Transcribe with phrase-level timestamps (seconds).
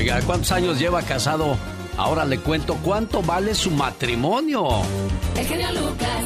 [0.00, 1.58] Oiga, ¿cuántos años lleva casado?
[1.98, 4.66] Ahora le cuento cuánto vale su matrimonio.
[5.36, 6.24] El genio Lucas.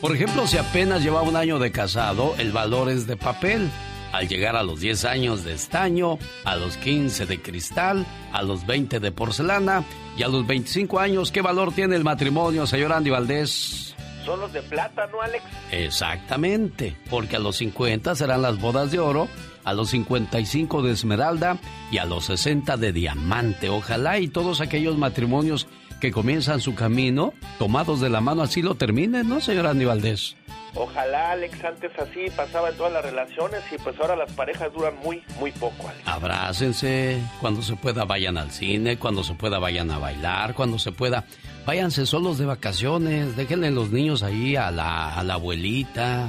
[0.00, 3.68] Por ejemplo, si apenas lleva un año de casado, el valor es de papel.
[4.12, 8.64] Al llegar a los 10 años de estaño, a los 15 de cristal, a los
[8.64, 9.82] 20 de porcelana
[10.16, 13.96] y a los 25 años, ¿qué valor tiene el matrimonio, señor Andy Valdés?
[14.24, 15.42] Son los de plata, ¿no, Alex?
[15.72, 19.28] Exactamente, porque a los 50 serán las bodas de oro,
[19.70, 21.58] a los 55 de esmeralda
[21.92, 23.68] y a los 60 de diamante.
[23.68, 25.68] Ojalá y todos aquellos matrimonios
[26.00, 30.34] que comienzan su camino, tomados de la mano, así lo terminen, ¿no, señor Andy Valdés?
[30.74, 34.94] Ojalá, Alex, antes así pasaba en todas las relaciones y pues ahora las parejas duran
[35.04, 36.02] muy, muy poco, Alex.
[36.06, 40.90] Abrácense, cuando se pueda vayan al cine, cuando se pueda vayan a bailar, cuando se
[40.90, 41.26] pueda,
[41.66, 46.28] váyanse solos de vacaciones, déjenle los niños ahí a la, a la abuelita,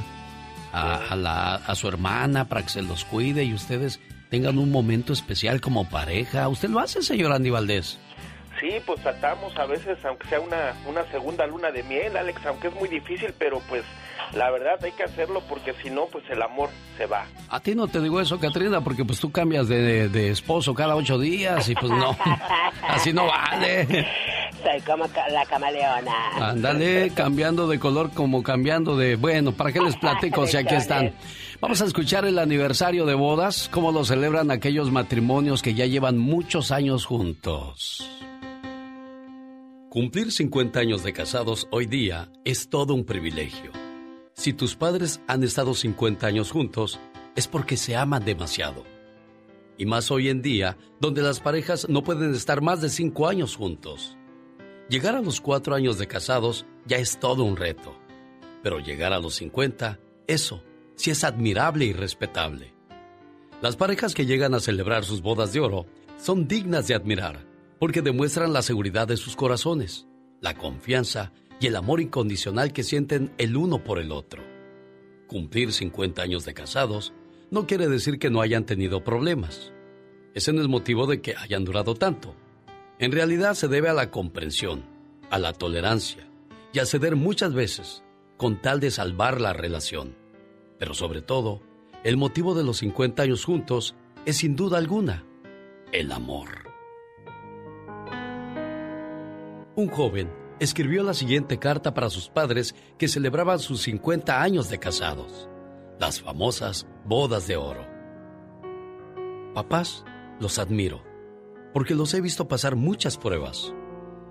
[0.71, 3.99] a, la, a su hermana para que se los cuide y ustedes
[4.29, 6.47] tengan un momento especial como pareja.
[6.47, 7.99] ¿Usted lo hace, señor Andy Valdés?
[8.59, 12.67] Sí, pues tratamos a veces, aunque sea una, una segunda luna de miel, Alex, aunque
[12.67, 13.83] es muy difícil, pero pues
[14.33, 17.25] la verdad hay que hacerlo porque si no, pues el amor se va.
[17.49, 21.17] A ti no te digo eso, Katrina, porque pues tú cambias de, esposo cada ocho
[21.17, 22.15] días y pues no,
[22.87, 24.07] así no vale.
[24.63, 26.29] Soy como la camaleona.
[26.39, 29.15] Ándale, cambiando de color como cambiando de...
[29.15, 31.13] Bueno, ¿para qué les platico si aquí están?
[31.59, 36.17] Vamos a escuchar el aniversario de bodas, cómo lo celebran aquellos matrimonios que ya llevan
[36.17, 38.07] muchos años juntos.
[39.91, 43.73] Cumplir 50 años de casados hoy día es todo un privilegio.
[44.31, 46.97] Si tus padres han estado 50 años juntos,
[47.35, 48.85] es porque se aman demasiado.
[49.77, 53.57] Y más hoy en día, donde las parejas no pueden estar más de 5 años
[53.57, 54.15] juntos.
[54.87, 57.93] Llegar a los 4 años de casados ya es todo un reto.
[58.63, 60.63] Pero llegar a los 50, eso
[60.95, 62.73] sí es admirable y respetable.
[63.61, 65.85] Las parejas que llegan a celebrar sus bodas de oro
[66.17, 67.50] son dignas de admirar,
[67.81, 70.05] porque demuestran la seguridad de sus corazones,
[70.39, 74.43] la confianza y el amor incondicional que sienten el uno por el otro.
[75.25, 77.11] Cumplir 50 años de casados
[77.49, 79.73] no quiere decir que no hayan tenido problemas.
[80.35, 82.35] Ese no es motivo de que hayan durado tanto.
[82.99, 84.83] En realidad se debe a la comprensión,
[85.31, 86.29] a la tolerancia
[86.73, 88.03] y a ceder muchas veces
[88.37, 90.15] con tal de salvar la relación.
[90.77, 91.63] Pero sobre todo,
[92.03, 93.95] el motivo de los 50 años juntos
[94.27, 95.25] es sin duda alguna
[95.91, 96.60] el amor.
[99.73, 104.79] Un joven escribió la siguiente carta para sus padres que celebraban sus 50 años de
[104.79, 105.47] casados,
[105.97, 107.87] las famosas bodas de oro.
[109.53, 110.03] Papás,
[110.41, 111.03] los admiro,
[111.73, 113.73] porque los he visto pasar muchas pruebas.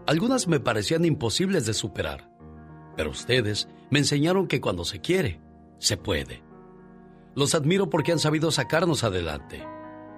[0.07, 2.31] Algunas me parecían imposibles de superar,
[2.95, 5.41] pero ustedes me enseñaron que cuando se quiere,
[5.79, 6.43] se puede.
[7.35, 9.67] Los admiro porque han sabido sacarnos adelante,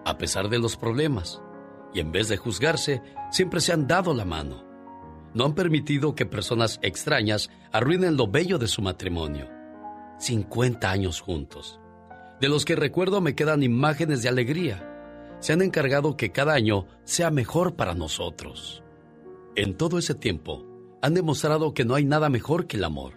[0.05, 1.41] a pesar de los problemas,
[1.95, 4.72] y en vez de juzgarse, siempre se han dado la mano
[5.35, 9.49] no han permitido que personas extrañas arruinen lo bello de su matrimonio.
[10.19, 11.81] 50 años juntos,
[12.41, 14.89] de los que recuerdo me quedan imágenes de alegría.
[15.41, 18.83] Se han encargado que cada año sea mejor para nosotros.
[19.57, 20.67] En todo ese tiempo,
[21.03, 23.15] han demostrado que no hay nada mejor que el amor,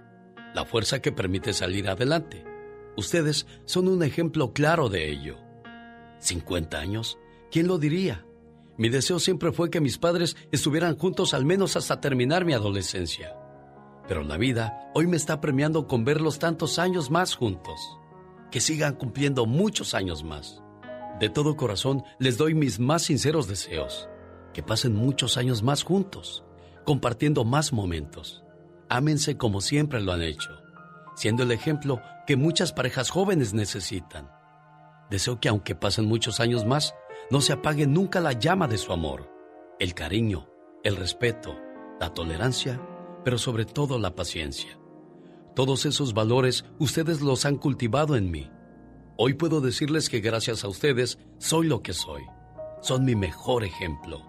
[0.55, 2.43] la fuerza que permite salir adelante.
[2.97, 5.37] Ustedes son un ejemplo claro de ello.
[6.19, 7.19] 50 años,
[7.51, 8.24] ¿quién lo diría?
[8.77, 13.35] Mi deseo siempre fue que mis padres estuvieran juntos al menos hasta terminar mi adolescencia.
[14.07, 17.79] Pero la vida hoy me está premiando con verlos tantos años más juntos.
[18.51, 20.61] Que sigan cumpliendo muchos años más.
[21.19, 24.09] De todo corazón les doy mis más sinceros deseos.
[24.53, 26.43] Que pasen muchos años más juntos,
[26.85, 28.43] compartiendo más momentos.
[28.89, 30.51] Ámense como siempre lo han hecho,
[31.15, 34.29] siendo el ejemplo que muchas parejas jóvenes necesitan.
[35.09, 36.93] Deseo que aunque pasen muchos años más,
[37.31, 39.31] no se apague nunca la llama de su amor,
[39.79, 40.47] el cariño,
[40.83, 41.57] el respeto,
[41.99, 42.79] la tolerancia,
[43.23, 44.79] pero sobre todo la paciencia.
[45.55, 48.51] Todos esos valores ustedes los han cultivado en mí.
[49.17, 52.21] Hoy puedo decirles que gracias a ustedes soy lo que soy.
[52.81, 54.21] Son mi mejor ejemplo.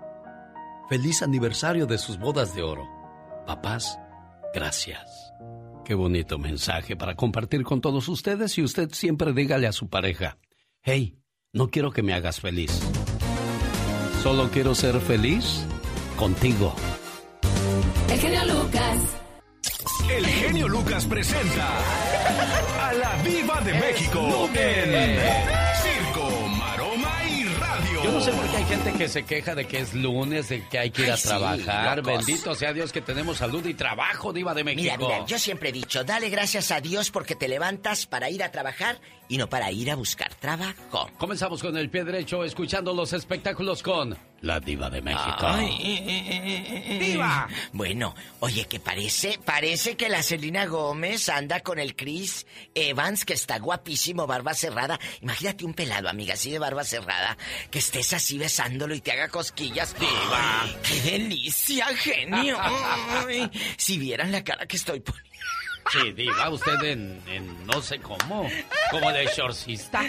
[0.89, 2.89] Feliz aniversario de sus bodas de oro.
[3.45, 3.99] Papás,
[4.55, 5.33] gracias.
[5.85, 10.39] Qué bonito mensaje para compartir con todos ustedes y usted siempre dígale a su pareja,
[10.83, 11.19] hey,
[11.53, 12.81] no quiero que me hagas feliz.
[14.27, 15.65] Solo quiero ser feliz
[16.17, 16.75] contigo.
[18.11, 18.99] El genio Lucas.
[20.11, 21.69] El genio Lucas presenta
[22.81, 25.21] a la Viva de México en
[25.81, 28.03] Circo, Maroma y Radio.
[28.03, 30.67] Yo no sé por qué hay gente que se queja de que es lunes, de
[30.67, 32.03] que hay que ir a trabajar.
[32.03, 34.83] Bendito sea Dios que tenemos salud y trabajo, Diva de México.
[34.83, 38.43] Mira, mira, yo siempre he dicho, dale gracias a Dios porque te levantas para ir
[38.43, 41.11] a trabajar y no para ir a buscar trabajo.
[41.19, 45.47] Comenzamos con el pie derecho, escuchando los espectáculos con La diva de México.
[47.01, 47.49] ¡Diva!
[47.73, 53.35] Bueno, oye, que parece, parece que la Selena Gómez anda con el Chris Evans, que
[53.35, 54.99] está guapísimo, barba cerrada.
[55.23, 57.37] Imagínate un pelado, amiga, así de barba cerrada,
[57.71, 59.95] que estés así besándolo y te haga cosquillas.
[59.99, 60.67] ¡Diva!
[60.83, 62.59] ¡Qué delicia, genio!
[63.27, 65.27] Ay, si vieran la cara que estoy poniendo.
[65.93, 68.49] Sí, diva, usted en, no sé cómo,
[68.91, 70.03] como la exorcista.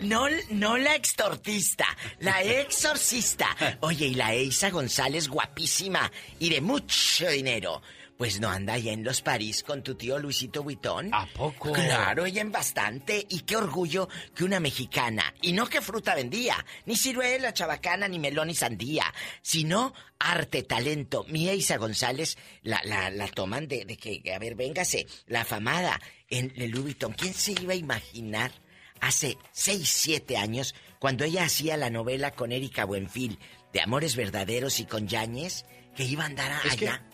[0.00, 1.86] no, no la extortista,
[2.20, 3.48] la exorcista.
[3.80, 7.82] Oye, y la Eisa González, guapísima y de mucho dinero.
[8.18, 11.14] Pues no anda allá en los París con tu tío Luisito Buitón.
[11.14, 11.72] ¿A poco?
[11.72, 13.24] Claro, ella en bastante.
[13.30, 18.18] Y qué orgullo que una mexicana, y no que fruta vendía, ni ciruela, chabacana, ni
[18.18, 19.04] melón, ni sandía,
[19.40, 21.24] sino arte, talento.
[21.28, 26.00] Mi Isa González la, la, la toman de, de, que, a ver, véngase, la afamada
[26.28, 27.12] en el Louis Vuitton.
[27.12, 28.50] ¿Quién se iba a imaginar
[29.00, 33.38] hace seis, siete años, cuando ella hacía la novela con Erika Buenfil
[33.72, 37.04] de Amores Verdaderos y con Yáñez, que iba a andar allá?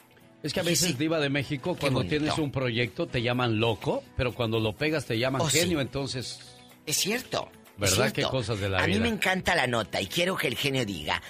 [0.44, 4.34] Es que a veces, Diva de México, cuando tienes un proyecto te llaman loco, pero
[4.34, 6.38] cuando lo pegas te llaman oh, genio, entonces.
[6.84, 7.48] Es cierto.
[7.78, 8.12] ¿Verdad?
[8.12, 8.84] Qué cosas de la vida.
[8.84, 11.22] A mí me encanta la nota y quiero que el genio diga.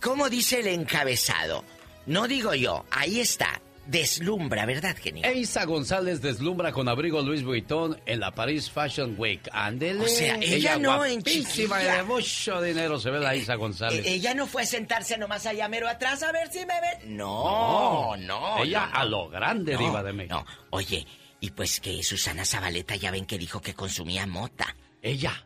[0.00, 1.62] ¿Cómo dice el encabezado?
[2.06, 3.60] No digo yo, ahí está.
[3.86, 5.24] Deslumbra, ¿verdad, genio?
[5.24, 9.46] Eisa González deslumbra con abrigo Luis Vuitton en la Paris Fashion Week.
[9.52, 10.04] Ándele.
[10.04, 11.96] O sea, ella, no en chiquilla.
[11.96, 14.06] de mucho dinero se ve la Isa González.
[14.06, 17.16] E-, ella no fue a sentarse nomás allá mero atrás a ver si me ven.
[17.16, 18.62] No, no.
[18.62, 20.34] ella a lo grande, diva de México.
[20.34, 21.06] No, oye,
[21.40, 24.74] y pues que Susana Zabaleta ya ven que dijo que consumía mota.
[25.02, 25.44] Ella.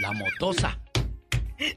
[0.00, 0.78] La motosa.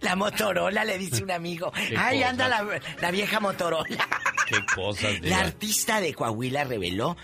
[0.01, 1.71] La Motorola, le dice un amigo.
[1.97, 4.07] Ay, anda la, vieja Motorola.
[4.51, 5.21] Qué cosas.
[5.21, 7.15] La artista de Coahuila reveló,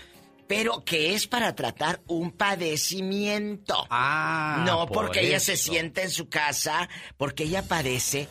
[0.46, 3.86] pero que es para tratar un padecimiento.
[3.90, 4.64] Ah.
[4.66, 8.28] No porque ella se sienta en su casa, porque ella padece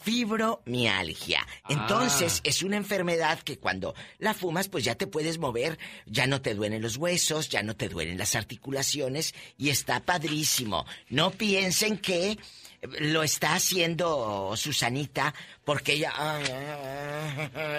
[0.00, 1.46] fibromialgia.
[1.68, 2.40] Entonces, ah.
[2.44, 6.54] es una enfermedad que cuando la fumas, pues ya te puedes mover, ya no te
[6.54, 10.86] duelen los huesos, ya no te duelen las articulaciones y está padrísimo.
[11.08, 12.38] No piensen que
[13.00, 15.34] lo está haciendo Susanita
[15.64, 16.12] porque ella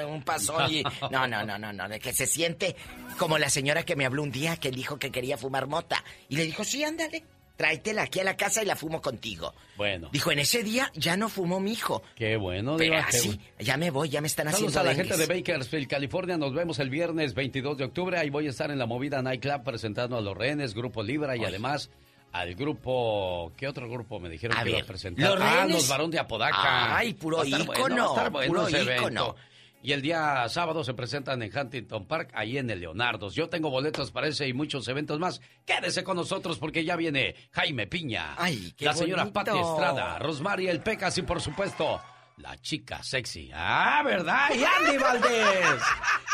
[0.08, 2.76] un paso y no no no no no de que se siente
[3.18, 6.36] como la señora que me habló un día que dijo que quería fumar mota y
[6.36, 7.24] le dijo sí ándale
[7.60, 9.54] tráetela aquí a la casa y la fumo contigo.
[9.76, 10.08] Bueno.
[10.14, 12.02] Dijo, en ese día ya no fumó mi hijo.
[12.16, 15.26] Qué bueno, Pero así, ya me voy, ya me están haciendo a la gente de
[15.26, 16.38] Bakersfield, California.
[16.38, 18.18] Nos vemos el viernes 22 de octubre.
[18.18, 21.44] Ahí voy a estar en la movida Nightclub presentando a los rehenes, Grupo Libra y
[21.44, 21.90] además
[22.32, 23.54] al grupo.
[23.58, 25.30] ¿Qué otro grupo me dijeron que iba a presentar?
[25.30, 26.98] Los ah, los Barón de Apodaca.
[26.98, 28.16] Ay, puro ícono.
[28.48, 29.36] puro ícono.
[29.82, 33.30] Y el día sábado se presentan en Huntington Park, ahí en el Leonardo.
[33.30, 35.40] Yo tengo boletos para ese y muchos eventos más.
[35.66, 38.36] Quédese con nosotros porque ya viene Jaime Piña.
[38.38, 42.02] Ay, qué La señora Pati Estrada, Rosmary El Pecas y por supuesto,
[42.38, 43.52] la chica sexy.
[43.54, 44.50] Ah, ¿verdad?
[44.54, 45.82] Y Andy Valdés.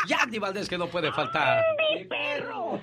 [0.08, 1.64] Y Andy Valdés que no puede faltar.
[1.94, 2.82] ¡Mi perro!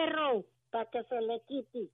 [0.00, 1.90] Perro para que se le quite.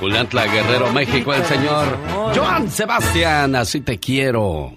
[0.00, 1.98] De Guerrero, México, el señor
[2.34, 4.72] Joan Sebastián, así te quiero.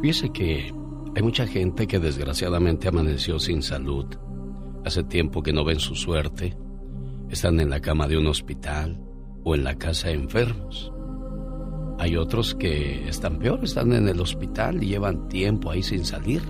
[0.00, 0.72] Fíjese que
[1.14, 4.06] hay mucha gente que desgraciadamente amaneció sin salud.
[4.84, 6.56] Hace tiempo que no ven su suerte.
[7.30, 8.98] Están en la cama de un hospital
[9.44, 10.92] o en la casa de enfermos.
[12.02, 16.42] Hay otros que están peor, están en el hospital y llevan tiempo ahí sin salir.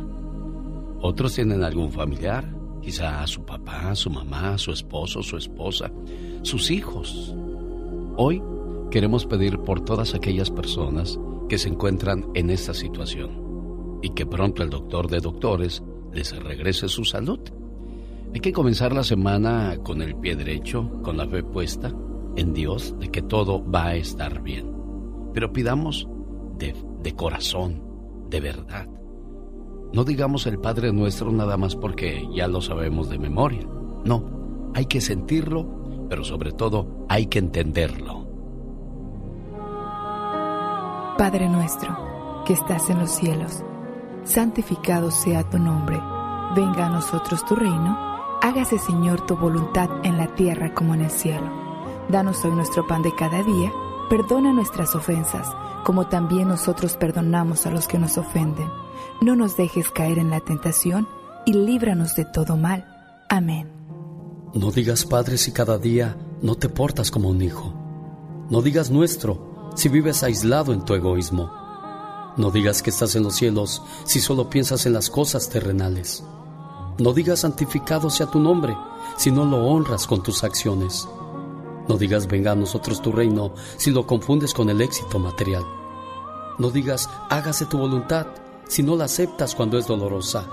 [1.02, 5.92] Otros tienen algún familiar, quizá a su papá, su mamá, su esposo, su esposa,
[6.40, 7.34] sus hijos.
[8.16, 8.42] Hoy
[8.90, 14.62] queremos pedir por todas aquellas personas que se encuentran en esta situación y que pronto
[14.62, 15.82] el doctor de doctores
[16.14, 17.40] les regrese su salud.
[18.32, 21.92] Hay que comenzar la semana con el pie derecho, con la fe puesta
[22.36, 24.71] en Dios de que todo va a estar bien
[25.32, 26.08] pero pidamos
[26.58, 27.82] de, corazón,
[28.28, 28.88] de verdad.
[29.92, 33.66] No digamos el Padre Nuestro nada más porque ya lo sabemos de memoria.
[34.04, 38.26] No, hay que sentirlo, pero sobre todo hay que entenderlo.
[41.18, 43.62] Padre nuestro, que estás en los cielos,
[44.24, 46.00] santificado sea tu nombre.
[46.56, 48.12] Venga a nosotros tu reino.
[48.40, 51.48] Hágase Señor tu voluntad en la tierra como en el cielo.
[52.08, 53.72] Danos hoy nuestro pan de cada día
[54.08, 55.48] Perdona nuestras ofensas,
[55.84, 58.68] como también nosotros perdonamos a los que nos ofenden.
[59.20, 61.08] No nos dejes caer en la tentación
[61.46, 62.86] y líbranos de todo mal.
[63.28, 63.70] Amén.
[64.54, 67.72] No digas Padre si cada día no te portas como un hijo.
[68.50, 71.50] No digas nuestro si vives aislado en tu egoísmo.
[72.36, 76.22] No digas que estás en los cielos si solo piensas en las cosas terrenales.
[76.98, 78.76] No digas santificado sea tu nombre
[79.16, 81.08] si no lo honras con tus acciones.
[81.92, 85.62] No digas venga a nosotros tu reino si lo confundes con el éxito material.
[86.56, 88.28] No digas hágase tu voluntad
[88.66, 90.48] si no la aceptas cuando es dolorosa.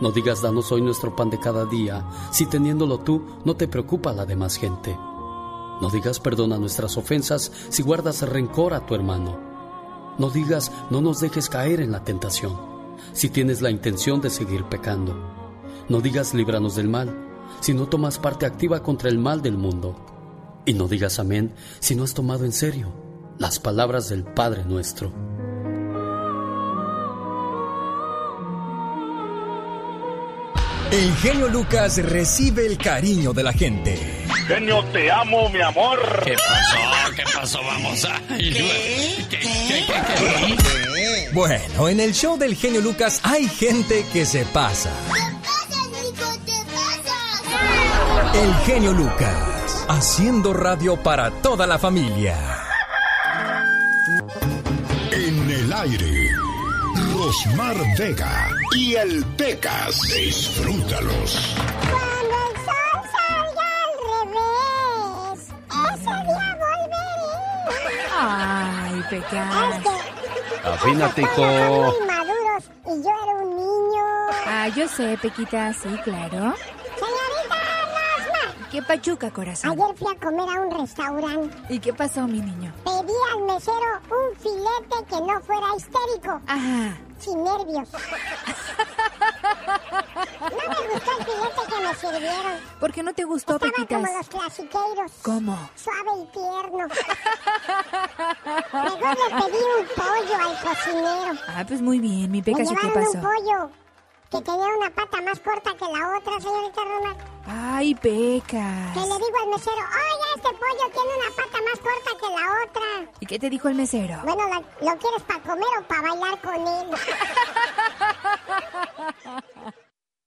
[0.00, 4.12] No digas danos hoy nuestro pan de cada día si teniéndolo tú no te preocupa
[4.12, 4.96] la demás gente.
[5.80, 9.36] No digas perdona nuestras ofensas si guardas rencor a tu hermano.
[10.16, 12.56] No digas no nos dejes caer en la tentación
[13.12, 15.16] si tienes la intención de seguir pecando.
[15.88, 17.18] No digas líbranos del mal
[17.58, 20.11] si no tomas parte activa contra el mal del mundo.
[20.64, 22.92] Y no digas amén si no has tomado en serio
[23.38, 25.12] las palabras del Padre nuestro.
[30.92, 33.98] El genio Lucas recibe el cariño de la gente.
[34.46, 35.98] Genio, te amo, mi amor.
[36.22, 37.14] ¿Qué pasó?
[37.16, 37.60] ¿Qué pasó?
[37.64, 38.20] Vamos a...
[41.32, 44.90] Bueno, en el show del genio Lucas hay gente que se pasa.
[48.34, 49.51] El genio Lucas,
[49.92, 52.36] haciendo radio para toda la familia.
[55.10, 56.30] En el aire,
[57.14, 60.00] Rosmar Vega y el Pecas.
[60.14, 61.56] Disfrútalos.
[61.90, 63.94] Cuando el sol salga al
[64.32, 65.40] revés,
[65.92, 67.92] ese día volveré.
[68.18, 69.72] Ay, pecado.
[69.72, 74.04] Es que Afínate, muy maduros y yo era un niño.
[74.46, 76.54] Ah, yo sé, Pequita, sí, claro.
[78.72, 79.70] ¿Qué pachuca, corazón?
[79.72, 81.56] ayer fui a comer a un restaurante.
[81.68, 82.72] ¿Y qué pasó, mi niño?
[82.84, 86.96] Pedí al mesero un filete que no fuera histérico, Ajá.
[87.20, 87.88] sin nervios.
[90.42, 92.52] No me gustó el filete que me sirvieron.
[92.80, 94.00] ¿Por qué no te gustó, Estaban Pequitas?
[94.02, 95.12] como los clasiqueiros.
[95.22, 95.70] ¿Cómo?
[95.76, 96.86] Suave y tierno.
[98.72, 101.32] Mejor le pedí un pollo al cocinero.
[101.48, 103.20] Ah, pues muy bien, mi ¿y qué llevaron un pasó?
[103.20, 103.70] pollo
[104.32, 107.14] que tenía una pata más corta que la otra, señorita Roma.
[107.46, 108.96] Ay, Que Pecas.
[108.96, 112.88] le digo al mesero, oiga, este pollo tiene una pata más corta que la otra.
[113.20, 114.18] ¿Y qué te dijo el mesero?
[114.24, 114.62] Bueno, ¿la-
[114.92, 116.86] ¿lo quieres para comer o para bailar con él?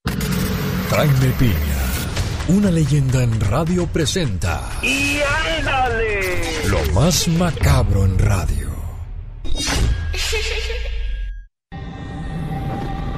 [0.92, 1.84] Jaime Piña,
[2.50, 5.20] una leyenda en radio presenta ¡Y
[5.58, 6.68] ándale!
[6.68, 8.70] lo más macabro en radio.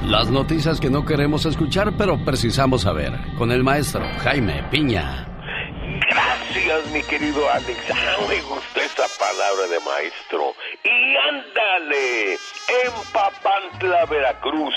[0.08, 3.12] Las noticias que no queremos escuchar, pero precisamos saber.
[3.36, 5.28] Con el maestro Jaime Piña.
[6.08, 7.78] Gracias, mi querido Alex.
[7.92, 10.54] Ah, me gustó esa palabra de maestro.
[10.82, 14.74] Y ándale, en Papantla, Veracruz,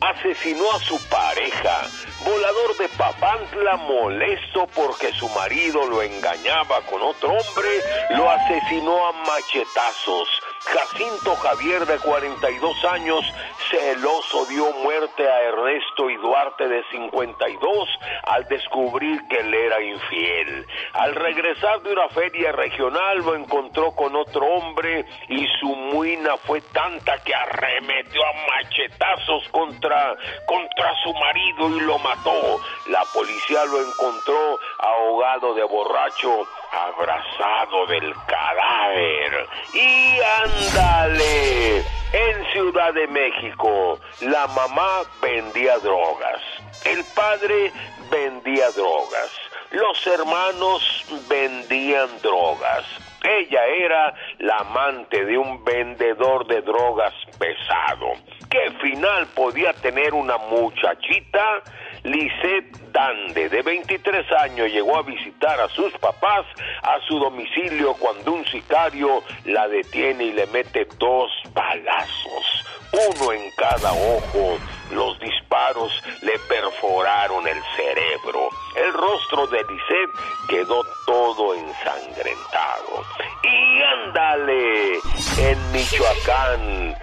[0.00, 1.86] asesinó a su pareja.
[2.24, 7.70] Volador de Papantla, molesto porque su marido lo engañaba con otro hombre,
[8.16, 10.28] lo asesinó a machetazos.
[10.64, 13.24] Jacinto Javier, de 42 años,
[13.70, 17.88] celoso dio muerte a Ernesto y Duarte, de 52,
[18.24, 20.66] al descubrir que él era infiel.
[20.92, 26.60] Al regresar de una feria regional, lo encontró con otro hombre y su muina fue
[26.60, 30.16] tanta que arremetió a machetazos contra,
[30.46, 32.60] contra su marido y lo mató.
[32.86, 39.46] La policía lo encontró ahogado de borracho abrazado del cadáver.
[39.74, 41.78] Y ándale,
[42.12, 46.40] en Ciudad de México, la mamá vendía drogas,
[46.84, 47.72] el padre
[48.10, 49.30] vendía drogas,
[49.70, 52.84] los hermanos vendían drogas.
[53.24, 58.12] Ella era la amante de un vendedor de drogas pesado.
[58.50, 61.62] ¿Qué final podía tener una muchachita?
[62.04, 66.44] Lisette Dande, de 23 años, llegó a visitar a sus papás
[66.82, 73.50] a su domicilio cuando un sicario la detiene y le mete dos balazos, uno en
[73.56, 74.58] cada ojo.
[74.90, 75.90] Los disparos
[76.22, 78.48] le perforaron el cerebro.
[78.76, 80.10] El rostro de Lisette
[80.48, 83.04] quedó todo ensangrentado.
[83.42, 84.94] Y ándale,
[85.38, 86.94] en Michoacán,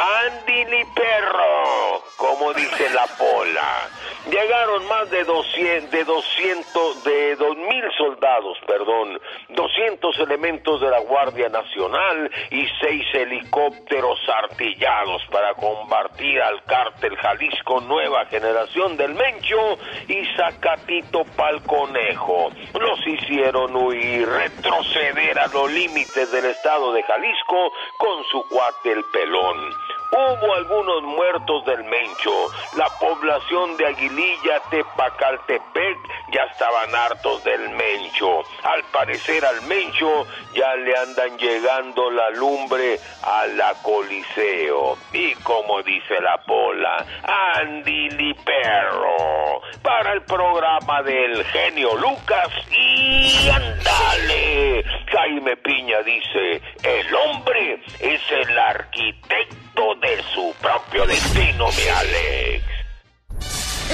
[0.00, 3.88] Andy perro, como dice la pola.
[4.30, 11.48] Llegaron más de 200, de 200, de 2000 soldados, perdón, 200 elementos de la Guardia
[11.48, 19.78] Nacional y seis helicópteros artillados para combatir al cártel Jalisco Nueva Generación del Mencho
[20.08, 22.50] y Zacatito Pal Conejo.
[22.78, 29.04] Los hicieron huir, retroceder a los límites del estado de Jalisco con su cuate el
[29.12, 29.89] pelón.
[30.12, 32.32] Hubo algunos muertos del Mencho.
[32.76, 35.98] La población de Aguililla, Tepacaltepec,
[36.32, 38.42] ya estaban hartos del Mencho.
[38.64, 44.98] Al parecer al Mencho ya le andan llegando la lumbre a la Coliseo.
[45.12, 47.06] Y como dice la pola,
[47.54, 49.60] Andy li perro.
[49.82, 54.84] para el programa del genio Lucas y ándale.
[55.06, 59.69] Jaime Piña dice, el hombre es el arquitecto
[60.00, 62.64] de su propio destino, mi Alex.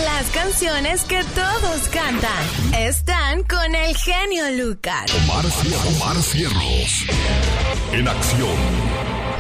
[0.05, 2.45] Las canciones que todos cantan
[2.76, 5.07] están con el genio Lucas.
[5.14, 5.45] Omar,
[5.97, 7.07] Omar Cierros.
[7.93, 8.57] En acción.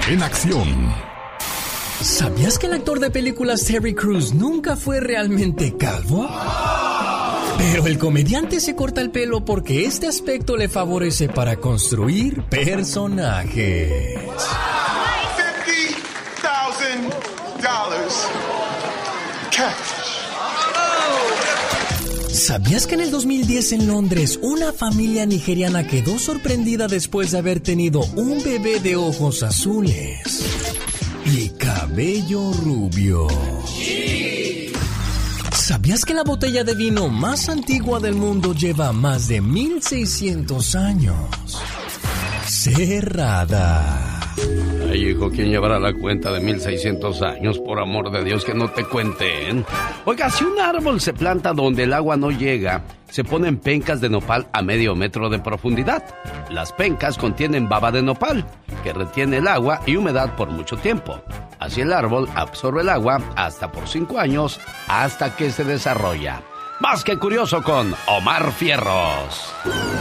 [0.08, 0.94] En acción.
[2.00, 6.28] ¿Sabías que el actor de películas Terry Crews nunca fue realmente calvo?
[7.58, 14.20] Pero el comediante se corta el pelo porque este aspecto le favorece para construir personajes.
[17.66, 19.96] $50,000 cash.
[22.32, 27.58] ¿Sabías que en el 2010 en Londres una familia nigeriana quedó sorprendida después de haber
[27.60, 30.44] tenido un bebé de ojos azules
[31.24, 33.26] y cabello rubio?
[35.52, 41.16] ¿Sabías que la botella de vino más antigua del mundo lleva más de 1600 años?
[42.46, 44.15] Cerrada.
[44.90, 47.58] Ay, hijo, ¿quién llevará la cuenta de 1600 años?
[47.58, 49.64] Por amor de Dios, que no te cuenten.
[50.04, 54.08] Oiga, si un árbol se planta donde el agua no llega, se ponen pencas de
[54.08, 56.04] nopal a medio metro de profundidad.
[56.50, 58.46] Las pencas contienen baba de nopal,
[58.82, 61.20] que retiene el agua y humedad por mucho tiempo.
[61.58, 66.42] Así el árbol absorbe el agua hasta por cinco años, hasta que se desarrolla.
[66.80, 69.54] Más que curioso con Omar Fierros.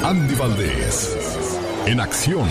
[0.03, 1.17] Andy Valdés.
[1.85, 2.49] En acción.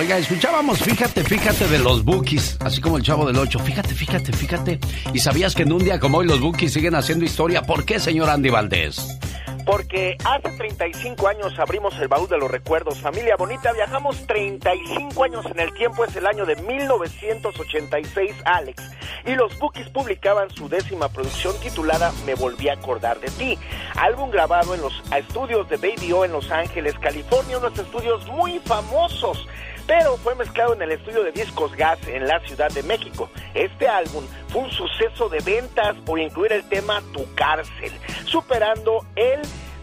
[0.00, 3.58] Oiga, escuchábamos, fíjate, fíjate de los Bookies, así como el chavo del 8.
[3.58, 4.80] Fíjate, fíjate, fíjate.
[5.12, 7.60] ¿Y sabías que en un día como hoy los Bookies siguen haciendo historia?
[7.60, 9.18] ¿Por qué, señor Andy Valdés?
[9.66, 12.98] Porque hace 35 años abrimos el baúl de los recuerdos.
[12.98, 18.82] Familia bonita, viajamos 35 años en el tiempo, es el año de 1986, Alex.
[19.26, 23.58] Y los Bookies publicaban su décima producción titulada Me volví a acordar de ti.
[23.96, 28.60] Álbum grabado en los estudios de Baby O en Los Ángeles, California, unos estudios muy
[28.60, 29.46] famosos
[29.86, 33.30] pero fue mezclado en el estudio de Discos Gas en la Ciudad de México.
[33.54, 37.92] Este álbum fue un suceso de ventas por incluir el tema Tu cárcel,
[38.26, 39.40] superando el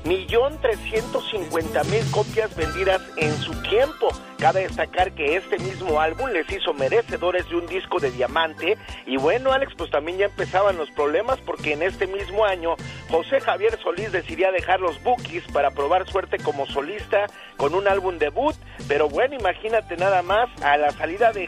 [0.07, 4.09] millón trescientos cincuenta mil copias vendidas en su tiempo.
[4.39, 8.77] Cabe destacar que este mismo álbum les hizo merecedores de un disco de diamante.
[9.05, 12.75] Y bueno, Alex, pues también ya empezaban los problemas porque en este mismo año
[13.09, 17.25] José Javier Solís decidía dejar los Bookies para probar suerte como solista
[17.57, 18.55] con un álbum debut.
[18.87, 21.47] Pero bueno, imagínate nada más, a la salida de,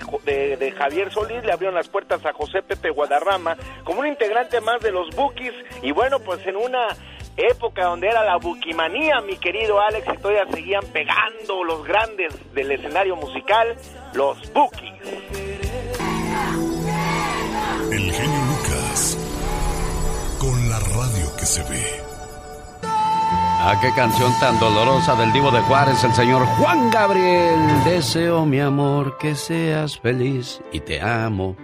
[0.57, 4.81] de Javier Solís le abrieron las puertas a José Pepe Guadarrama como un integrante más
[4.81, 5.53] de los Bookies.
[5.83, 6.87] Y bueno, pues en una
[7.39, 12.71] época donde era la buquimanía, mi querido Alex, y todavía seguían pegando los grandes del
[12.71, 13.75] escenario musical,
[14.13, 14.93] los Bookies.
[17.91, 19.17] El genio Lucas.
[20.39, 22.09] Con la radio que se ve.
[23.61, 27.59] Ah, qué canción tan dolorosa del divo de Juárez, el señor Juan Gabriel.
[27.83, 31.57] Deseo, mi amor, que seas feliz y te amo.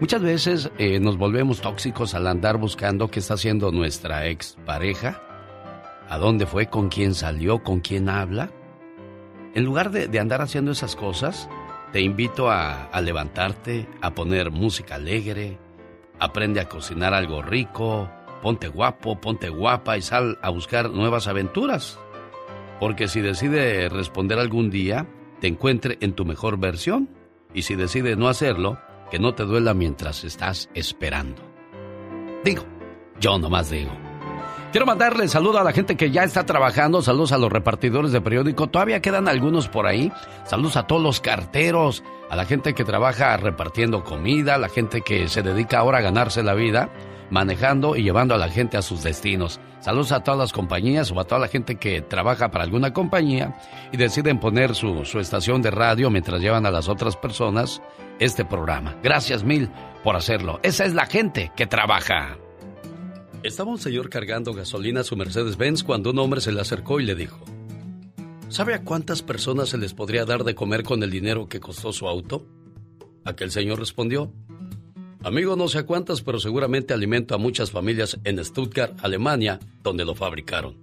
[0.00, 5.20] Muchas veces eh, nos volvemos tóxicos al andar buscando qué está haciendo nuestra ex pareja,
[6.08, 8.50] a dónde fue, con quién salió, con quién habla.
[9.54, 11.50] En lugar de, de andar haciendo esas cosas,
[11.92, 15.58] te invito a, a levantarte, a poner música alegre,
[16.18, 18.08] aprende a cocinar algo rico,
[18.40, 21.98] ponte guapo, ponte guapa y sal a buscar nuevas aventuras.
[22.80, 25.06] Porque si decide responder algún día,
[25.40, 27.10] te encuentre en tu mejor versión.
[27.52, 28.78] Y si decide no hacerlo,
[29.10, 31.42] que no te duela mientras estás esperando.
[32.44, 32.64] Digo,
[33.20, 33.90] yo nomás digo.
[34.70, 38.20] Quiero mandarle saludo a la gente que ya está trabajando, saludos a los repartidores de
[38.20, 40.12] periódico, todavía quedan algunos por ahí,
[40.44, 45.00] saludos a todos los carteros, a la gente que trabaja repartiendo comida, a la gente
[45.00, 46.88] que se dedica ahora a ganarse la vida,
[47.30, 49.60] manejando y llevando a la gente a sus destinos.
[49.80, 53.56] Saludos a todas las compañías o a toda la gente que trabaja para alguna compañía
[53.92, 57.80] y deciden poner su, su estación de radio mientras llevan a las otras personas
[58.18, 58.96] este programa.
[59.02, 59.70] Gracias mil
[60.04, 60.60] por hacerlo.
[60.62, 62.36] Esa es la gente que trabaja.
[63.42, 67.04] Estaba un señor cargando gasolina a su Mercedes-Benz cuando un hombre se le acercó y
[67.04, 67.42] le dijo,
[68.50, 71.90] ¿sabe a cuántas personas se les podría dar de comer con el dinero que costó
[71.94, 72.46] su auto?
[73.24, 74.30] Aquel señor respondió,
[75.22, 80.04] amigo no sé a cuántas, pero seguramente alimento a muchas familias en Stuttgart, Alemania, donde
[80.04, 80.76] lo fabricaron.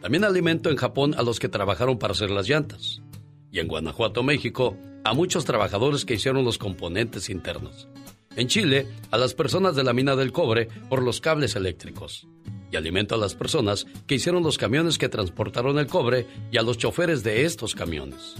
[0.00, 3.02] También alimento en Japón a los que trabajaron para hacer las llantas.
[3.50, 7.88] Y en Guanajuato, México, a muchos trabajadores que hicieron los componentes internos.
[8.36, 12.28] En Chile, a las personas de la mina del cobre por los cables eléctricos.
[12.70, 16.62] Y alimento a las personas que hicieron los camiones que transportaron el cobre y a
[16.62, 18.34] los choferes de estos camiones.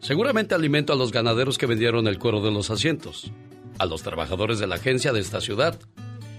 [0.00, 3.30] Seguramente alimento a los ganaderos que vendieron el cuero de los asientos,
[3.80, 5.80] a los trabajadores de la agencia de esta ciudad,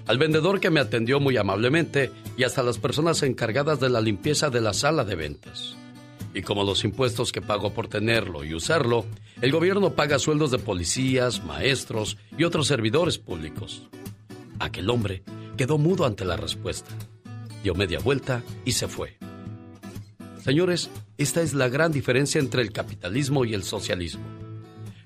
[0.06, 4.51] al vendedor que me atendió muy amablemente y hasta las personas encargadas de la limpieza
[4.51, 5.75] de la sala de ventas.
[6.36, 9.08] Y como los impuestos que pago por tenerlo y usarlo,
[9.41, 13.89] el gobierno paga sueldos de policías, maestros y otros servidores públicos.
[14.60, 15.23] Aquel hombre
[15.58, 16.91] quedó mudo ante la respuesta.
[17.63, 19.17] Dio media vuelta y se fue.
[20.43, 24.40] Señores, esta es la gran diferencia entre el capitalismo y el socialismo.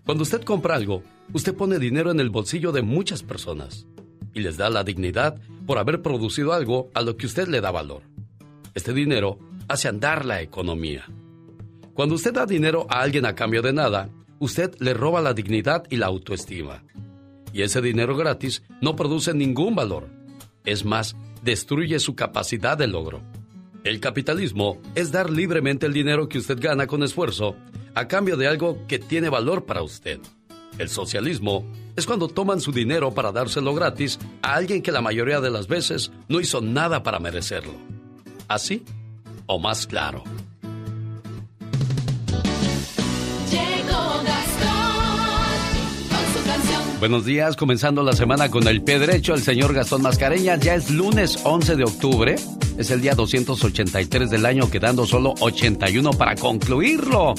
[0.05, 1.01] Cuando usted compra algo,
[1.33, 3.87] usted pone dinero en el bolsillo de muchas personas
[4.35, 7.71] y les da la dignidad por haber producido algo a lo que usted le da
[7.71, 8.03] valor.
[8.75, 11.05] Este dinero hace andar la economía.
[11.95, 15.85] Cuando usted da dinero a alguien a cambio de nada, usted le roba la dignidad
[15.89, 16.83] y la autoestima.
[17.51, 20.07] Y ese dinero gratis no produce ningún valor.
[20.65, 23.21] Es más, destruye su capacidad de logro.
[23.85, 27.55] El capitalismo es dar libremente el dinero que usted gana con esfuerzo
[27.93, 30.19] a cambio de algo que tiene valor para usted.
[30.79, 31.63] El socialismo
[31.95, 35.67] es cuando toman su dinero para dárselo gratis a alguien que la mayoría de las
[35.67, 37.73] veces no hizo nada para merecerlo.
[38.47, 38.83] Así
[39.45, 40.23] o más claro.
[46.99, 50.61] Buenos días, comenzando la semana con el pie derecho, el señor Gastón Mascareñas.
[50.61, 52.35] Ya es lunes 11 de octubre,
[52.77, 57.35] es el día 283 del año, quedando solo 81 para concluirlo.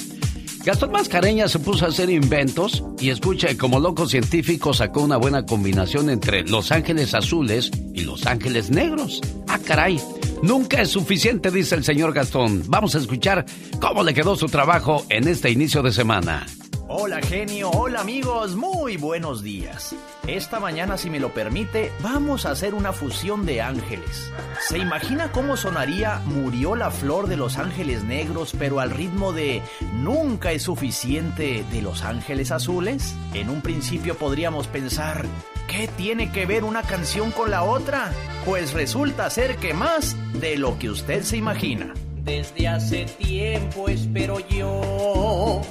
[0.62, 5.46] Gastón Mascareñas se puso a hacer inventos y escucha, como loco científico sacó una buena
[5.46, 9.22] combinación entre los ángeles azules y los ángeles negros.
[9.48, 9.98] Ah, caray.
[10.42, 12.62] Nunca es suficiente, dice el señor Gastón.
[12.68, 13.46] Vamos a escuchar
[13.80, 16.46] cómo le quedó su trabajo en este inicio de semana.
[16.88, 19.92] Hola genio, hola amigos, muy buenos días.
[20.28, 24.32] Esta mañana, si me lo permite, vamos a hacer una fusión de ángeles.
[24.60, 29.62] ¿Se imagina cómo sonaría Murió la flor de los ángeles negros, pero al ritmo de
[29.94, 33.16] Nunca es suficiente de los ángeles azules?
[33.34, 35.24] En un principio podríamos pensar,
[35.66, 38.12] ¿qué tiene que ver una canción con la otra?
[38.44, 41.94] Pues resulta ser que más de lo que usted se imagina.
[42.22, 45.62] Desde hace tiempo espero yo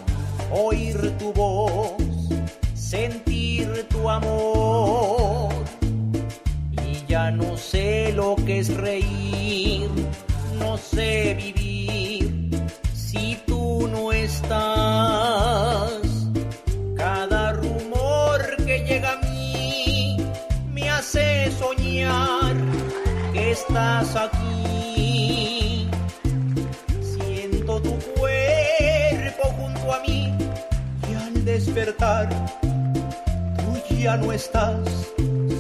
[0.51, 1.93] oír tu voz,
[2.73, 5.53] sentir tu amor.
[6.71, 9.89] Y ya no sé lo que es reír,
[10.59, 12.49] no sé vivir
[12.93, 15.91] si tú no estás.
[16.95, 20.17] Cada rumor que llega a mí
[20.71, 22.55] me hace soñar
[23.33, 24.94] que estás aquí.
[31.55, 32.27] Despertar,
[32.61, 34.77] tú ya no estás.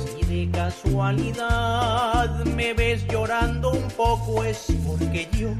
[0.03, 5.51] Si de casualidad me ves llorando un poco es porque yo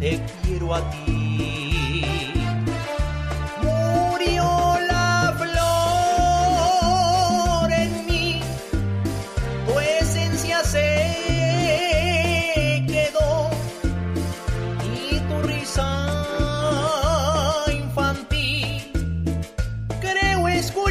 [0.00, 2.02] te quiero a ti.
[3.62, 4.67] Murió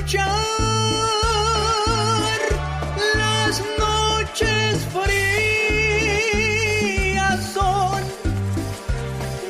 [0.07, 0.31] escuchar
[3.15, 4.87] las noches
[5.83, 8.01] frías son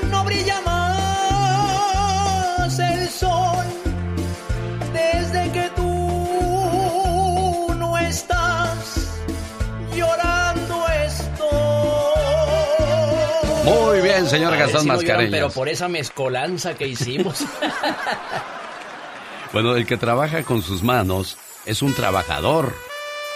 [0.09, 3.65] no brilla más el sol
[4.93, 9.11] desde que tú no estás
[9.93, 11.47] llorando estoy
[13.63, 15.31] Muy bien, señor Gastón Mascareñas.
[15.31, 17.45] Pero por esa mezcolanza que hicimos.
[19.53, 22.73] Bueno, el que trabaja con sus manos es un trabajador.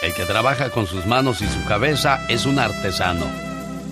[0.01, 3.25] El que trabaja con sus manos y su cabeza es un artesano.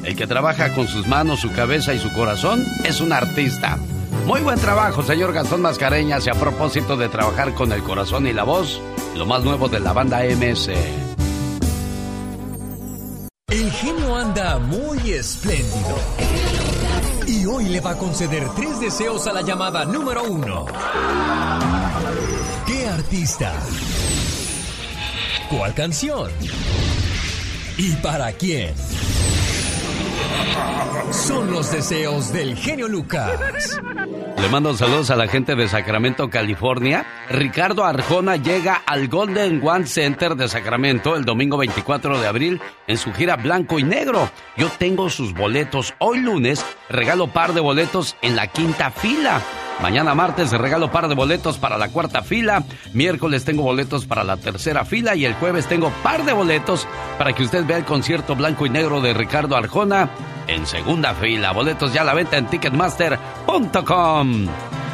[0.03, 3.77] El que trabaja con sus manos, su cabeza y su corazón es un artista.
[4.25, 6.25] Muy buen trabajo, señor Gastón Mascareñas.
[6.25, 8.81] Y a propósito de trabajar con el corazón y la voz,
[9.15, 10.69] lo más nuevo de la banda MS.
[13.49, 15.95] El genio anda muy espléndido.
[17.27, 20.65] Y hoy le va a conceder tres deseos a la llamada número uno.
[23.09, 23.53] ¿Qué artista?
[25.49, 26.31] ¿Cuál canción?
[27.77, 28.73] ¿Y para quién?
[31.11, 33.79] Son los deseos del genio Lucas.
[34.37, 37.05] Le mando saludos a la gente de Sacramento, California.
[37.29, 42.97] Ricardo Arjona llega al Golden One Center de Sacramento el domingo 24 de abril en
[42.97, 44.29] su gira Blanco y Negro.
[44.55, 45.95] Yo tengo sus boletos.
[45.97, 49.41] Hoy lunes regalo par de boletos en la quinta fila.
[49.81, 52.63] Mañana martes regalo par de boletos para la cuarta fila.
[52.93, 55.15] Miércoles tengo boletos para la tercera fila.
[55.15, 56.85] Y el jueves tengo par de boletos
[57.17, 60.09] para que usted vea el concierto blanco y negro de Ricardo Arjona
[60.47, 61.53] en segunda fila.
[61.53, 64.47] Boletos ya a la venta en ticketmaster.com.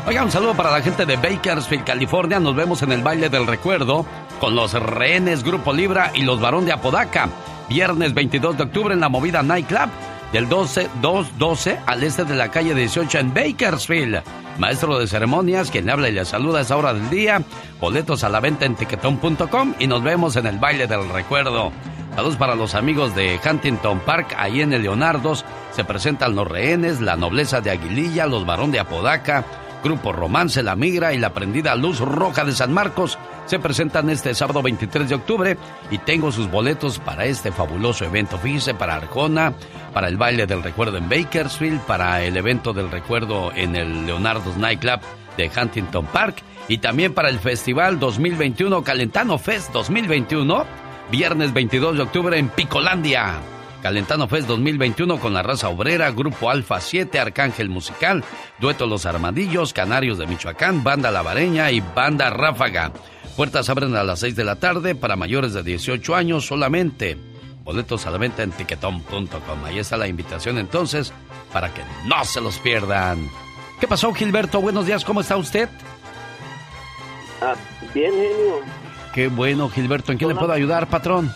[0.07, 2.39] Oiga, un saludo para la gente de Bakersfield, California.
[2.39, 4.05] Nos vemos en el baile del recuerdo
[4.39, 7.27] con los rehenes Grupo Libra y los Barón de Apodaca.
[7.67, 9.89] Viernes 22 de octubre en la movida Nightclub
[10.35, 14.21] del 12, 212 al este de la calle 18 en Bakersfield.
[14.57, 17.41] Maestro de ceremonias, quien habla y le saluda a esa hora del día.
[17.79, 21.71] Boletos a la venta en tiquetón.com y nos vemos en el baile del recuerdo.
[22.13, 25.45] Saludos para los amigos de Huntington Park, ahí en el Leonardos.
[25.71, 29.45] Se presentan los rehenes, la nobleza de Aguililla, los varón de Apodaca,
[29.85, 33.17] Grupo Romance, La Migra y la prendida Luz Roja de San Marcos.
[33.45, 35.57] Se presentan este sábado 23 de octubre
[35.91, 38.37] y tengo sus boletos para este fabuloso evento.
[38.37, 39.53] Fíjese, para Arjona,
[39.93, 44.57] para el baile del recuerdo en Bakersfield, para el evento del recuerdo en el Leonardo's
[44.57, 44.99] Nightclub
[45.37, 52.03] de Huntington Park y también para el Festival 2021 Calentano Fest 2021 Viernes 22 de
[52.03, 53.35] octubre en Picolandia.
[53.83, 58.23] Calentano Fest 2021 con la raza obrera, Grupo Alfa 7, Arcángel Musical,
[58.59, 62.91] Dueto Los Armadillos, Canarios de Michoacán, Banda Lavareña y Banda Ráfaga.
[63.35, 67.17] Puertas abren a las 6 de la tarde para mayores de 18 años solamente.
[67.65, 69.65] Boletos a la venta en tiquetón.com.
[69.65, 71.11] Ahí está la invitación entonces
[71.51, 73.29] para que no se los pierdan.
[73.79, 74.61] ¿Qué pasó, Gilberto?
[74.61, 75.67] Buenos días, ¿cómo está usted?
[77.41, 77.55] Ah,
[77.93, 78.59] bien, genio.
[79.13, 80.13] Qué bueno, Gilberto.
[80.13, 81.33] ¿En qué le puedo ayudar, patrón?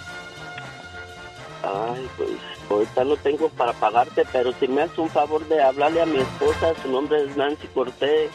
[1.63, 2.29] Ay, pues
[2.69, 6.19] ahorita no tengo para pagarte, pero si me haces un favor de hablarle a mi
[6.19, 8.31] esposa, su nombre es Nancy Cortés,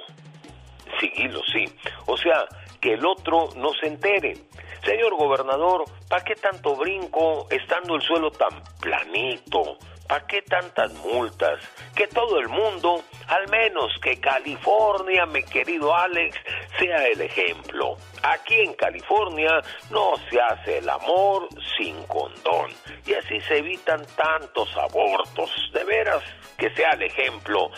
[1.01, 1.65] sigilo, sí.
[2.07, 2.47] O sea,
[2.81, 4.37] que el otro no se entere.
[4.85, 9.79] Señor gobernador, ¿para qué tanto brinco estando el suelo tan planito?
[10.09, 11.61] ¿Para qué tantas multas?
[11.95, 16.35] Que todo el mundo, al menos que California, mi querido Alex,
[16.79, 17.99] sea el ejemplo.
[18.23, 22.71] Aquí en California no se hace el amor sin condón.
[23.05, 25.51] Y así se evitan tantos abortos.
[25.75, 26.23] De veras
[26.57, 27.71] que sea el ejemplo.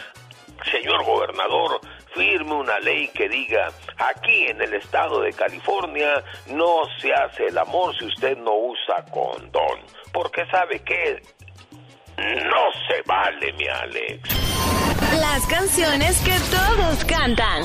[0.71, 1.81] Señor gobernador,
[2.15, 7.59] firme una ley que diga, aquí en el estado de California no se hace el
[7.59, 9.81] amor si usted no usa condón.
[10.13, 11.23] Porque sabe que
[12.45, 14.21] no se vale, mi Alex.
[15.21, 17.63] Las canciones que todos cantan.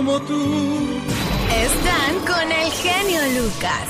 [0.00, 0.34] como tú.
[1.52, 3.88] Están con el genio Lucas.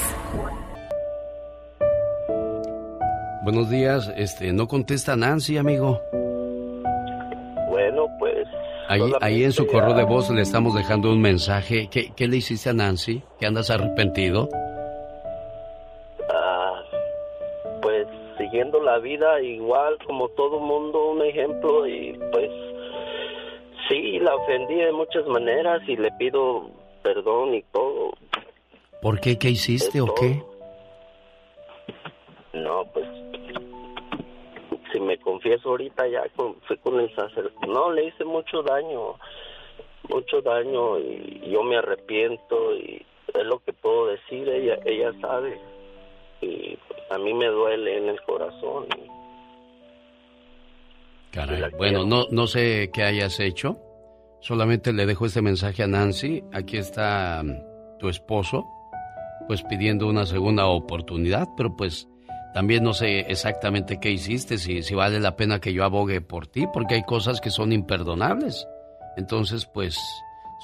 [3.45, 6.01] Buenos días, este, no contesta Nancy, amigo.
[7.69, 8.47] Bueno, pues.
[8.91, 11.89] Ahí, ahí en su correo de voz le estamos dejando un mensaje.
[11.93, 13.23] ¿Qué, qué le hiciste a Nancy?
[13.39, 14.49] ¿Que andas arrepentido?
[16.29, 16.83] Ah,
[17.83, 22.51] pues siguiendo la vida igual como todo mundo, un ejemplo y pues
[23.89, 26.69] sí, la ofendí de muchas maneras y le pido
[27.05, 28.11] perdón y todo.
[29.01, 29.39] ¿Por qué?
[29.39, 30.43] ¿Qué hiciste o qué?
[32.55, 33.07] No, pues
[35.01, 39.17] si me confieso ahorita ya con, fui con el sacerdote, no, le hice mucho daño,
[40.09, 45.59] mucho daño y yo me arrepiento y es lo que puedo decir, ella, ella sabe
[46.43, 46.79] y
[47.11, 48.87] a mí me duele en el corazón.
[51.31, 53.79] Caray, bueno, no, no sé qué hayas hecho,
[54.41, 58.67] solamente le dejo este mensaje a Nancy, aquí está mm, tu esposo,
[59.47, 62.09] pues pidiendo una segunda oportunidad, pero pues
[62.53, 66.47] También no sé exactamente qué hiciste, si, si vale la pena que yo abogue por
[66.47, 68.67] ti, porque hay cosas que son imperdonables.
[69.17, 69.99] Entonces, pues,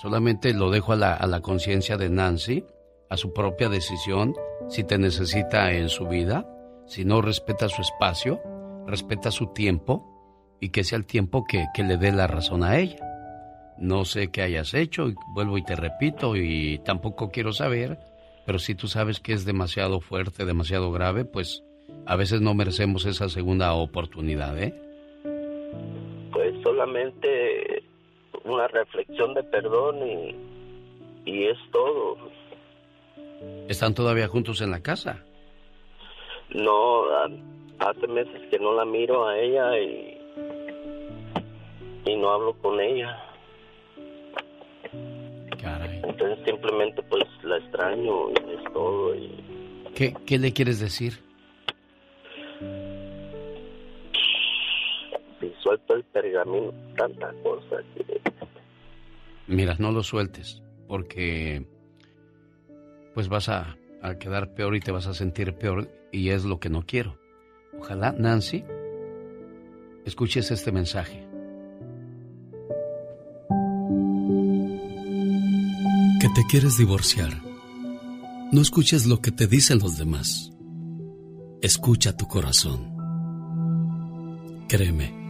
[0.01, 2.65] solamente lo dejo a la, a la conciencia de Nancy,
[3.09, 4.35] a su propia decisión,
[4.69, 6.47] si te necesita en su vida,
[6.87, 8.41] si no respeta su espacio,
[8.87, 12.79] respeta su tiempo y que sea el tiempo que, que le dé la razón a
[12.79, 12.99] ella.
[13.79, 17.99] No sé qué hayas hecho, vuelvo y te repito, y tampoco quiero saber,
[18.47, 21.63] pero si tú sabes que es demasiado fuerte, demasiado grave, pues
[22.07, 24.73] a veces no merecemos esa segunda oportunidad, ¿eh?
[26.33, 27.83] Pues solamente
[28.45, 30.37] una reflexión de perdón y,
[31.25, 32.17] y es todo.
[33.69, 35.25] ¿Están todavía juntos en la casa?
[36.51, 37.03] No,
[37.81, 40.19] hace meses que no la miro a ella y,
[42.07, 43.21] y no hablo con ella.
[45.61, 46.03] Caray.
[46.05, 49.15] Entonces simplemente pues la extraño y es todo.
[49.17, 49.31] Y...
[49.95, 51.27] ¿Qué, ¿Qué le quieres decir?
[55.63, 58.21] Suelto el pergamino, tanta cosa que...
[59.47, 61.67] Mira, no lo sueltes, porque
[63.15, 66.61] pues vas a, a quedar peor y te vas a sentir peor y es lo
[66.61, 67.19] que no quiero.
[67.79, 68.65] Ojalá, Nancy,
[70.05, 71.27] escuches este mensaje.
[76.21, 77.31] Que te quieres divorciar.
[78.53, 80.53] No escuches lo que te dicen los demás.
[81.63, 82.95] Escucha tu corazón.
[84.69, 85.26] Créeme,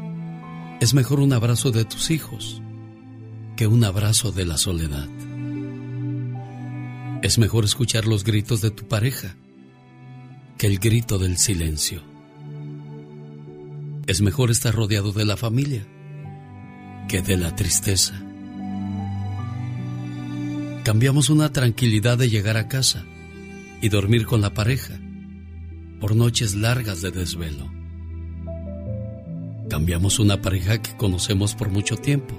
[0.81, 2.61] es mejor un abrazo de tus hijos
[3.57, 5.09] que un abrazo de la soledad.
[7.23, 9.37] Es mejor escuchar los gritos de tu pareja
[10.59, 12.03] que el grito del silencio.
[14.07, 15.87] Es mejor estar rodeado de la familia
[17.09, 18.23] que de la tristeza.
[20.85, 23.05] Cambiamos una tranquilidad de llegar a casa
[23.81, 25.01] y dormir con la pareja
[26.01, 27.76] por noches largas de desvelo.
[29.69, 32.35] Cambiamos una pareja que conocemos por mucho tiempo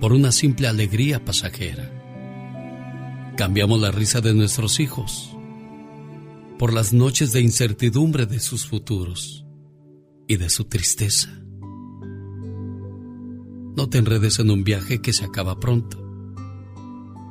[0.00, 1.90] por una simple alegría pasajera.
[3.36, 5.34] Cambiamos la risa de nuestros hijos
[6.58, 9.46] por las noches de incertidumbre de sus futuros
[10.28, 11.30] y de su tristeza.
[13.76, 16.04] No te enredes en un viaje que se acaba pronto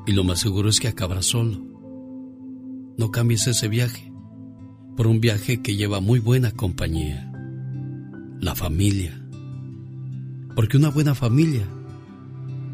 [0.06, 1.63] y lo más seguro es que acabará solo.
[2.97, 4.12] No cambies ese viaje
[4.95, 7.32] por un viaje que lleva muy buena compañía,
[8.39, 9.19] la familia.
[10.56, 11.65] Porque una buena familia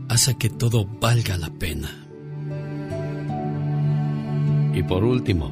[0.09, 1.89] hace que todo valga la pena.
[4.73, 5.51] Y por último,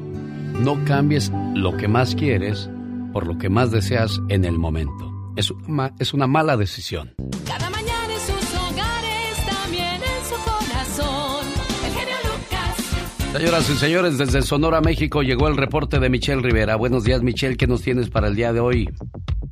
[0.62, 2.68] no cambies lo que más quieres
[3.12, 5.32] por lo que más deseas en el momento.
[5.36, 7.14] Es una, es una mala decisión.
[13.32, 16.76] Señoras y señores, desde Sonora, México, llegó el reporte de Michelle Rivera.
[16.76, 17.56] Buenos días, Michelle.
[17.56, 18.88] ¿Qué nos tienes para el día de hoy?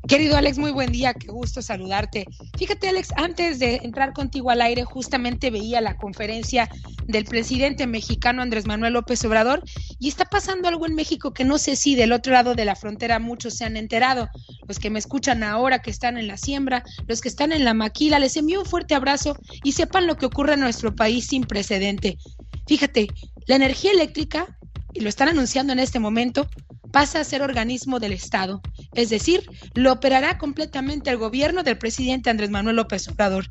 [0.08, 2.26] Querido Alex, muy buen día, qué gusto saludarte.
[2.56, 6.70] Fíjate, Alex, antes de entrar contigo al aire, justamente veía la conferencia
[7.06, 9.62] del presidente mexicano Andrés Manuel López Obrador
[9.98, 12.76] y está pasando algo en México que no sé si del otro lado de la
[12.76, 14.28] frontera muchos se han enterado.
[14.68, 17.74] Los que me escuchan ahora, que están en la siembra, los que están en la
[17.74, 21.42] maquila, les envío un fuerte abrazo y sepan lo que ocurre en nuestro país sin
[21.42, 22.16] precedente.
[22.66, 23.08] Fíjate,
[23.46, 24.58] la energía eléctrica,
[24.92, 26.48] y lo están anunciando en este momento,
[26.92, 28.60] pasa a ser organismo del Estado,
[28.94, 33.46] es decir, lo operará completamente el gobierno del presidente Andrés Manuel López Obrador.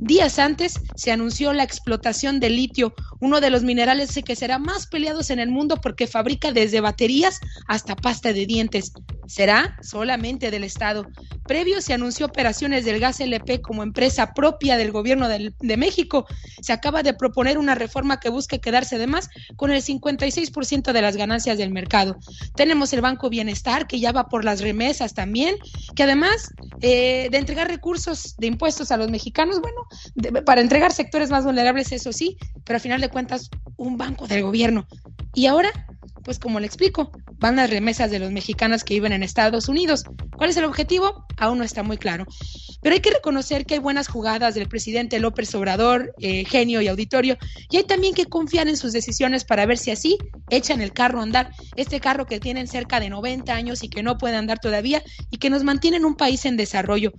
[0.00, 4.86] Días antes se anunció la explotación del litio, uno de los minerales que será más
[4.86, 8.92] peleados en el mundo porque fabrica desde baterías hasta pasta de dientes.
[9.26, 11.06] Será solamente del Estado.
[11.46, 16.26] Previo se anunció operaciones del gas LP como empresa propia del gobierno de México.
[16.60, 21.16] Se acaba de proponer una reforma que busque quedarse además con el 56% de las
[21.16, 22.16] ganancias del mercado.
[22.54, 25.56] Tenemos el Banco Bienestar que ya va por las remesas también,
[25.94, 29.75] que además eh, de entregar recursos de impuestos a los mexicanos, bueno,
[30.44, 34.42] para entregar sectores más vulnerables, eso sí, pero a final de cuentas, un banco del
[34.42, 34.86] gobierno.
[35.34, 35.70] Y ahora,
[36.24, 40.04] pues como le explico, van las remesas de los mexicanos que viven en Estados Unidos.
[40.36, 41.26] ¿Cuál es el objetivo?
[41.36, 42.26] Aún no está muy claro.
[42.82, 46.88] Pero hay que reconocer que hay buenas jugadas del presidente López Obrador, eh, genio y
[46.88, 47.36] auditorio,
[47.70, 50.18] y hay también que confiar en sus decisiones para ver si así
[50.50, 54.02] echan el carro a andar, este carro que tienen cerca de 90 años y que
[54.02, 57.12] no puede andar todavía y que nos mantiene en un país en desarrollo.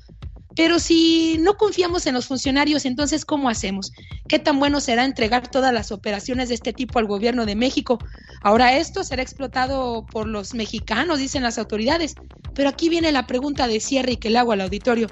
[0.57, 3.93] Pero si no confiamos en los funcionarios, entonces ¿cómo hacemos?
[4.27, 7.99] ¿Qué tan bueno será entregar todas las operaciones de este tipo al gobierno de México?
[8.41, 12.15] Ahora esto será explotado por los mexicanos, dicen las autoridades.
[12.55, 15.09] Pero aquí viene la pregunta de cierre y que le hago al auditorio.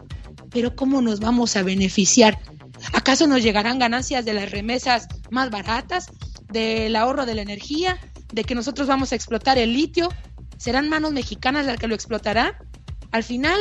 [0.50, 2.40] ¿Pero cómo nos vamos a beneficiar?
[2.94, 6.08] ¿Acaso nos llegarán ganancias de las remesas más baratas,
[6.52, 8.00] del ahorro de la energía,
[8.34, 10.10] de que nosotros vamos a explotar el litio?
[10.58, 12.58] ¿Serán manos mexicanas las que lo explotará?
[13.12, 13.60] Al final,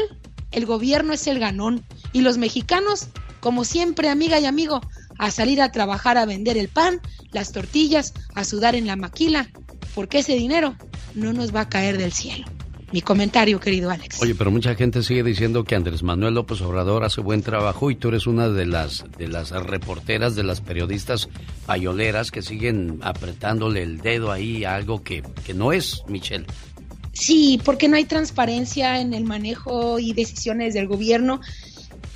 [0.55, 3.09] el gobierno es el ganón y los mexicanos,
[3.41, 4.81] como siempre, amiga y amigo,
[5.19, 7.01] a salir a trabajar a vender el pan,
[7.33, 9.51] las tortillas, a sudar en la maquila,
[9.95, 10.77] porque ese dinero
[11.15, 12.47] no nos va a caer del cielo.
[12.93, 14.23] Mi comentario, querido Alex.
[14.23, 17.97] Oye, pero mucha gente sigue diciendo que Andrés Manuel López Obrador hace buen trabajo y
[17.97, 21.29] tú eres una de las de las reporteras, de las periodistas
[21.67, 26.47] payoleras que siguen apretándole el dedo ahí a algo que, que no es, Michelle.
[27.15, 31.41] Sí, porque no hay transparencia en el manejo y decisiones del gobierno.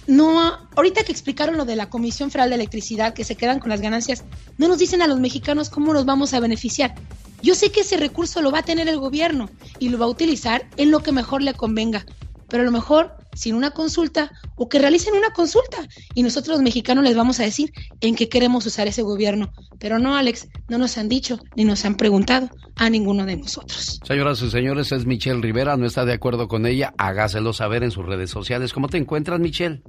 [0.06, 3.68] No, ahorita que explicaron lo de la Comisión Federal de Electricidad, que se quedan con
[3.68, 4.24] las ganancias,
[4.56, 6.94] no nos dicen a los mexicanos cómo nos vamos a beneficiar.
[7.42, 10.08] Yo sé que ese recurso lo va a tener el gobierno y lo va a
[10.08, 12.04] utilizar en lo que mejor le convenga,
[12.48, 15.78] pero a lo mejor sin una consulta o que realicen una consulta
[16.14, 19.52] y nosotros los mexicanos les vamos a decir en qué queremos usar ese gobierno.
[19.78, 24.00] Pero no, Alex, no nos han dicho ni nos han preguntado a ninguno de nosotros.
[24.04, 27.90] Señoras y señores, es Michelle Rivera, no está de acuerdo con ella, hágaselo saber en
[27.90, 28.72] sus redes sociales.
[28.72, 29.82] ¿Cómo te encuentras, Michelle?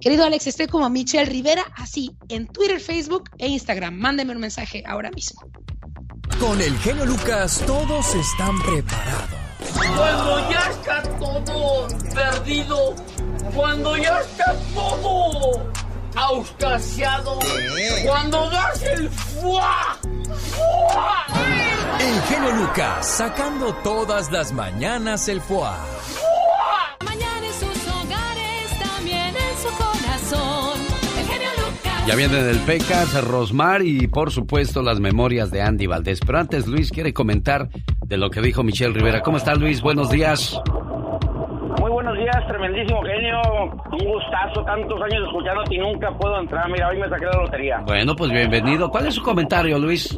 [0.00, 3.94] Querido Alex, estoy como Michelle Rivera, así, en Twitter, Facebook e Instagram.
[3.94, 5.42] Mándeme un mensaje ahora mismo.
[6.40, 9.45] Con el genio Lucas todos están preparados.
[9.58, 12.94] Cuando ya está todo perdido,
[13.54, 15.72] cuando ya está todo
[16.14, 17.38] auscasiado,
[18.04, 19.96] cuando das el fuá,
[20.52, 21.26] fuá.
[21.98, 25.78] El genio Lucas sacando todas las mañanas el fuá.
[27.04, 27.75] Mañana sus
[32.06, 36.20] Ya vienen el Pecas, Rosmar y por supuesto las memorias de Andy Valdés.
[36.24, 37.68] Pero antes Luis quiere comentar
[38.06, 39.22] de lo que dijo Michelle Rivera.
[39.22, 39.82] ¿Cómo está Luis?
[39.82, 40.60] Buenos días.
[41.80, 43.40] Muy buenos días, tremendísimo genio.
[43.90, 46.70] Un gustazo, tantos años escuchándote y nunca puedo entrar.
[46.70, 47.78] Mira, hoy me saqué la lotería.
[47.84, 48.88] Bueno, pues bienvenido.
[48.88, 50.16] ¿Cuál es su comentario, Luis?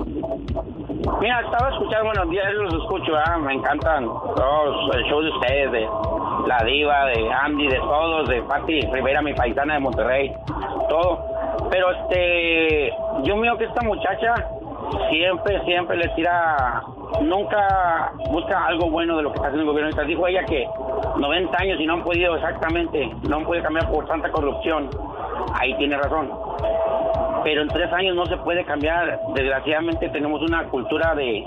[0.98, 3.38] Mira, estaba escuchando, buenos días, los escucho, ¿ah?
[3.38, 5.88] me encantan todos el show de ustedes, de
[6.46, 10.34] la diva, de Andy, de todos, de Patti Rivera, mi paisana de Monterrey,
[10.88, 11.24] todo.
[11.70, 12.92] Pero este,
[13.22, 14.34] yo miro que esta muchacha
[15.08, 16.82] siempre, siempre le tira,
[17.22, 19.90] nunca busca algo bueno de lo que está haciendo el gobierno.
[19.90, 20.66] Ahorita dijo ella que
[21.16, 24.90] 90 años y no han podido exactamente, no han podido cambiar por tanta corrupción.
[25.54, 26.30] Ahí tiene razón.
[27.44, 29.20] Pero en tres años no se puede cambiar.
[29.34, 31.44] Desgraciadamente tenemos una cultura de,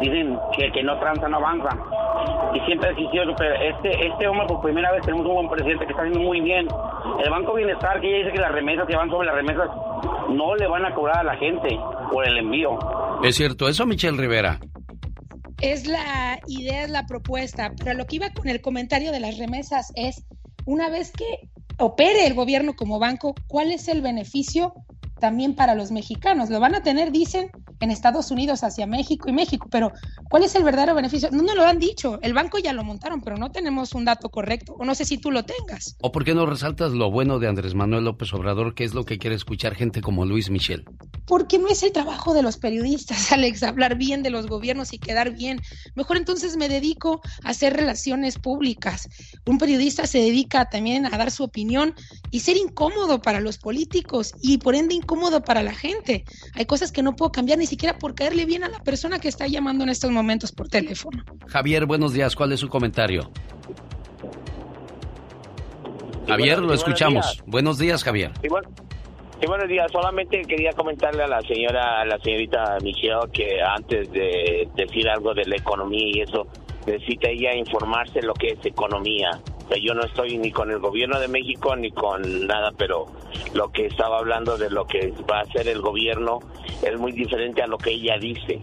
[0.00, 1.70] dicen que, que no tranza, no avanza.
[2.54, 5.84] Y siempre ha existido, pero este, este hombre por primera vez tenemos un buen presidente
[5.84, 6.66] que está haciendo muy bien.
[7.22, 9.68] El Banco Bienestar, que ella dice que las remesas que van sobre las remesas,
[10.30, 11.78] no le van a cobrar a la gente
[12.10, 12.78] por el envío.
[13.22, 14.58] ¿Es cierto eso, Michelle Rivera?
[15.60, 19.38] Es la idea, es la propuesta, pero lo que iba con el comentario de las
[19.38, 20.24] remesas es,
[20.66, 21.24] una vez que
[21.78, 24.74] opere el gobierno como banco, ¿cuál es el beneficio
[25.18, 26.50] también para los mexicanos?
[26.50, 27.50] Lo van a tener, dicen,
[27.80, 29.92] en Estados Unidos hacia México y México, pero
[30.28, 31.30] ¿cuál es el verdadero beneficio?
[31.30, 34.30] No nos lo han dicho, el banco ya lo montaron, pero no tenemos un dato
[34.30, 35.96] correcto, o no sé si tú lo tengas.
[36.00, 39.04] ¿O por qué no resaltas lo bueno de Andrés Manuel López Obrador, que es lo
[39.04, 40.84] que quiere escuchar gente como Luis Michel?
[41.26, 44.98] Porque no es el trabajo de los periodistas, Alex, hablar bien de los gobiernos y
[44.98, 45.60] quedar bien.
[45.94, 49.08] Mejor entonces me dedico a hacer relaciones públicas.
[49.46, 51.94] Un periodista se dedica también a dar su opinión
[52.30, 56.24] y ser incómodo para los políticos y por ende incómodo para la gente.
[56.54, 59.28] Hay cosas que no puedo cambiar ni siquiera por caerle bien a la persona que
[59.28, 61.24] está llamando en estos momentos por teléfono.
[61.46, 62.36] Javier, buenos días.
[62.36, 63.30] ¿Cuál es su comentario?
[66.26, 67.42] Javier, lo escuchamos.
[67.46, 68.32] Buenos días, Javier.
[68.42, 68.68] Sí, bueno,
[69.40, 69.90] sí, buenos días.
[69.90, 75.32] Solamente quería comentarle a la señora, a la señorita Michelle, que antes de decir algo
[75.32, 76.46] de la economía y eso,
[76.86, 79.30] necesita ella informarse lo que es economía.
[79.68, 83.06] Sea, yo no estoy ni con el gobierno de México ni con nada, pero
[83.52, 86.40] lo que estaba hablando de lo que va a hacer el gobierno
[86.82, 88.60] es muy diferente a lo que ella dice.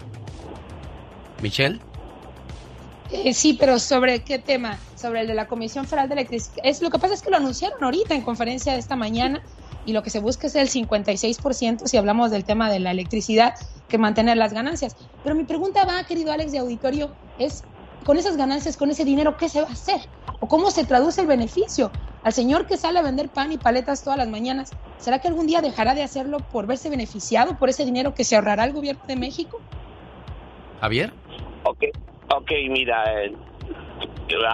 [1.42, 1.80] Michelle.
[3.12, 4.80] Eh, sí, pero ¿sobre qué tema?
[4.96, 6.58] Sobre el de la Comisión Federal de Electricidad.
[6.64, 9.44] Es, lo que pasa es que lo anunciaron ahorita en conferencia de esta mañana
[9.86, 13.54] y lo que se busca es el 56% si hablamos del tema de la electricidad
[13.88, 14.96] que mantener las ganancias.
[15.24, 17.64] Pero mi pregunta va, querido Alex de Auditorio, es
[18.06, 20.00] con esas ganancias, con ese dinero, ¿qué se va a hacer?
[20.40, 21.92] ¿O cómo se traduce el beneficio?
[22.24, 25.48] Al señor que sale a vender pan y paletas todas las mañanas, ¿será que algún
[25.48, 29.04] día dejará de hacerlo por verse beneficiado por ese dinero que se ahorrará el gobierno
[29.08, 29.60] de México?
[30.82, 31.12] Javier.
[31.64, 31.84] Ok,
[32.30, 33.34] ok, mira, eh,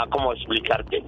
[0.09, 1.03] ¿cómo explicarte?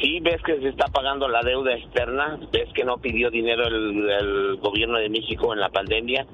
[0.00, 4.08] Sí, ves que se está pagando la deuda externa, ves que no pidió dinero el,
[4.08, 6.24] el gobierno de México en la pandemia,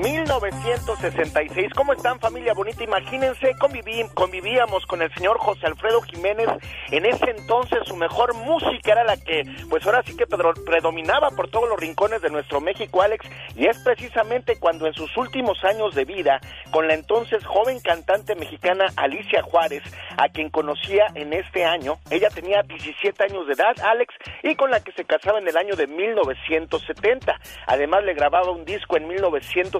[0.02, 1.72] 1966.
[1.76, 2.84] ¿Cómo están familia bonita?
[2.84, 6.48] Imagínense, conviví- convivíamos con el señor José Alfredo Jiménez.
[6.91, 11.50] En ese entonces su mejor música era la que, pues ahora sí que predominaba por
[11.50, 13.26] todos los rincones de nuestro México, Alex.
[13.56, 16.39] Y es precisamente cuando en sus últimos años de vida,
[16.72, 19.84] con la entonces joven cantante mexicana Alicia Juárez,
[20.18, 24.14] a quien conocía en este año, ella tenía 17 años de edad, Alex,
[24.44, 27.39] y con la que se casaba en el año de 1970.
[27.68, 29.08] Además le grababa un disco en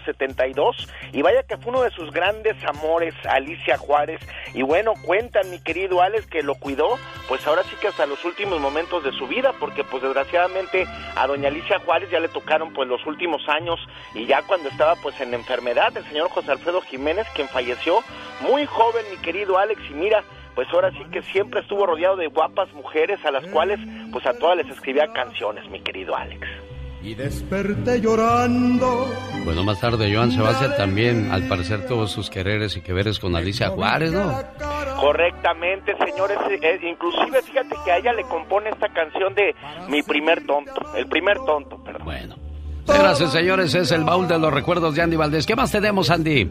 [0.04, 4.22] 1972 y vaya que fue uno de sus grandes amores, Alicia Juárez.
[4.54, 6.98] Y bueno, cuentan mi querido Alex que lo cuidó,
[7.28, 10.86] pues ahora sí que hasta los últimos momentos de su vida, porque pues desgraciadamente
[11.16, 13.80] a doña Alicia Juárez ya le tocaron pues los últimos años
[14.14, 18.04] y ya cuando estaba pues en enfermedad el señor José Alfredo Jiménez, quien falleció
[18.42, 20.24] muy joven, mi querido Alex, y mira,
[20.56, 23.80] pues ahora sí que siempre estuvo rodeado de guapas mujeres a las cuales
[24.12, 26.73] pues a todas les escribía canciones, mi querido Alex.
[27.04, 29.08] Y desperté llorando.
[29.44, 33.36] Bueno, más tarde Joan Sebastián también, al parecer, tuvo sus quereres y que veres con
[33.36, 34.42] Alicia Juárez, ¿no?
[35.02, 36.38] Correctamente, señores.
[36.62, 39.54] eh, inclusive, fíjate que a ella le compone esta canción de
[39.90, 40.96] Mi primer tonto.
[40.96, 42.06] El primer tonto, perdón.
[42.06, 42.53] Bueno.
[42.86, 45.46] Y señores, es el baúl de los recuerdos de Andy Valdés.
[45.46, 46.50] ¿Qué más tenemos, Andy?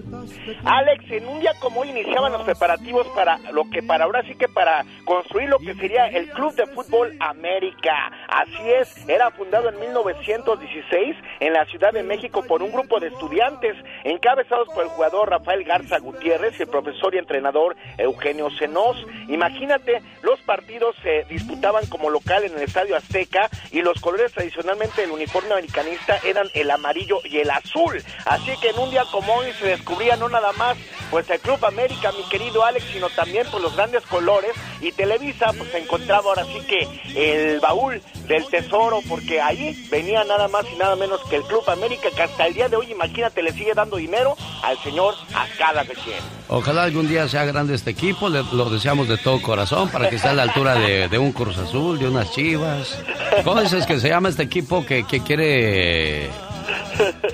[0.65, 4.35] Alex, en un día como hoy iniciaban los preparativos para lo que para ahora sí
[4.37, 8.11] que para construir lo que sería el Club de Fútbol América.
[8.29, 13.09] Así es, era fundado en 1916 en la Ciudad de México por un grupo de
[13.09, 18.97] estudiantes encabezados por el jugador Rafael Garza Gutiérrez y el profesor y entrenador Eugenio Senós.
[19.29, 25.03] Imagínate, los partidos se disputaban como local en el Estadio Azteca y los colores tradicionalmente
[25.03, 28.03] del uniforme americanista eran el amarillo y el azul.
[28.25, 30.77] Así que en un día como hoy se descubría no nada más
[31.11, 35.53] pues el Club América, mi querido Alex, sino también pues los grandes colores y Televisa
[35.57, 40.65] pues se encontraba ahora sí que el baúl del tesoro porque ahí venía nada más
[40.73, 43.53] y nada menos que el Club América que hasta el día de hoy imagínate le
[43.53, 46.23] sigue dando dinero al señor Ascada Bechén.
[46.49, 50.19] Ojalá algún día sea grande este equipo, le- lo deseamos de todo corazón para que
[50.19, 52.99] sea a la altura de, de un Cruz Azul, de unas Chivas.
[53.45, 56.12] ¿Cómo dices que se llama este equipo que, que quiere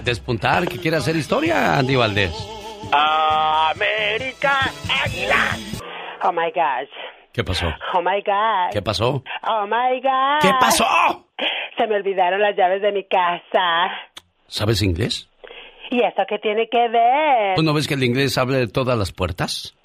[0.04, 2.32] despuntar, que quiere hacer historia, Andy Valdés?
[2.92, 4.60] América
[5.04, 5.56] Águila.
[6.24, 6.88] Oh my gosh.
[7.32, 7.66] ¿Qué pasó?
[7.94, 8.72] Oh my God.
[8.72, 9.22] ¿Qué pasó?
[9.46, 10.40] Oh my God.
[10.42, 10.86] ¿Qué pasó?
[11.76, 13.90] Se me olvidaron las llaves de mi casa.
[14.48, 15.28] ¿Sabes inglés?
[15.90, 17.54] ¿Y eso qué tiene que ver?
[17.56, 19.74] ¿Tú no ves que el inglés abre todas las puertas?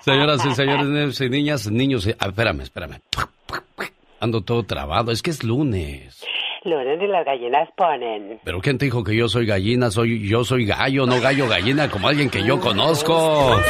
[0.00, 2.06] Señoras y señores, niños y niñas, niños...
[2.06, 3.00] y- ah, espérame, espérame.
[4.24, 6.24] Ando todo trabado, es que es lunes.
[6.64, 8.40] Lunes y las gallinas ponen.
[8.42, 9.90] ¿Pero quién te dijo que yo soy gallina?
[9.90, 13.12] Soy, yo soy gallo, no gallo gallina, como alguien que yo conozco.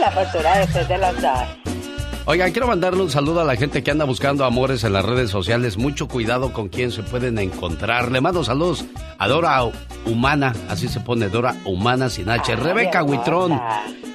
[0.00, 1.67] La fortuna después de los dos.
[2.30, 5.30] Oigan, quiero mandarle un saludo a la gente que anda buscando amores en las redes
[5.30, 5.78] sociales.
[5.78, 8.12] Mucho cuidado con quién se pueden encontrar.
[8.12, 8.84] Le mando saludos
[9.16, 9.62] a Dora
[10.04, 12.54] Humana, así se pone Dora Humana sin H.
[12.54, 13.02] Rebeca.
[13.02, 13.58] Huitrón.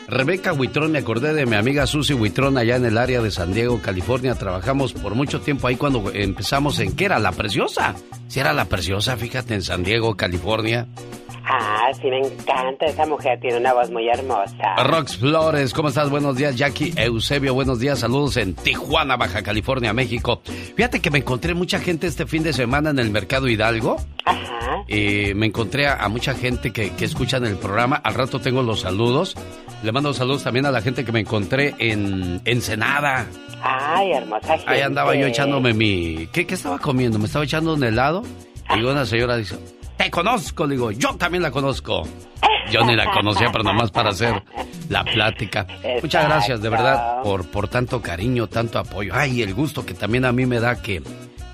[0.08, 3.52] Rebeca Huitrón, me acordé de mi amiga Susy Huitrón allá en el área de San
[3.52, 4.36] Diego, California.
[4.36, 7.18] Trabajamos por mucho tiempo ahí cuando empezamos en ¿qué era?
[7.18, 7.96] La Preciosa.
[8.28, 10.86] Si era La Preciosa, fíjate, en San Diego, California.
[11.46, 12.86] Ah, sí, me encanta.
[12.86, 14.76] Esa mujer tiene una voz muy hermosa.
[14.84, 16.10] Rox Flores, ¿cómo estás?
[16.10, 17.54] Buenos días, Jackie Eusebio.
[17.54, 20.42] Buenos días, saludos en Tijuana, Baja California, México.
[20.76, 23.98] Fíjate que me encontré mucha gente este fin de semana en el Mercado Hidalgo.
[24.26, 24.84] Ajá.
[24.88, 27.98] Y me encontré a, mucha gente que, que escuchan el programa.
[27.98, 29.36] Al rato tengo los saludos.
[29.84, 33.28] Le mando saludos también a la gente que me encontré en Ensenada.
[33.62, 34.72] Ay, hermosa gente.
[34.72, 36.28] Ahí andaba yo echándome mi...
[36.32, 37.20] ¿Qué, qué estaba comiendo?
[37.20, 38.24] Me estaba echando un helado.
[38.76, 39.58] Y una señora dice,
[39.98, 42.04] te conozco, digo, yo también la conozco.
[42.72, 44.42] Yo ni la conocía, pero nomás para hacer
[44.90, 45.68] la plática.
[46.02, 49.14] Muchas gracias, de verdad, por, por tanto cariño, tanto apoyo.
[49.16, 51.04] Ay, el gusto que también a mí me da que,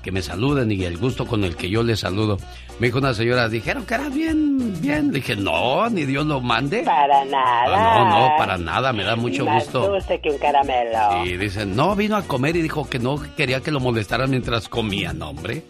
[0.02, 2.38] que me saluden y el gusto con el que yo les saludo.
[2.78, 5.08] Me dijo una señora, dijeron que era bien, bien.
[5.08, 6.82] Le dije, no, ni Dios lo mande.
[6.84, 7.64] Para nada.
[7.66, 9.90] Ah, no, no, para nada, me da mucho Más gusto.
[9.90, 11.26] dulce que un caramelo.
[11.26, 14.68] Y dicen, no, vino a comer y dijo que no quería que lo molestaran mientras
[14.68, 15.64] comía, no, hombre.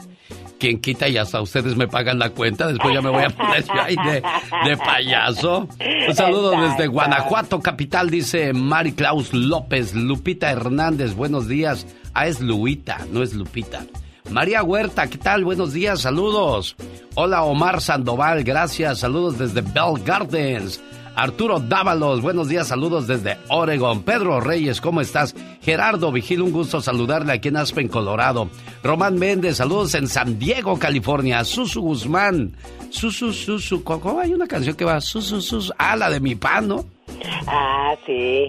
[0.59, 2.66] ¿Quién quita y hasta ustedes me pagan la cuenta?
[2.66, 4.22] Después ya me voy a poner ahí de,
[4.68, 5.66] de payaso.
[6.09, 9.95] Un saludo desde Guanajuato, capital, dice Mari Claus López.
[9.95, 11.87] Lupita Hernández, buenos días.
[12.12, 13.87] Ah, es Luita, no es Lupita.
[14.31, 15.45] María Huerta, ¿qué tal?
[15.45, 16.76] Buenos días, saludos.
[17.14, 20.81] Hola Omar Sandoval, gracias, saludos desde Bell Gardens.
[21.21, 24.05] Arturo Dávalos, buenos días, saludos desde Oregon.
[24.05, 25.37] Pedro Reyes, ¿cómo estás?
[25.61, 28.49] Gerardo Vigil, un gusto saludarle aquí en Aspen, Colorado.
[28.83, 31.45] Román Méndez, saludos en San Diego, California.
[31.45, 32.57] Susu Guzmán,
[32.89, 34.99] Susu, Susu, ¿cómo hay una canción que va?
[35.03, 36.87] Susu, Susu, ah, la de mi pan, ¿no?
[37.47, 38.49] Ah, sí.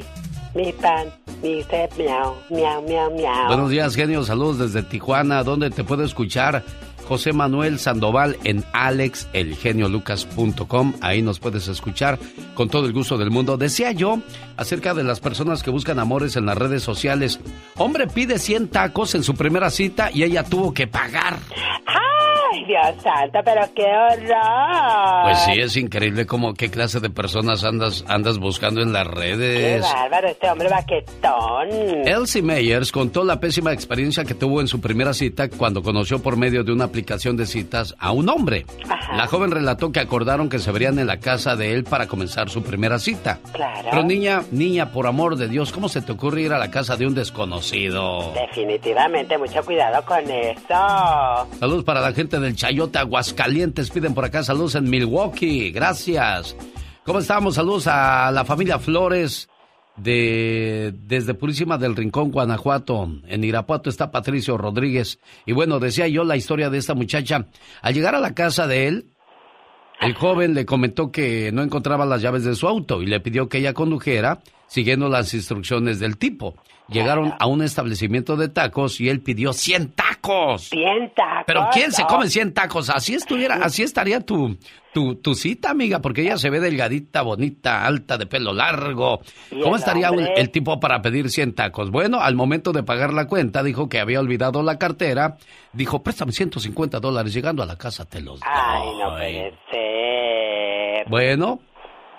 [0.56, 1.08] Mi pan,
[1.44, 1.66] mi
[1.98, 3.48] miau, miau, miau, miau.
[3.48, 6.64] Buenos días, genio, saludos desde Tijuana, ¿dónde te puedo escuchar?
[7.12, 10.94] José Manuel Sandoval en alexelgeniolucas.com.
[11.02, 12.18] Ahí nos puedes escuchar
[12.54, 13.58] con todo el gusto del mundo.
[13.58, 14.22] Decía yo
[14.56, 17.42] acerca de las personas que buscan amores en las redes sociales.
[17.76, 21.38] Hombre pide 100 tacos en su primera cita y ella tuvo que pagar.
[22.52, 25.24] ¡Ay, Dios santo, pero qué horror!
[25.24, 29.14] Pues sí, es increíble como qué clase de personas andas, andas buscando en las ¡Qué
[29.16, 29.82] redes.
[29.82, 31.70] bárbaro, este hombre baquetón!
[32.06, 36.36] Elsie Meyers contó la pésima experiencia que tuvo en su primera cita cuando conoció por
[36.38, 38.66] medio de una aplicación de citas a un hombre.
[39.16, 42.50] La joven relató que acordaron que se verían en la casa de él para comenzar
[42.50, 43.40] su primera cita.
[43.54, 43.88] Claro.
[43.90, 46.98] Pero niña, niña, por amor de Dios, ¿cómo se te ocurre ir a la casa
[46.98, 48.34] de un desconocido?
[48.34, 51.48] Definitivamente, mucho cuidado con eso.
[51.60, 53.90] Saludos para la gente del Chayote Aguascalientes.
[53.90, 55.72] Piden por acá saludos en Milwaukee.
[55.72, 56.56] Gracias.
[57.06, 57.56] ¿Cómo estamos?
[57.56, 59.50] Saludos a la familia Flores
[59.98, 63.10] de desde Purísima del Rincón, Guanajuato.
[63.28, 65.20] En Irapuato está Patricio Rodríguez.
[65.46, 67.48] Y bueno, decía yo la historia de esta muchacha.
[67.82, 69.06] Al llegar a la casa de él,
[70.02, 73.48] el joven le comentó que no encontraba las llaves de su auto y le pidió
[73.48, 76.56] que ella condujera siguiendo las instrucciones del tipo.
[76.92, 80.64] Llegaron a un establecimiento de tacos y él pidió 100 tacos.
[80.70, 81.44] 100 tacos.
[81.48, 82.90] Pero ¿quién se come 100 tacos?
[82.90, 84.58] Así estuviera, así estaría tu,
[84.94, 89.22] tu, tu cita, amiga, porque ella se ve delgadita, bonita, alta, de pelo largo.
[89.52, 91.90] ¿Y ¿Cómo estaría un- el tipo para pedir 100 tacos?
[91.92, 95.38] Bueno, al momento de pagar la cuenta, dijo que había olvidado la cartera.
[95.74, 97.34] Dijo, préstame 150 dólares.
[97.34, 98.50] Llegando a la casa te los doy.
[98.54, 101.06] Ay, no puede ser.
[101.10, 101.60] Bueno,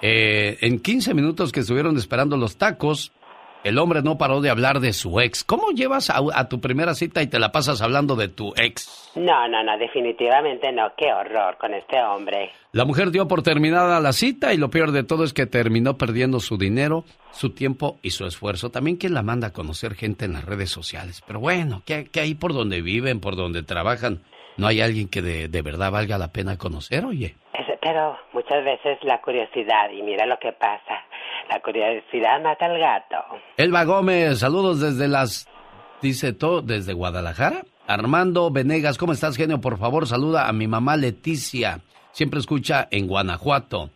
[0.01, 3.13] eh, en 15 minutos que estuvieron esperando los tacos,
[3.65, 5.45] el hombre no paró de hablar de su ex.
[5.45, 9.11] ¿Cómo llevas a, a tu primera cita y te la pasas hablando de tu ex?
[9.15, 10.93] No, no, no, definitivamente no.
[10.97, 12.51] Qué horror con este hombre.
[12.73, 15.99] La mujer dio por terminada la cita y lo peor de todo es que terminó
[15.99, 18.71] perdiendo su dinero, su tiempo y su esfuerzo.
[18.71, 21.23] También quien la manda a conocer gente en las redes sociales.
[21.27, 24.23] Pero bueno, que, que ahí por donde viven, por donde trabajan,
[24.57, 27.37] no hay alguien que de, de verdad valga la pena conocer, oye.
[27.55, 31.05] Es- pero muchas veces la curiosidad, y mira lo que pasa.
[31.49, 33.17] La curiosidad mata al gato.
[33.57, 35.49] Elba Gómez, saludos desde las...
[36.01, 37.65] Dice todo, desde Guadalajara.
[37.87, 39.61] Armando Venegas, ¿cómo estás, genio?
[39.61, 41.81] Por favor, saluda a mi mamá Leticia.
[42.13, 43.91] Siempre escucha en Guanajuato.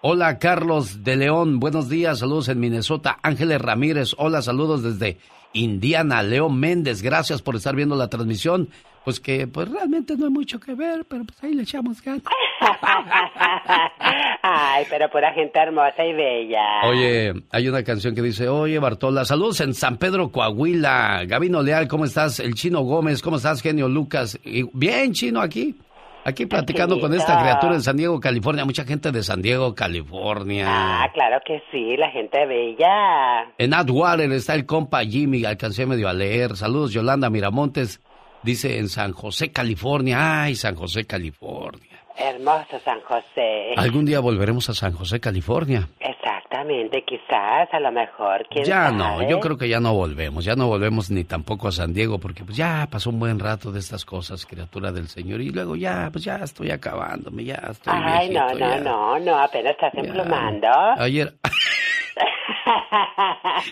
[0.00, 1.60] Hola, Carlos de León.
[1.60, 3.18] Buenos días, saludos en Minnesota.
[3.22, 5.18] Ángeles Ramírez, hola, saludos desde
[5.52, 6.22] Indiana.
[6.22, 8.68] Leo Méndez, gracias por estar viendo la transmisión.
[9.04, 12.22] Pues que pues realmente no hay mucho que ver, pero pues ahí le echamos ganas.
[14.42, 16.62] Ay, pero pura gente hermosa y bella.
[16.84, 21.24] Oye, hay una canción que dice, oye Bartola, saludos en San Pedro, Coahuila.
[21.26, 22.38] Gabino Leal, ¿cómo estás?
[22.40, 24.38] El Chino Gómez, ¿cómo estás, genio Lucas?
[24.44, 25.76] Y- bien, Chino, aquí.
[26.24, 28.64] Aquí platicando con esta criatura en San Diego, California.
[28.64, 30.66] Mucha gente de San Diego, California.
[30.68, 33.50] Ah, claro que sí, la gente bella.
[33.58, 36.54] En Atwater está el compa Jimmy, alcancé medio a leer.
[36.56, 38.00] Saludos, Yolanda Miramontes.
[38.42, 40.42] Dice en San José, California.
[40.44, 41.88] Ay, San José, California.
[42.16, 43.72] Hermoso San José.
[43.76, 45.88] Algún día volveremos a San José, California.
[45.98, 48.46] Exactamente, quizás, a lo mejor.
[48.50, 48.96] ¿quién Ya sabe?
[48.96, 52.18] no, yo creo que ya no volvemos, ya no volvemos ni tampoco a San Diego,
[52.18, 55.74] porque pues ya pasó un buen rato de estas cosas, criatura del Señor, y luego
[55.74, 58.80] ya, pues ya estoy acabándome, ya estoy Ay, no, viejito, no, ya.
[58.80, 60.68] no, no, apenas estás emplumando.
[60.98, 61.32] Ayer...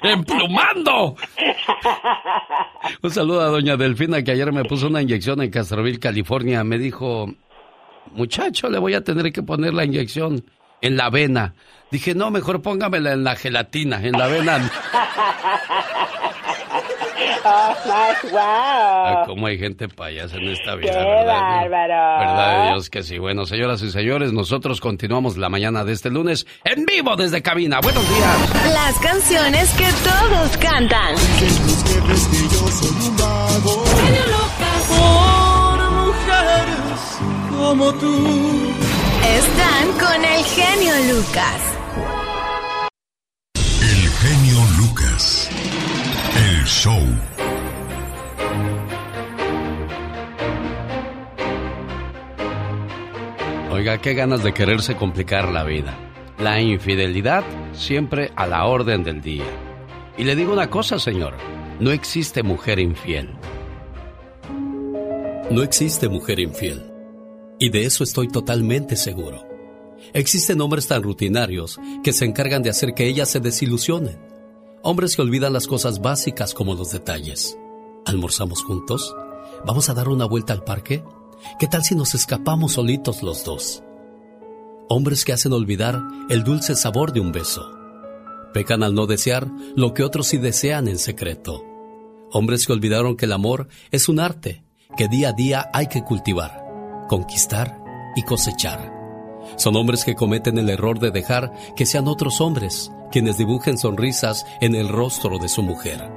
[0.02, 1.16] ¡Emplumando!
[3.02, 6.64] Un saludo a doña Delfina que ayer me puso una inyección en Castroville, California.
[6.64, 7.32] Me dijo,
[8.12, 10.44] muchacho, le voy a tener que poner la inyección
[10.80, 11.54] en la vena.
[11.90, 14.70] Dije, no, mejor póngamela en la gelatina, en la vena.
[17.44, 18.40] Oh, my, wow.
[18.40, 21.26] Ah, cómo hay gente payasa en esta vida, ¡Qué ¿verdad?
[21.26, 22.18] bárbaro!
[22.20, 23.18] Verdad de Dios que sí.
[23.18, 27.80] Bueno, señoras y señores, nosotros continuamos la mañana de este lunes en vivo desde cabina.
[27.80, 28.72] Buenos días.
[28.72, 31.14] Las canciones que todos cantan.
[34.88, 37.18] Por mujeres
[37.58, 38.72] como tú.
[39.24, 41.60] Están con el genio Lucas.
[46.70, 47.02] Show.
[53.72, 55.98] Oiga, qué ganas de quererse complicar la vida.
[56.38, 59.44] La infidelidad siempre a la orden del día.
[60.16, 61.34] Y le digo una cosa, señor,
[61.80, 63.30] no existe mujer infiel.
[65.50, 66.84] No existe mujer infiel.
[67.58, 69.44] Y de eso estoy totalmente seguro.
[70.12, 74.29] Existen hombres tan rutinarios que se encargan de hacer que ellas se desilusionen.
[74.82, 77.58] Hombres que olvidan las cosas básicas como los detalles.
[78.06, 79.14] ¿Almorzamos juntos?
[79.66, 81.04] ¿Vamos a dar una vuelta al parque?
[81.58, 83.82] ¿Qué tal si nos escapamos solitos los dos?
[84.88, 86.00] Hombres que hacen olvidar
[86.30, 87.76] el dulce sabor de un beso.
[88.54, 91.62] Pecan al no desear lo que otros sí desean en secreto.
[92.32, 94.64] Hombres que olvidaron que el amor es un arte
[94.96, 96.64] que día a día hay que cultivar,
[97.06, 97.84] conquistar
[98.16, 98.90] y cosechar.
[99.56, 104.46] Son hombres que cometen el error de dejar que sean otros hombres quienes dibujen sonrisas
[104.60, 106.10] en el rostro de su mujer.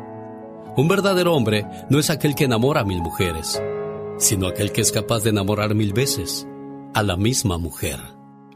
[0.76, 3.62] Un verdadero hombre no es aquel que enamora a mil mujeres,
[4.18, 6.48] sino aquel que es capaz de enamorar mil veces
[6.94, 8.00] a la misma mujer.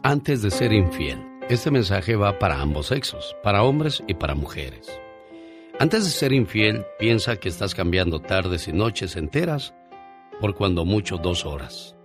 [0.04, 5.00] Antes de ser infiel, este mensaje va para ambos sexos, para hombres y para mujeres.
[5.80, 9.76] Antes de ser infiel, piensa que estás cambiando tardes y noches enteras
[10.42, 11.96] por cuando mucho dos horas.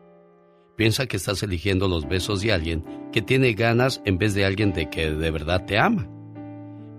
[0.76, 4.72] Piensa que estás eligiendo los besos de alguien que tiene ganas en vez de alguien
[4.72, 6.08] de que de verdad te ama.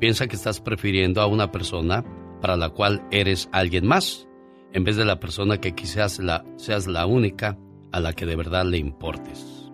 [0.04, 2.04] Piensa que estás prefiriendo a una persona
[2.42, 4.28] para la cual eres alguien más,
[4.74, 6.20] en vez de la persona que quizás
[6.58, 7.58] seas la única
[7.94, 9.72] a la que de verdad le importes.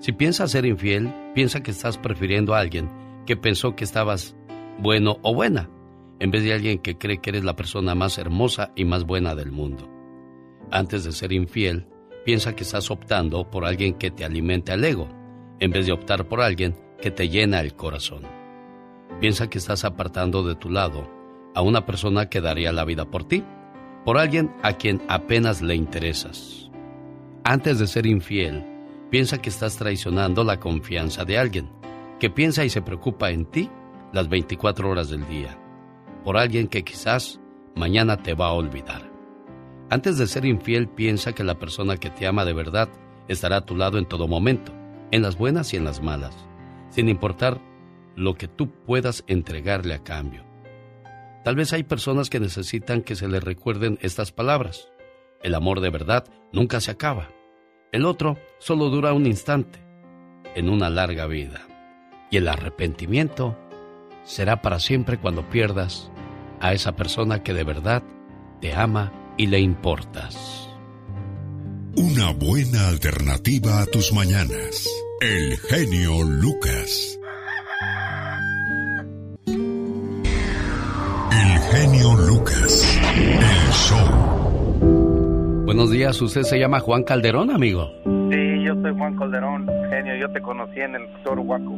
[0.00, 2.90] Si piensas ser infiel, piensa que estás prefiriendo a alguien
[3.24, 4.34] que pensó que estabas
[4.80, 5.70] bueno o buena,
[6.18, 9.36] en vez de alguien que cree que eres la persona más hermosa y más buena
[9.36, 9.88] del mundo.
[10.72, 11.86] Antes de ser infiel,
[12.24, 15.08] piensa que estás optando por alguien que te alimente al ego,
[15.60, 18.35] en vez de optar por alguien que te llena el corazón.
[19.20, 21.08] Piensa que estás apartando de tu lado
[21.54, 23.42] a una persona que daría la vida por ti,
[24.04, 26.70] por alguien a quien apenas le interesas.
[27.44, 28.64] Antes de ser infiel,
[29.10, 31.70] piensa que estás traicionando la confianza de alguien,
[32.20, 33.70] que piensa y se preocupa en ti
[34.12, 35.58] las 24 horas del día,
[36.24, 37.40] por alguien que quizás
[37.74, 39.10] mañana te va a olvidar.
[39.88, 42.88] Antes de ser infiel, piensa que la persona que te ama de verdad
[43.28, 44.72] estará a tu lado en todo momento,
[45.10, 46.34] en las buenas y en las malas,
[46.90, 47.60] sin importar
[48.16, 50.44] lo que tú puedas entregarle a cambio.
[51.44, 54.88] Tal vez hay personas que necesitan que se les recuerden estas palabras.
[55.42, 57.30] El amor de verdad nunca se acaba.
[57.92, 59.78] El otro solo dura un instante,
[60.56, 61.60] en una larga vida.
[62.30, 63.56] Y el arrepentimiento
[64.24, 66.10] será para siempre cuando pierdas
[66.60, 68.02] a esa persona que de verdad
[68.60, 70.68] te ama y le importas.
[71.96, 74.88] Una buena alternativa a tus mañanas.
[75.20, 77.18] El genio Lucas.
[81.70, 83.00] Genio Lucas.
[83.14, 84.06] El show.
[85.64, 87.90] Buenos días, usted se llama Juan Calderón, amigo.
[88.30, 90.16] Sí, yo soy Juan Calderón, genio.
[90.16, 91.76] Yo te conocí en el Toro Huaco.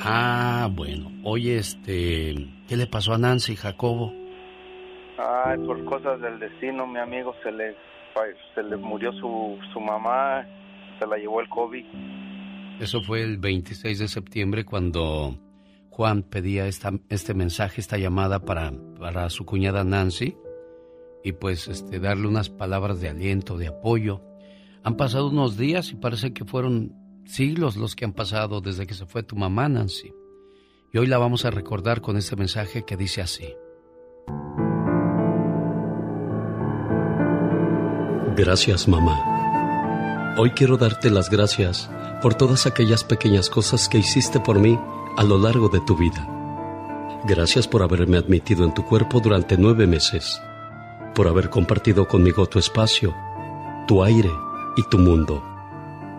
[0.00, 1.10] Ah, bueno.
[1.24, 2.34] Oye, este,
[2.68, 4.12] ¿qué le pasó a Nancy Jacobo?
[5.18, 7.76] Ay, por cosas del destino, mi amigo, se le,
[8.54, 10.46] se le murió su, su mamá,
[10.98, 11.84] se la llevó el COVID.
[12.80, 15.36] Eso fue el 26 de septiembre cuando
[15.92, 20.34] Juan pedía esta, este mensaje, esta llamada para, para su cuñada Nancy
[21.22, 24.22] y pues este, darle unas palabras de aliento, de apoyo.
[24.84, 26.94] Han pasado unos días y parece que fueron
[27.26, 30.14] siglos los que han pasado desde que se fue tu mamá Nancy.
[30.94, 33.54] Y hoy la vamos a recordar con este mensaje que dice así.
[38.34, 40.34] Gracias, mamá.
[40.38, 41.90] Hoy quiero darte las gracias
[42.22, 44.78] por todas aquellas pequeñas cosas que hiciste por mí
[45.16, 46.28] a lo largo de tu vida.
[47.24, 50.40] Gracias por haberme admitido en tu cuerpo durante nueve meses,
[51.14, 53.14] por haber compartido conmigo tu espacio,
[53.86, 54.30] tu aire
[54.76, 55.42] y tu mundo,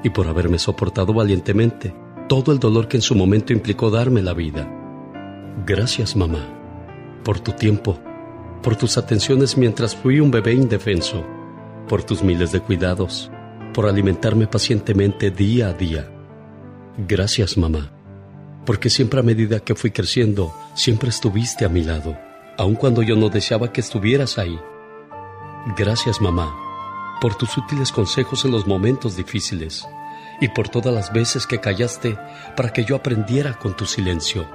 [0.03, 1.93] y por haberme soportado valientemente
[2.29, 4.69] todo el dolor que en su momento implicó darme la vida.
[5.65, 6.47] Gracias, mamá,
[7.23, 7.99] por tu tiempo,
[8.61, 11.23] por tus atenciones mientras fui un bebé indefenso,
[11.87, 13.29] por tus miles de cuidados,
[13.73, 16.09] por alimentarme pacientemente día a día.
[16.97, 17.91] Gracias, mamá,
[18.65, 22.17] porque siempre a medida que fui creciendo, siempre estuviste a mi lado,
[22.57, 24.59] aun cuando yo no deseaba que estuvieras ahí.
[25.77, 26.55] Gracias, mamá,
[27.21, 29.85] por tus útiles consejos en los momentos difíciles
[30.41, 32.17] y por todas las veces que callaste
[32.55, 34.45] para que yo aprendiera con tu silencio.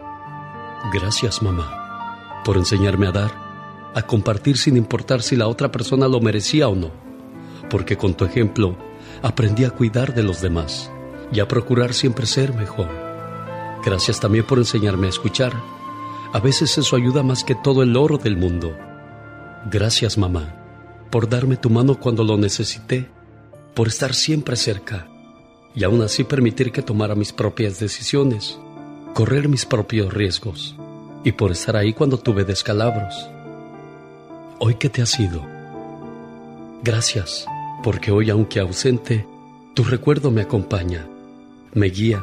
[0.93, 3.33] Gracias, mamá, por enseñarme a dar,
[3.95, 6.91] a compartir sin importar si la otra persona lo merecía o no,
[7.71, 8.77] porque con tu ejemplo
[9.23, 10.91] aprendí a cuidar de los demás
[11.33, 13.08] y a procurar siempre ser mejor.
[13.89, 15.55] Gracias también por enseñarme a escuchar.
[16.35, 18.77] A veces eso ayuda más que todo el oro del mundo.
[19.71, 20.55] Gracias, mamá,
[21.11, 23.09] por darme tu mano cuando lo necesité,
[23.75, 25.09] por estar siempre cerca
[25.75, 28.59] y aún así permitir que tomara mis propias decisiones,
[29.15, 30.77] correr mis propios riesgos
[31.25, 33.31] y por estar ahí cuando tuve descalabros.
[34.59, 35.43] Hoy que te has ido,
[36.83, 37.47] gracias,
[37.83, 39.27] porque hoy aunque ausente,
[39.75, 41.07] tu recuerdo me acompaña,
[41.73, 42.23] me guía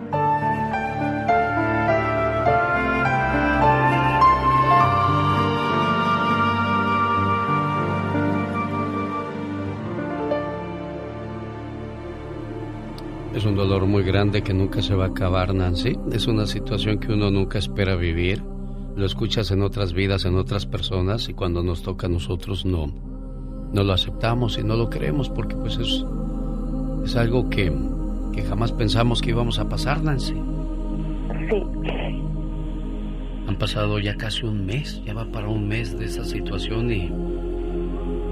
[13.33, 15.97] Es un dolor muy grande que nunca se va a acabar, Nancy.
[16.11, 18.43] Es una situación que uno nunca espera vivir.
[18.97, 22.87] Lo escuchas en otras vidas, en otras personas, y cuando nos toca a nosotros no,
[23.71, 26.05] no lo aceptamos y no lo creemos porque pues es,
[27.05, 27.71] es algo que,
[28.33, 30.33] que jamás pensamos que íbamos a pasar, Nancy.
[31.49, 31.63] Sí.
[33.47, 37.09] Han pasado ya casi un mes, ya va para un mes de esa situación y,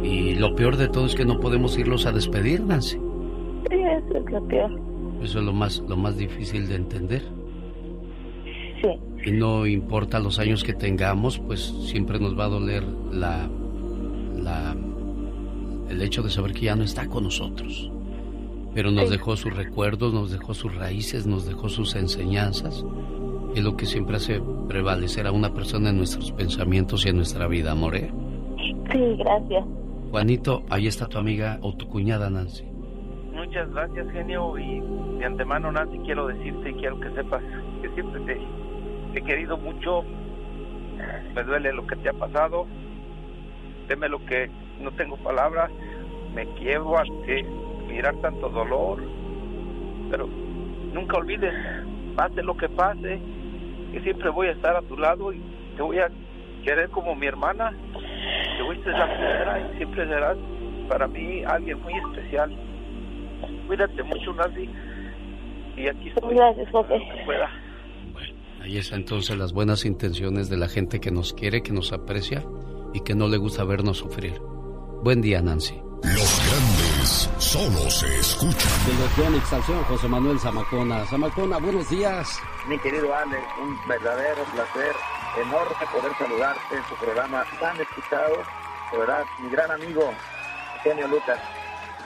[0.03, 2.97] y lo peor de todo es que no podemos irlos a despedir, Nancy.
[3.69, 4.88] Sí, eso es lo peor.
[5.21, 7.23] Eso es lo más, lo más difícil de entender.
[8.81, 8.87] Sí.
[9.29, 13.49] Y no importa los años que tengamos, pues siempre nos va a doler la,
[14.41, 14.75] la,
[15.89, 17.91] el hecho de saber que ya no está con nosotros.
[18.73, 19.11] Pero nos Sí.
[19.11, 22.85] dejó sus recuerdos, nos dejó sus raíces, nos dejó sus enseñanzas.
[23.55, 27.47] Es lo que siempre hace prevalecer a una persona en nuestros pensamientos y en nuestra
[27.47, 28.11] vida, More.
[28.91, 29.65] Sí, gracias.
[30.11, 32.63] Juanito, ahí está tu amiga o tu cuñada Nancy.
[33.49, 34.55] Muchas gracias, genio.
[34.59, 34.79] Y
[35.17, 37.41] de antemano, Nancy, quiero decirte y quiero que sepas
[37.81, 40.03] que siempre te he querido mucho.
[41.33, 42.67] Me duele lo que te ha pasado.
[43.87, 45.71] Deme lo que no tengo palabras.
[46.35, 47.43] Me quiebro ante
[47.87, 49.01] mirar tanto dolor.
[50.11, 50.27] Pero
[50.93, 51.55] nunca olvides,
[52.15, 53.19] pase lo que pase,
[53.91, 55.41] que siempre voy a estar a tu lado y
[55.75, 56.11] te voy a
[56.63, 57.73] querer como mi hermana.
[58.59, 60.37] Te fuiste la primera y siempre serás
[60.87, 62.68] para mí alguien muy especial.
[63.69, 64.67] Cuídate mucho, Nancy.
[65.77, 66.33] Y aquí estoy.
[66.33, 66.87] Gracias, José.
[66.87, 67.49] cuando pueda.
[68.63, 72.43] Ahí está entonces las buenas intenciones de la gente que nos quiere, que nos aprecia
[72.95, 74.33] y que no le gusta vernos sufrir.
[75.03, 75.75] Buen día, Nancy.
[76.01, 78.71] Los grandes solo se escuchan.
[78.87, 81.05] De los Exalción, José Manuel Zamacona.
[81.05, 82.41] Zamacona, buenos días.
[82.67, 84.95] Mi querido Alex, un verdadero placer,
[85.39, 88.35] enorme poder saludarte en tu programa tan escuchado.
[88.91, 90.11] De verdad, mi gran amigo,
[90.83, 91.39] Genio Lucas,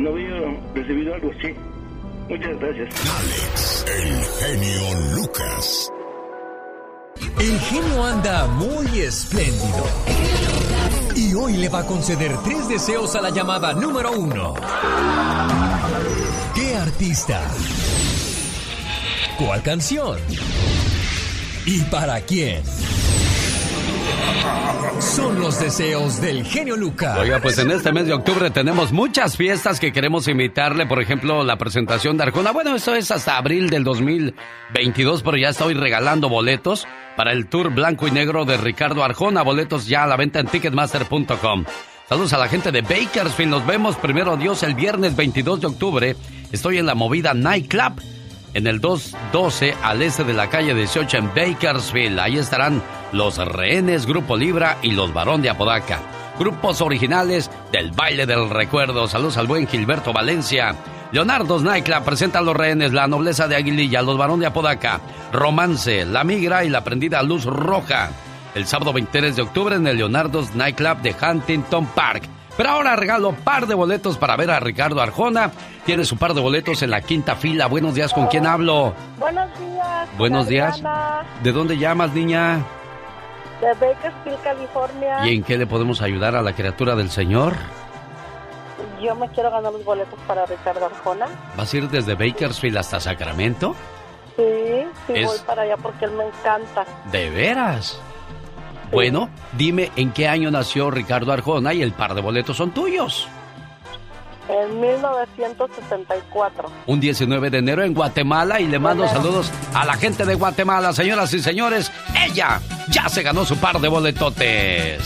[0.00, 1.54] no había recibido algo así.
[2.28, 2.88] Muchas gracias.
[3.18, 5.92] Alex, el genio Lucas.
[7.38, 9.84] El genio anda muy espléndido.
[11.14, 14.54] Y hoy le va a conceder tres deseos a la llamada número uno.
[16.54, 17.42] ¿Qué artista?
[19.38, 20.18] ¿Cuál canción?
[21.66, 22.62] ¿Y para quién?
[25.00, 27.18] Son los deseos del genio Lucas.
[27.18, 30.86] Oiga, pues en este mes de octubre tenemos muchas fiestas que queremos invitarle.
[30.86, 32.50] Por ejemplo, la presentación de Arjona.
[32.50, 36.86] Bueno, esto es hasta abril del 2022, pero ya estoy regalando boletos
[37.16, 39.42] para el tour blanco y negro de Ricardo Arjona.
[39.42, 41.64] Boletos ya a la venta en ticketmaster.com.
[42.08, 43.50] Saludos a la gente de Bakersfield.
[43.50, 46.16] Nos vemos primero Dios el viernes 22 de octubre.
[46.52, 48.00] Estoy en la movida Nightclub
[48.56, 52.18] en el 212 al este de la calle 18 en Bakersfield.
[52.18, 52.82] Ahí estarán
[53.12, 56.00] los rehenes, Grupo Libra y los Barón de Apodaca.
[56.38, 59.08] Grupos originales del baile del recuerdo.
[59.08, 60.74] Saludos al buen Gilberto Valencia.
[61.12, 65.00] Leonardo's Nightclub presenta a los rehenes, la nobleza de Aguililla, los Barón de Apodaca,
[65.32, 68.10] Romance, La Migra y la prendida Luz Roja
[68.56, 72.35] el sábado 23 de octubre en el Leonardo's Nightclub de Huntington Park.
[72.56, 75.50] Pero ahora regalo par de boletos para ver a Ricardo Arjona.
[75.84, 77.66] Tiene su par de boletos en la quinta fila.
[77.66, 78.94] Buenos días, ¿con quién hablo?
[79.18, 80.08] Buenos días.
[80.16, 80.82] Buenos días.
[81.42, 82.60] ¿De dónde llamas, niña?
[83.60, 85.26] De Bakersfield, California.
[85.26, 87.54] ¿Y en qué le podemos ayudar a la criatura del Señor?
[89.02, 91.26] Yo me quiero ganar los boletos para Ricardo Arjona.
[91.56, 93.74] ¿Vas a ir desde Bakersfield hasta Sacramento?
[94.36, 96.84] Sí, sí, voy para allá porque él me encanta.
[97.10, 98.00] ¿De veras?
[98.92, 103.28] Bueno, dime en qué año nació Ricardo Arjona y el par de boletos son tuyos.
[104.48, 106.70] En 1964.
[106.86, 110.92] Un 19 de enero en Guatemala y le mando saludos a la gente de Guatemala,
[110.92, 111.90] señoras y señores.
[112.14, 115.02] Ella ya se ganó su par de boletotes.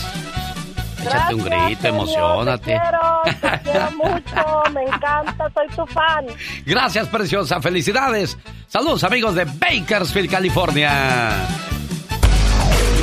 [1.01, 2.73] Échate un grito, emocionate.
[2.73, 2.99] Te quiero,
[3.41, 6.27] te quiero mucho, me encanta, soy tu fan.
[6.63, 8.37] Gracias, preciosa, felicidades.
[8.67, 11.31] Saludos, amigos de Bakersfield, California.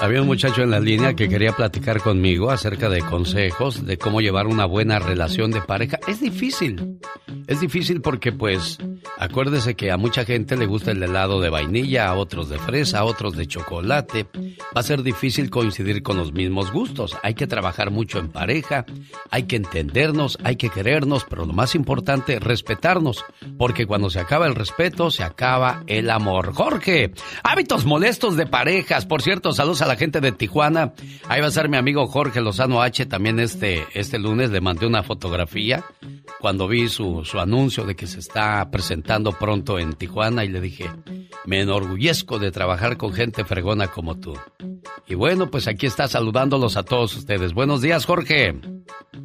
[0.00, 4.20] Había un muchacho en la línea que quería platicar conmigo acerca de consejos de cómo
[4.20, 5.98] llevar una buena relación de pareja.
[6.06, 6.98] Es difícil.
[7.46, 8.78] Es difícil porque pues
[9.18, 13.00] acuérdese que a mucha gente le gusta el helado de vainilla, a otros de fresa,
[13.00, 14.26] a otros de chocolate.
[14.76, 17.16] Va a ser difícil coincidir con los mismos gustos.
[17.22, 18.86] Hay que trabajar mucho en pareja,
[19.30, 23.24] hay que entendernos, hay que querernos, pero lo más importante, respetarnos,
[23.58, 26.52] porque cuando se acaba el respeto, se acaba el amor.
[26.54, 27.12] Jorge,
[27.42, 29.06] hábitos molestos de parejas.
[29.06, 30.92] Por cierto, saludos a la gente de Tijuana.
[31.26, 33.06] Ahí va a ser mi amigo Jorge Lozano H.
[33.06, 35.84] También este, este lunes le mandé una fotografía
[36.38, 40.60] cuando vi su, su anuncio de que se está presentando pronto en Tijuana y le
[40.60, 40.90] dije,
[41.46, 44.34] me enorgullezco de trabajar con gente fregona como tú.
[45.06, 47.54] Y bueno, pues aquí está saludándolos a todos ustedes.
[47.54, 48.60] Buenos días, Jorge.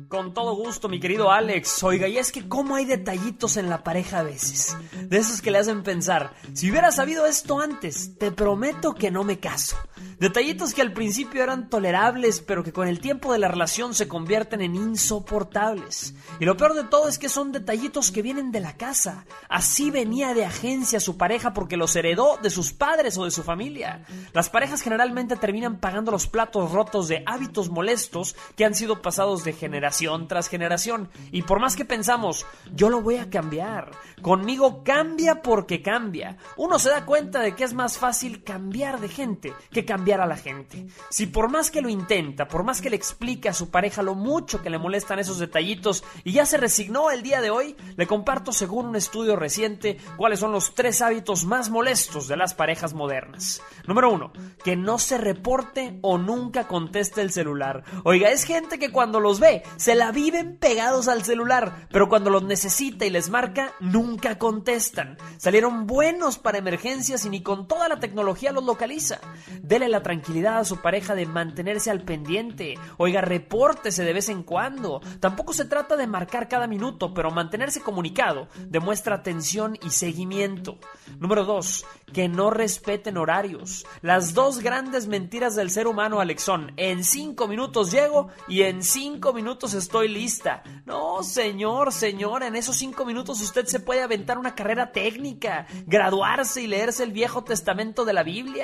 [0.08, 1.84] Con todo gusto, mi querido Alex.
[1.84, 4.78] Oiga, y es que cómo hay detallitos en la pareja a veces.
[5.10, 9.24] De esos que le hacen pensar, si hubiera sabido esto antes, te prometo que no
[9.24, 9.78] me caso.
[10.20, 14.08] Detallitos que al principio eran tolerables, pero que con el tiempo de la relación se
[14.08, 16.14] convierten en insoportables.
[16.40, 19.26] Y lo peor de todo es que son detallitos que vienen de la casa.
[19.50, 23.44] Así venía de agencia su pareja porque los heredó de sus padres o de su
[23.44, 24.06] familia.
[24.34, 29.44] Las parejas generalmente terminan pagando los platos rotos de hábitos molestos que han sido pasados
[29.44, 31.10] de generación tras generación.
[31.32, 33.92] Y por más que pensamos, yo lo voy a cambiar.
[34.22, 36.38] Conmigo cambia porque cambia.
[36.58, 40.26] Uno se da cuenta de que es más fácil cambiar de gente que cambiar a
[40.26, 40.86] la gente.
[41.10, 44.16] Si por más que lo intenta, por más que le explique a su pareja lo
[44.16, 48.06] mucho que le molestan esos detallitos y ya se resignó el día de hoy, le
[48.06, 52.94] comparto según un estudio reciente cuáles son los tres hábitos más molestos de las parejas
[52.94, 53.62] modernas.
[53.88, 57.86] Número uno, que no se reporte o nunca conteste el celular.
[58.04, 62.30] Oiga, es gente que cuando los ve se la viven pegados al celular, pero cuando
[62.30, 65.18] los necesita y les marca, nunca contestan.
[65.38, 69.20] Salieron buenos para emergencias y ni con toda la tecnología los localiza.
[69.61, 72.76] Dele la tranquilidad a su pareja de mantenerse al pendiente.
[72.97, 75.01] Oiga, repórtese de vez en cuando.
[75.20, 80.78] Tampoco se trata de marcar cada minuto, pero mantenerse comunicado demuestra atención y seguimiento.
[81.20, 81.86] Número 2.
[82.13, 83.86] Que no respeten horarios.
[84.01, 86.74] Las dos grandes mentiras del ser humano, Alexón.
[86.78, 90.63] En cinco minutos llego y en cinco minutos estoy lista.
[90.86, 96.61] No, señor, señora, en esos cinco minutos usted se puede aventar una carrera técnica, graduarse
[96.61, 98.55] y leerse el Viejo Testamento de la Biblia.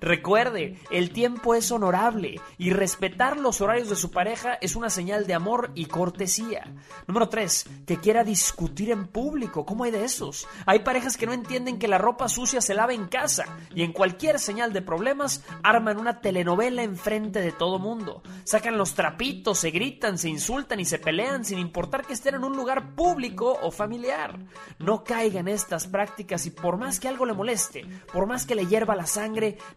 [0.00, 5.26] Recuerde, el tiempo es honorable y respetar los horarios de su pareja es una señal
[5.26, 6.72] de amor y cortesía.
[7.06, 7.66] Número 3.
[7.86, 9.64] Que quiera discutir en público.
[9.64, 10.46] ¿Cómo hay de esos?
[10.66, 13.92] Hay parejas que no entienden que la ropa sucia se lava en casa y en
[13.92, 18.22] cualquier señal de problemas arman una telenovela enfrente de todo mundo.
[18.44, 22.44] Sacan los trapitos, se gritan, se insultan y se pelean sin importar que estén en
[22.44, 24.38] un lugar público o familiar.
[24.78, 28.54] No caiga en estas prácticas y por más que algo le moleste, por más que
[28.54, 29.21] le hierva la sangre,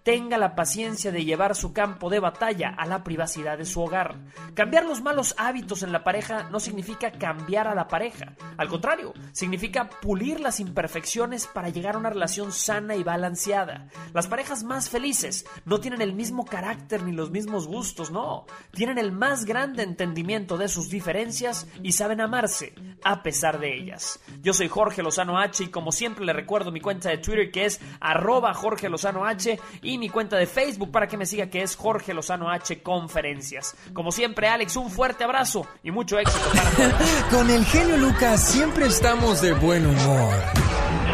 [0.04, 4.16] tenga la paciencia de llevar su campo de batalla a la privacidad de su hogar.
[4.54, 8.34] Cambiar los malos hábitos en la pareja no significa cambiar a la pareja.
[8.58, 13.88] Al contrario, significa pulir las imperfecciones para llegar a una relación sana y balanceada.
[14.14, 18.46] Las parejas más felices no tienen el mismo carácter ni los mismos gustos, no.
[18.72, 22.74] Tienen el más grande entendimiento de sus diferencias y saben amarse
[23.04, 24.20] a pesar de ellas.
[24.42, 27.66] Yo soy Jorge Lozano H y como siempre le recuerdo mi cuenta de Twitter que
[27.66, 29.35] es arroba Jorge Lozano H
[29.82, 33.76] y mi cuenta de Facebook para que me siga que es Jorge Lozano H Conferencias.
[33.94, 37.24] Como siempre, Alex, un fuerte abrazo y mucho éxito para todos.
[37.32, 40.34] Con el genio Lucas siempre estamos de buen humor.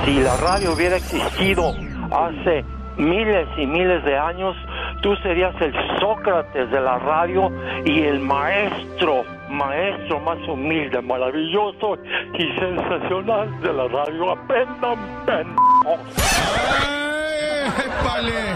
[0.06, 1.76] Si la radio hubiera existido
[2.12, 2.64] hace
[2.98, 4.56] miles y miles de años,
[5.02, 7.52] tú serías el Sócrates de la radio
[7.86, 11.98] y el maestro, maestro más humilde, maravilloso
[12.38, 14.32] y sensacional de la radio.
[14.32, 16.00] Aprendan, pendejos.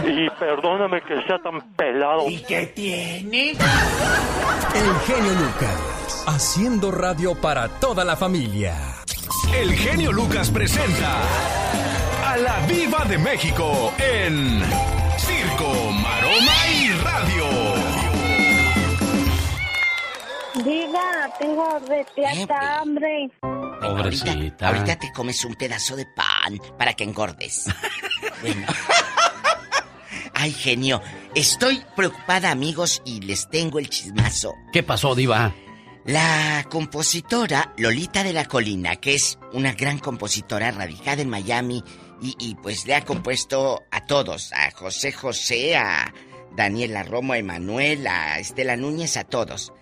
[0.05, 2.29] Y perdóname que sea tan pelado.
[2.29, 3.51] ¿Y qué tiene?
[3.51, 8.75] El genio Lucas, haciendo radio para toda la familia.
[9.53, 11.21] El genio Lucas presenta
[12.25, 14.61] a la Viva de México en
[16.36, 17.45] Maroma y Radio.
[20.65, 23.29] Diga, tengo de hasta hambre.
[23.81, 24.67] Pobrecita.
[24.67, 27.65] Ahorita te comes un pedazo de pan para que engordes.
[28.41, 28.67] Bueno.
[30.33, 31.01] Ay, genio.
[31.33, 34.53] Estoy preocupada, amigos, y les tengo el chismazo.
[34.73, 35.53] ¿Qué pasó, Diva?
[36.05, 41.83] La compositora Lolita de la Colina, que es una gran compositora radicada en Miami,
[42.22, 46.13] y, y, pues le ha compuesto a todos, a José José, a
[46.55, 49.74] Daniela Romo, a Emanuel, a Estela Núñez, a todos.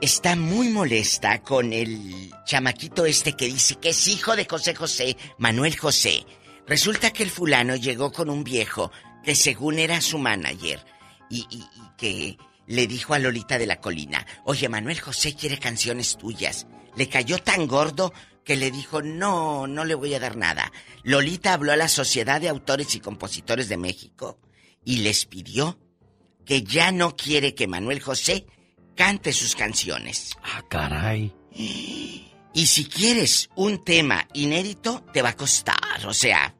[0.00, 5.16] Está muy molesta con el chamaquito este que dice que es hijo de José José,
[5.38, 6.24] Manuel José.
[6.66, 8.90] Resulta que el fulano llegó con un viejo
[9.22, 10.84] que según era su manager
[11.30, 15.58] y, y, y que le dijo a Lolita de la Colina, oye, Manuel José quiere
[15.58, 16.66] canciones tuyas.
[16.96, 18.12] Le cayó tan gordo
[18.44, 20.72] que le dijo, no, no le voy a dar nada.
[21.02, 24.38] Lolita habló a la Sociedad de Autores y Compositores de México
[24.84, 25.78] y les pidió
[26.44, 28.46] que ya no quiere que Manuel José
[28.94, 30.36] cante sus canciones.
[30.42, 31.32] Ah, caray.
[31.50, 36.54] Y si quieres un tema inédito, te va a costar, o sea...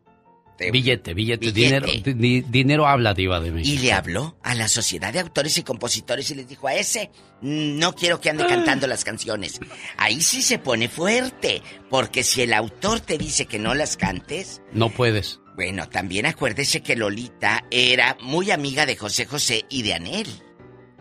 [0.56, 1.86] te- Billete, billete, Billete.
[1.92, 3.74] dinero, di- dinero habla, Diva de México.
[3.74, 7.10] Y le habló a la Sociedad de Autores y Compositores y les dijo a ese,
[7.40, 9.60] "Mm, no quiero que ande cantando las canciones.
[9.96, 14.62] Ahí sí se pone fuerte, porque si el autor te dice que no las cantes,
[14.72, 15.40] No puedes.
[15.56, 20.26] bueno, también acuérdese que Lolita era muy amiga de José José y de Anel.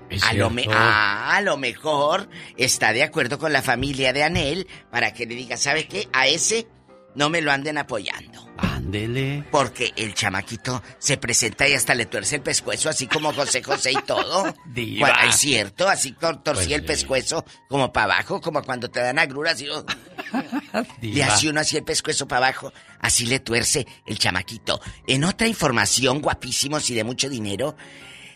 [0.09, 4.67] Es A lo, me- a lo mejor está de acuerdo con la familia de Anel
[4.91, 6.07] para que le diga, ¿sabe qué?
[6.13, 6.67] A ese
[7.15, 8.49] no me lo anden apoyando.
[8.57, 9.43] Ándele.
[9.51, 13.91] Porque el chamaquito se presenta y hasta le tuerce el pescuezo, así como José José
[13.91, 14.53] y todo.
[14.65, 15.09] Diva.
[15.09, 18.99] Cuando- Es cierto, así tor- torcía Pues el pescuezo como para abajo, como cuando te
[18.99, 19.85] dan agruras y oh,
[21.01, 21.27] le Diva.
[21.27, 22.71] hace uno así el pescuezo para abajo.
[22.99, 24.79] Así le tuerce el chamaquito.
[25.07, 27.75] En otra información, guapísimos y de mucho dinero,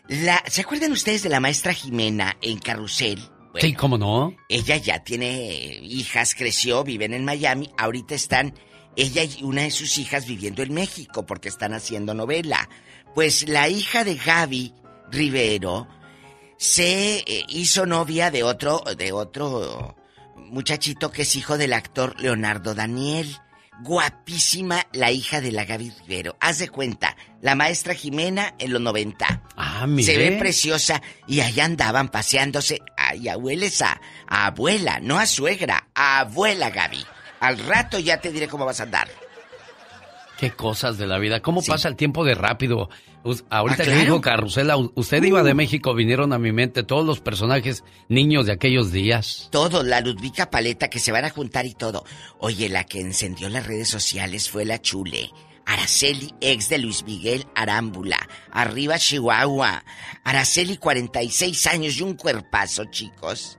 [0.07, 3.19] la, ¿se acuerdan ustedes de la maestra Jimena en Carrusel?
[3.56, 4.36] Sí, ¿cómo no?
[4.50, 7.70] Ella ya tiene hijas, creció, viven en Miami.
[7.78, 8.54] Ahorita están
[8.95, 12.70] ella y una de sus hijas viviendo en México porque están haciendo novela.
[13.16, 14.74] Pues la hija de Gaby
[15.12, 15.88] Rivero
[16.58, 19.95] se eh, hizo novia de otro de otro
[20.36, 23.38] muchachito que es hijo del actor Leonardo Daniel.
[23.84, 26.36] Guapísima la hija de la Gaby Rivero.
[26.39, 29.43] Haz de cuenta, la maestra Jimena en los 90.
[29.55, 30.13] Ah, mire.
[30.13, 32.82] Se ve preciosa y allá andaban paseándose.
[32.97, 37.05] Ay, abueles a, a abuela, no a suegra, a abuela Gaby.
[37.39, 39.07] Al rato ya te diré cómo vas a andar.
[40.38, 41.41] Qué cosas de la vida.
[41.41, 42.89] ¿Cómo pasa el tiempo de rápido?
[43.49, 43.99] Ahorita Ah, que claro.
[44.01, 48.53] dijo Carrusela, usted iba de México, vinieron a mi mente todos los personajes niños de
[48.53, 49.47] aquellos días.
[49.52, 52.03] Todo, la Ludvica Paleta que se van a juntar y todo.
[52.39, 55.31] Oye, la que encendió las redes sociales fue la Chule.
[55.65, 58.18] Araceli, ex de Luis Miguel Arámbula.
[58.52, 59.84] Arriba Chihuahua.
[60.23, 63.56] Araceli, 46 años y un cuerpazo, chicos.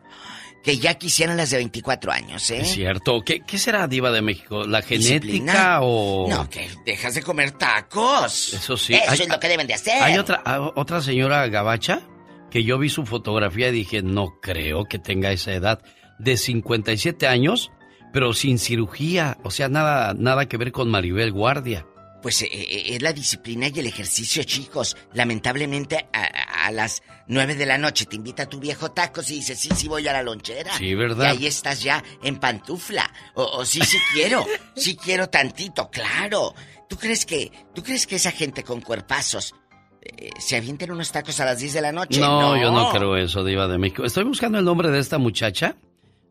[0.68, 2.60] Que ya quisieran las de 24 años, ¿eh?
[2.60, 3.22] Es cierto.
[3.24, 4.66] ¿Qué, qué será Diva de México?
[4.66, 5.78] ¿La genética Disciplina.
[5.80, 6.26] o...?
[6.28, 8.52] No, que dejas de comer tacos.
[8.52, 8.92] Eso sí.
[8.92, 10.02] Eso Hay- es lo que deben de hacer.
[10.02, 12.02] Hay otra, ah, otra señora gabacha
[12.50, 15.80] que yo vi su fotografía y dije, no creo que tenga esa edad.
[16.18, 17.70] De 57 años,
[18.12, 19.38] pero sin cirugía.
[19.44, 21.86] O sea, nada, nada que ver con Maribel Guardia.
[22.22, 24.96] Pues eh, eh, es la disciplina y el ejercicio, chicos.
[25.12, 29.58] Lamentablemente a, las nueve de la noche te invita a tu viejo tacos y dices,
[29.58, 30.76] sí, sí voy a la lonchera.
[30.76, 31.24] Sí, ¿verdad?
[31.24, 33.10] Y ahí estás ya en pantufla.
[33.34, 34.44] O, o sí, sí quiero,
[34.76, 36.54] sí quiero tantito, claro.
[36.88, 39.54] ¿Tú crees que, tú crees que esa gente con cuerpazos
[40.00, 42.18] eh, se avienten unos tacos a las 10 de la noche?
[42.18, 44.04] No, yo no creo eso, Diva de México.
[44.04, 45.76] Estoy buscando el nombre de esta muchacha,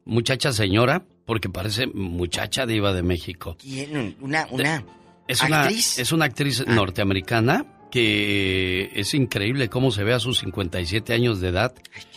[0.05, 3.55] muchacha señora, porque parece muchacha Diva de México.
[3.59, 4.17] ¿Quién?
[4.19, 4.83] Una, una
[5.27, 5.95] Es actriz.
[5.97, 11.39] una, es una actriz norteamericana que es increíble cómo se ve a sus 57 años
[11.39, 11.73] de edad.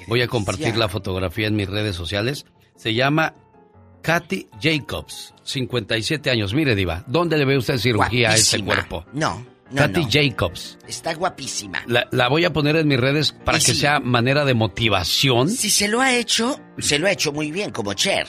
[0.08, 2.44] Voy a compartir la fotografía en mis redes sociales.
[2.76, 3.34] Se llama
[4.02, 6.54] Kathy Jacobs, 57 años.
[6.54, 9.04] Mire, Diva, ¿dónde le ve usted cirugía a ese cuerpo?
[9.12, 10.08] No, no, Kathy no.
[10.10, 10.78] Jacobs.
[10.88, 11.82] Está guapísima.
[11.86, 13.80] La, la voy a poner en mis redes para Y que sí.
[13.80, 15.48] sea manera de motivación.
[15.50, 18.26] Si se lo ha hecho, se lo ha hecho muy bien, como Cher.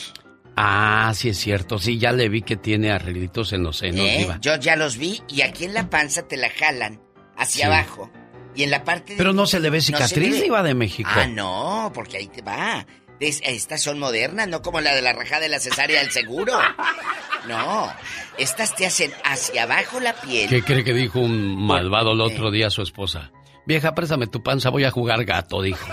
[0.55, 1.79] Ah, sí es cierto.
[1.79, 4.17] Sí, ya le vi que tiene arreglitos en los senos, ¿eh?
[4.19, 4.37] Diva.
[4.41, 7.01] Yo ya los vi y aquí en la panza te la jalan
[7.37, 7.71] hacia Sí.
[7.71, 8.11] abajo.
[8.53, 10.41] Y en la parte de- Pero no se le ve No cicatriz, ve.
[10.43, 11.09] Diva de México.
[11.13, 12.85] Ah, no, porque ahí te va.
[13.19, 16.53] Es- estas son modernas, no como la de la rajada de la cesárea del seguro.
[17.47, 17.91] No,
[18.37, 20.47] estas te hacen hacia abajo la piel.
[20.47, 23.31] ¿Qué cree que dijo un malvado el otro día a su esposa?
[23.65, 25.87] Vieja, préstame tu panza, voy a jugar gato, dijo.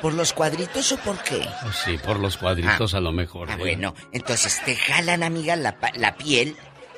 [0.00, 1.40] ¿Por los cuadritos o por qué?
[1.84, 3.48] Sí, por los cuadritos a lo mejor.
[3.50, 3.64] Ah, Diva.
[3.66, 6.56] bueno, entonces te jalan, amiga, la, la piel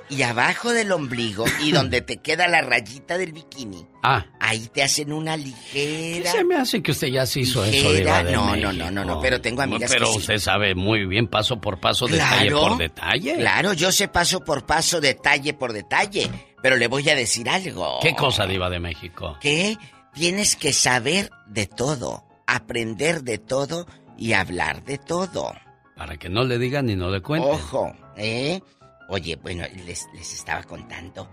[0.09, 3.87] y abajo del ombligo y donde te queda la rayita del bikini.
[4.03, 6.31] Ah, Ahí te hacen una ¿qué ligera.
[6.33, 8.23] se me hace que usted ya se hizo eso, Ligera.
[8.23, 10.19] De No, no, no, no, no, pero tengo amigas Pero que sí.
[10.19, 13.37] usted sabe muy bien, paso por paso, detalle por detalle.
[13.37, 16.29] Claro, yo sé paso por paso, detalle por detalle,
[16.63, 17.99] pero le voy a decir algo.
[18.03, 19.39] ¿Qué cosa, Diva de México?
[19.41, 19.77] Que
[20.15, 22.25] tienes que saber de todo,
[22.57, 25.53] aprender de todo y hablar de todo.
[25.97, 27.51] Para que no le digan ni no le cuenten.
[27.53, 28.61] Ojo, ¿eh?
[29.09, 31.29] Oye, bueno, les, les estaba contando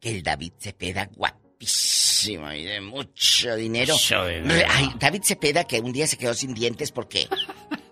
[0.00, 3.94] que el David Cepeda, guapísimo y de mucho dinero.
[3.94, 4.68] Mucho dinero.
[4.70, 7.28] Ay, David Cepeda que un día se quedó sin dientes porque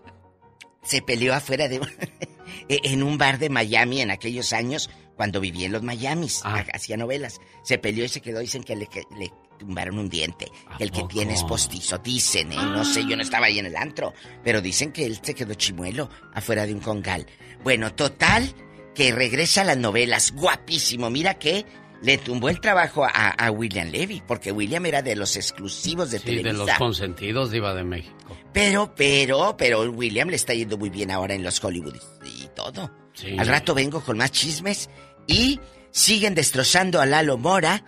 [0.83, 1.81] se peleó afuera de...
[2.69, 6.65] en un bar de Miami en aquellos años cuando vivía en los Miamis, Ah.
[6.73, 7.41] hacía novelas.
[7.63, 9.31] Se peleó y se quedó, dicen que le, que le
[9.61, 10.51] tumbaron un diente.
[10.79, 12.57] el que tiene es postizo, dicen, ¿eh?
[12.57, 14.13] No sé, yo no estaba ahí en el antro,
[14.43, 17.27] pero dicen que él se quedó chimuelo afuera de un congal.
[17.63, 18.53] Bueno, total,
[18.95, 21.11] que regresa a las novelas, guapísimo.
[21.11, 21.65] Mira que
[22.03, 26.19] le tumbó el trabajo a, a William Levy, porque William era de los exclusivos de
[26.19, 26.65] Sí, de Televisa.
[26.65, 28.15] los consentidos, Diva de México.
[28.55, 32.91] Pero, pero, pero William le está yendo muy bien ahora en los Hollywood y todo.
[33.13, 33.37] Sí.
[33.39, 34.89] Al rato vengo con más chismes
[35.27, 35.61] y
[35.91, 37.85] siguen destrozando a Lalo Mora.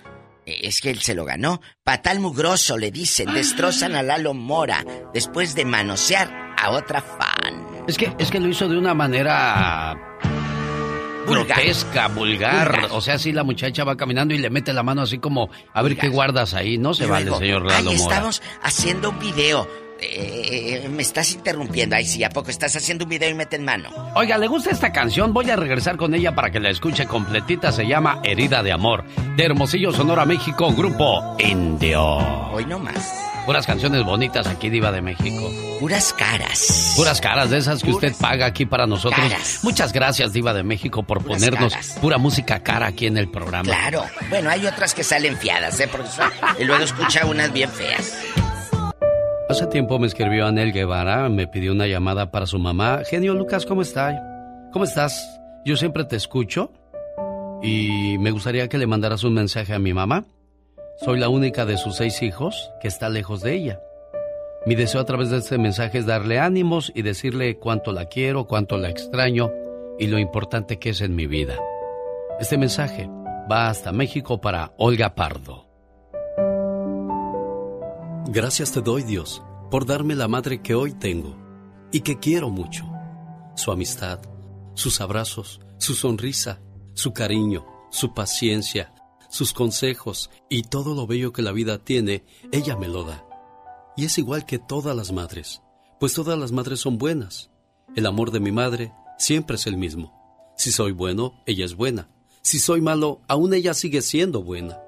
[0.46, 1.60] Es que él se lo ganó.
[1.84, 7.66] Patal mugroso le dicen, destrozan a Lalo Mora después de manosear a otra fan.
[7.86, 9.96] Es que, es que lo hizo de una manera
[11.26, 11.46] Vulgar.
[11.58, 12.70] grotesca, vulgar.
[12.72, 12.92] Vulgar.
[12.92, 15.82] O sea, si la muchacha va caminando y le mete la mano así como, a
[15.82, 16.78] ver qué guardas ahí.
[16.78, 18.14] No se vale, señor Lalo Mora.
[18.14, 19.68] estamos haciendo un video.
[20.04, 21.96] Eh, me estás interrumpiendo.
[21.96, 23.90] Ay, sí, ¿a poco estás haciendo un video y meten mano?
[24.14, 25.32] Oiga, ¿le gusta esta canción?
[25.32, 27.72] Voy a regresar con ella para que la escuche completita.
[27.72, 29.04] Se llama Herida de Amor.
[29.36, 32.02] De Hermosillo, Sonora, México, Grupo Indio.
[32.52, 33.12] Hoy no más.
[33.46, 35.50] Puras canciones bonitas aquí, Diva de México.
[35.80, 36.94] Puras caras.
[36.96, 39.20] Puras caras de esas que usted paga aquí para nosotros.
[39.20, 39.60] caras.
[39.64, 41.98] Muchas gracias, Diva de México, por Puras ponernos caras.
[42.00, 43.64] pura música cara aquí en el programa.
[43.64, 44.04] Claro.
[44.30, 45.88] Bueno, hay otras que salen fiadas, ¿eh?
[45.90, 46.08] Porque
[46.60, 48.12] y luego escucha unas bien feas.
[49.52, 53.02] Hace tiempo me escribió Anel Guevara, me pidió una llamada para su mamá.
[53.04, 54.70] Genio Lucas, ¿cómo está?
[54.72, 55.38] ¿Cómo estás?
[55.66, 56.72] Yo siempre te escucho
[57.62, 60.24] y me gustaría que le mandaras un mensaje a mi mamá.
[61.04, 63.78] Soy la única de sus seis hijos que está lejos de ella.
[64.64, 68.46] Mi deseo a través de este mensaje es darle ánimos y decirle cuánto la quiero,
[68.46, 69.52] cuánto la extraño
[69.98, 71.58] y lo importante que es en mi vida.
[72.40, 73.06] Este mensaje
[73.52, 75.71] va hasta México para Olga Pardo.
[78.28, 81.36] Gracias te doy, Dios, por darme la madre que hoy tengo
[81.90, 82.88] y que quiero mucho.
[83.56, 84.20] Su amistad,
[84.74, 86.60] sus abrazos, su sonrisa,
[86.94, 88.94] su cariño, su paciencia,
[89.28, 93.26] sus consejos y todo lo bello que la vida tiene, ella me lo da.
[93.96, 95.60] Y es igual que todas las madres,
[95.98, 97.50] pues todas las madres son buenas.
[97.96, 100.54] El amor de mi madre siempre es el mismo.
[100.56, 102.08] Si soy bueno, ella es buena.
[102.40, 104.78] Si soy malo, aún ella sigue siendo buena.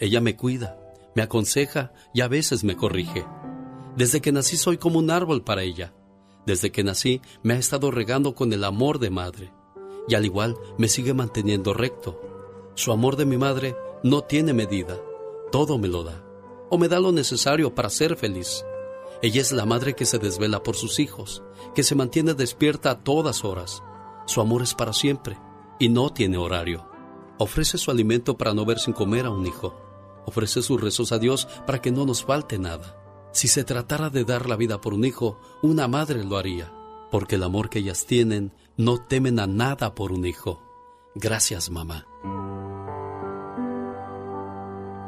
[0.00, 0.76] Ella me cuida,
[1.14, 3.26] me aconseja y a veces me corrige.
[3.96, 5.94] Desde que nací soy como un árbol para ella.
[6.46, 9.52] Desde que nací me ha estado regando con el amor de madre.
[10.08, 12.20] Y al igual me sigue manteniendo recto.
[12.74, 14.98] Su amor de mi madre no tiene medida.
[15.50, 16.24] Todo me lo da.
[16.70, 18.64] O me da lo necesario para ser feliz.
[19.20, 21.44] Ella es la madre que se desvela por sus hijos,
[21.74, 23.82] que se mantiene despierta a todas horas.
[24.26, 25.38] Su amor es para siempre
[25.78, 26.88] y no tiene horario.
[27.38, 29.91] Ofrece su alimento para no ver sin comer a un hijo.
[30.26, 32.98] Ofrece sus rezos a Dios para que no nos falte nada.
[33.32, 36.72] Si se tratara de dar la vida por un hijo, una madre lo haría,
[37.10, 40.62] porque el amor que ellas tienen no temen a nada por un hijo.
[41.14, 42.06] Gracias, mamá.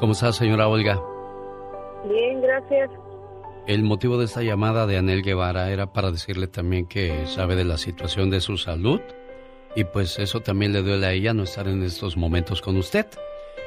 [0.00, 1.00] ¿Cómo está, señora Olga?
[2.08, 2.90] Bien, gracias.
[3.66, 7.64] El motivo de esta llamada de Anel Guevara era para decirle también que sabe de
[7.64, 9.00] la situación de su salud
[9.74, 13.06] y pues eso también le duele a ella no estar en estos momentos con usted.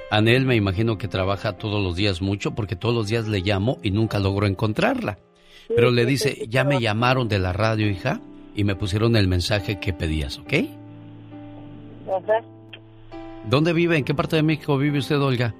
[0.10, 3.78] Anel me imagino que trabaja todos los días mucho porque todos los días le llamo
[3.84, 5.18] y nunca logro encontrarla.
[5.68, 8.22] Pero le dice, ya me llamaron de la radio, hija,
[8.56, 10.54] y me pusieron el mensaje que pedías, ¿ok?
[12.08, 12.42] Ajá.
[13.50, 13.98] ¿Dónde vive?
[13.98, 15.54] ¿En qué parte de México vive usted, Olga?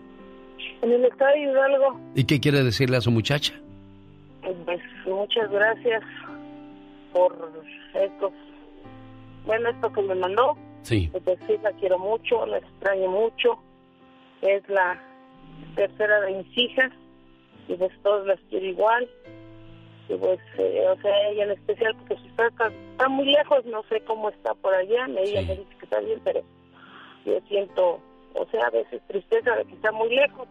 [0.82, 3.54] En el estado de Hidalgo, ¿Y qué quiere decirle a su muchacha?
[4.66, 6.02] pues muchas gracias
[7.12, 7.34] por
[7.94, 8.32] esto.
[9.46, 10.56] Bueno, esto que me mandó.
[10.84, 11.10] Sí.
[11.12, 13.60] Pues sí, la quiero mucho, la extraño mucho.
[14.42, 15.02] Es la
[15.76, 16.92] tercera de mis hijas
[17.68, 19.08] y pues todas las quiero igual.
[20.10, 23.66] Y pues, eh, o sea, ella en especial, porque si está, está, está muy lejos,
[23.66, 25.08] no sé cómo está por allá.
[25.08, 26.42] Me, ella me dice que está bien, pero
[27.26, 28.00] yo siento,
[28.34, 30.48] o sea, a veces tristeza de que está muy lejos,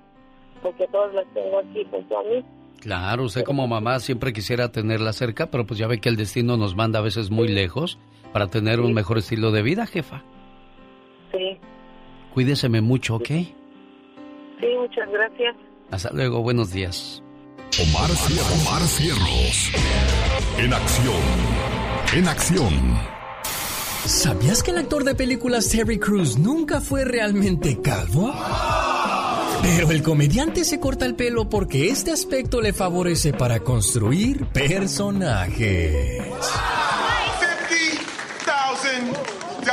[0.62, 2.44] porque todas las tengo aquí junto a mí.
[2.80, 6.56] Claro, usted como mamá siempre quisiera tenerla cerca, pero pues ya ve que el destino
[6.56, 7.98] nos manda a veces muy lejos
[8.32, 10.22] para tener un mejor estilo de vida, jefa.
[11.32, 11.58] Sí,
[12.34, 13.28] Cuídeseme mucho, ¿ok?
[13.28, 13.54] sí,
[14.78, 15.56] muchas gracias.
[15.90, 17.22] Hasta luego, buenos días.
[17.80, 19.70] Omar, Omar Cierros.
[20.58, 21.22] En acción.
[22.14, 23.16] En acción.
[24.06, 28.32] ¿Sabías que el actor de películas Terry Crews nunca fue realmente calvo?
[29.62, 36.22] Pero el comediante se corta el pelo porque este aspecto le favorece para construir personajes.
[38.80, 39.66] $50,000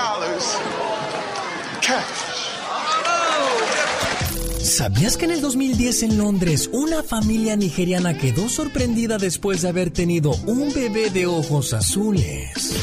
[1.81, 2.32] cash.
[4.63, 9.91] ¿Sabías que en el 2010 en Londres una familia nigeriana quedó sorprendida después de haber
[9.91, 12.73] tenido un bebé de ojos azules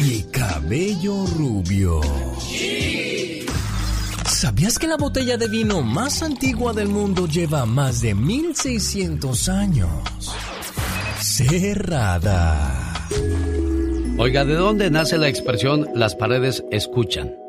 [0.00, 2.00] y cabello rubio?
[4.26, 9.88] ¿Sabías que la botella de vino más antigua del mundo lleva más de 1600 años?
[11.20, 13.06] Cerrada.
[14.18, 17.45] Oiga, ¿de dónde nace la expresión las paredes escuchan?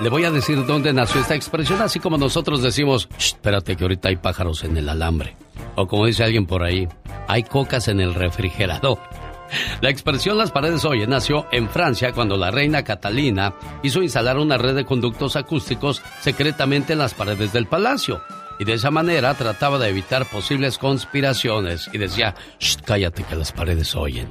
[0.00, 3.84] Le voy a decir dónde nació esta expresión, así como nosotros decimos, "Shh, espérate que
[3.84, 5.36] ahorita hay pájaros en el alambre.
[5.76, 6.88] O como dice alguien por ahí,
[7.28, 8.98] hay cocas en el refrigerador.
[9.80, 14.56] La expresión las paredes oyen nació en Francia cuando la reina Catalina hizo instalar una
[14.56, 18.20] red de conductos acústicos secretamente en las paredes del palacio.
[18.58, 23.52] Y de esa manera trataba de evitar posibles conspiraciones y decía, "Shh, cállate que las
[23.52, 24.30] paredes oyen.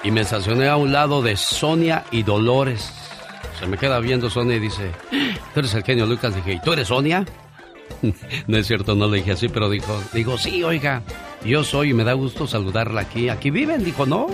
[0.03, 2.91] Y me estacioné a un lado de Sonia y Dolores.
[3.59, 4.91] Se me queda viendo Sonia y dice,
[5.53, 6.35] ¿tú eres el genio Lucas?
[6.35, 7.25] Dije, ¿y tú eres Sonia?
[8.47, 11.03] no es cierto, no le dije así, pero dijo, digo, sí, oiga,
[11.45, 13.29] yo soy y me da gusto saludarla aquí.
[13.29, 13.83] ¿Aquí viven?
[13.83, 14.27] Dijo, no,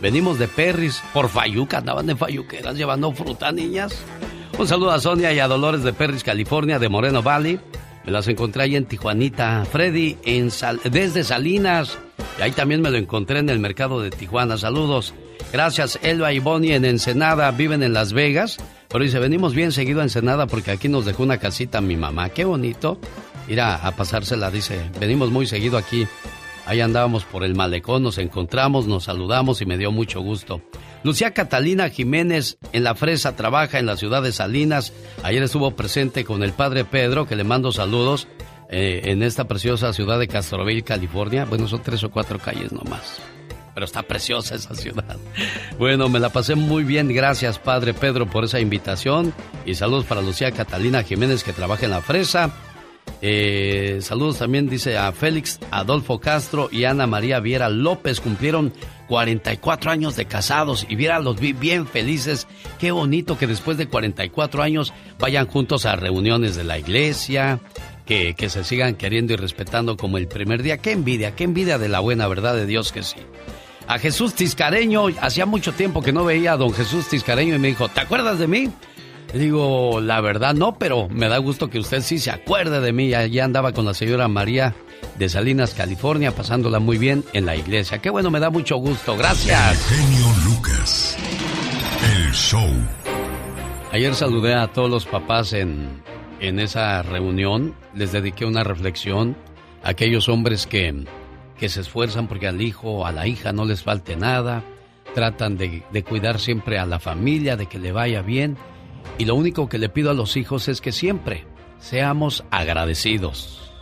[0.00, 3.96] Venimos de Perris, por Fayuca, andaban de Fayuqueras llevando fruta, niñas.
[4.58, 7.58] Un saludo a Sonia y a Dolores de Perris, California, de Moreno Valley.
[8.06, 9.66] Me las encontré ahí en Tijuanita.
[9.70, 10.50] Freddy en
[10.90, 11.98] desde Salinas.
[12.38, 14.56] Y ahí también me lo encontré en el mercado de Tijuana.
[14.56, 15.12] Saludos.
[15.52, 17.50] Gracias, Elba y Bonnie en Ensenada.
[17.50, 18.58] Viven en Las Vegas.
[18.88, 22.28] Pero dice, venimos bien seguido a Ensenada porque aquí nos dejó una casita mi mamá.
[22.28, 23.00] Qué bonito.
[23.48, 24.80] Ir a, a pasársela, dice.
[25.00, 26.06] Venimos muy seguido aquí.
[26.66, 30.60] Ahí andábamos por el malecón, nos encontramos, nos saludamos y me dio mucho gusto.
[31.04, 34.92] Lucía Catalina Jiménez en La Fresa trabaja en la ciudad de Salinas.
[35.22, 38.26] Ayer estuvo presente con el padre Pedro, que le mando saludos
[38.68, 41.44] eh, en esta preciosa ciudad de Castroville, California.
[41.44, 43.20] Bueno, son tres o cuatro calles nomás.
[43.72, 45.16] Pero está preciosa esa ciudad.
[45.78, 47.14] Bueno, me la pasé muy bien.
[47.14, 49.34] Gracias, Padre Pedro, por esa invitación.
[49.66, 52.50] Y saludos para Lucía Catalina Jiménez, que trabaja en La Fresa.
[53.22, 58.20] Eh, saludos también, dice a Félix Adolfo Castro y Ana María Viera López.
[58.20, 58.72] Cumplieron
[59.08, 62.46] 44 años de casados y Viera los vi bien felices.
[62.78, 67.60] Qué bonito que después de 44 años vayan juntos a reuniones de la iglesia,
[68.04, 70.78] que, que se sigan queriendo y respetando como el primer día.
[70.78, 73.16] Qué envidia, qué envidia de la buena verdad de Dios que sí.
[73.88, 77.68] A Jesús Tiscareño, hacía mucho tiempo que no veía a don Jesús Tiscareño y me
[77.68, 78.68] dijo, ¿te acuerdas de mí?
[79.32, 83.14] Digo, la verdad no, pero me da gusto que usted sí se acuerde de mí.
[83.14, 84.74] Allí andaba con la señora María
[85.18, 87.98] de Salinas, California, pasándola muy bien en la iglesia.
[87.98, 89.16] Qué bueno, me da mucho gusto.
[89.16, 89.86] Gracias.
[89.88, 91.16] genio Lucas.
[92.14, 92.68] El show.
[93.92, 96.02] Ayer saludé a todos los papás en,
[96.40, 97.74] en esa reunión.
[97.94, 99.36] Les dediqué una reflexión
[99.82, 101.04] a aquellos hombres que,
[101.58, 104.62] que se esfuerzan porque al hijo o a la hija no les falte nada.
[105.14, 108.58] Tratan de, de cuidar siempre a la familia, de que le vaya bien
[109.18, 111.46] y lo único que le pido a los hijos es que siempre
[111.78, 113.72] seamos agradecidos.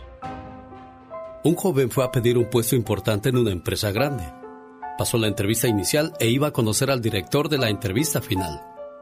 [1.43, 4.23] Un joven fue a pedir un puesto importante en una empresa grande.
[4.97, 8.61] Pasó la entrevista inicial e iba a conocer al director de la entrevista final.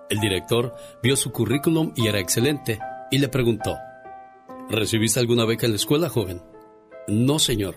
[0.10, 2.80] El director vio su currículum y era excelente
[3.12, 3.78] y le preguntó,
[4.70, 6.42] ¿Recibiste alguna beca en la escuela, joven?
[7.08, 7.76] No, señor.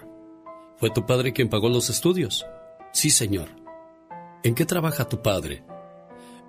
[0.78, 2.46] ¿Fue tu padre quien pagó los estudios?
[2.92, 3.48] Sí, señor.
[4.42, 5.64] ¿En qué trabaja tu padre?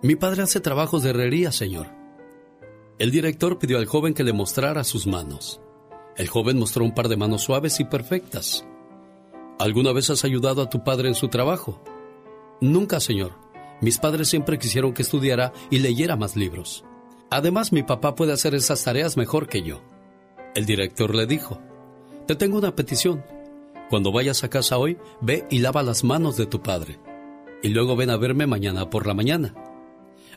[0.04, 1.88] Mi padre hace trabajos de herrería, señor.
[3.00, 5.60] El director pidió al joven que le mostrara sus manos.
[6.16, 8.64] El joven mostró un par de manos suaves y perfectas.
[9.58, 11.82] ¿Alguna vez has ayudado a tu padre en su trabajo?
[12.62, 13.34] Nunca, señor.
[13.82, 16.86] Mis padres siempre quisieron que estudiara y leyera más libros.
[17.32, 19.82] Además, mi papá puede hacer esas tareas mejor que yo.
[20.54, 21.60] El director le dijo,
[22.28, 23.26] Te tengo una petición.
[23.90, 27.00] Cuando vayas a casa hoy, ve y lava las manos de tu padre.
[27.64, 29.56] Y luego ven a verme mañana por la mañana.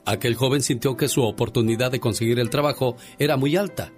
[0.04, 3.92] Aquel joven sintió que su oportunidad de conseguir el trabajo era muy alta.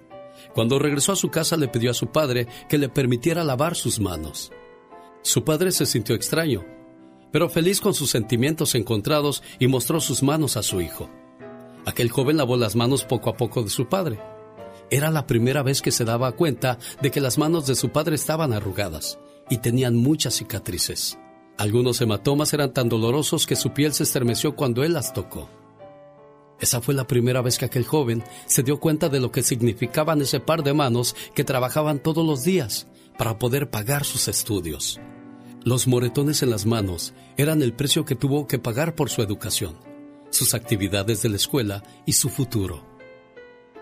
[0.53, 3.99] Cuando regresó a su casa le pidió a su padre que le permitiera lavar sus
[3.99, 4.51] manos.
[5.21, 6.65] Su padre se sintió extraño,
[7.31, 11.09] pero feliz con sus sentimientos encontrados y mostró sus manos a su hijo.
[11.85, 14.19] Aquel joven lavó las manos poco a poco de su padre.
[14.89, 18.15] Era la primera vez que se daba cuenta de que las manos de su padre
[18.15, 19.17] estaban arrugadas
[19.49, 21.17] y tenían muchas cicatrices.
[21.57, 25.49] Algunos hematomas eran tan dolorosos que su piel se estremeció cuando él las tocó.
[26.63, 30.21] Esa fue la primera vez que aquel joven se dio cuenta de lo que significaban
[30.21, 32.87] ese par de manos que trabajaban todos los días
[33.17, 34.97] para poder pagar sus estudios.
[35.65, 39.75] Los moretones en las manos eran el precio que tuvo que pagar por su educación,
[40.29, 42.87] sus actividades de la escuela y su futuro.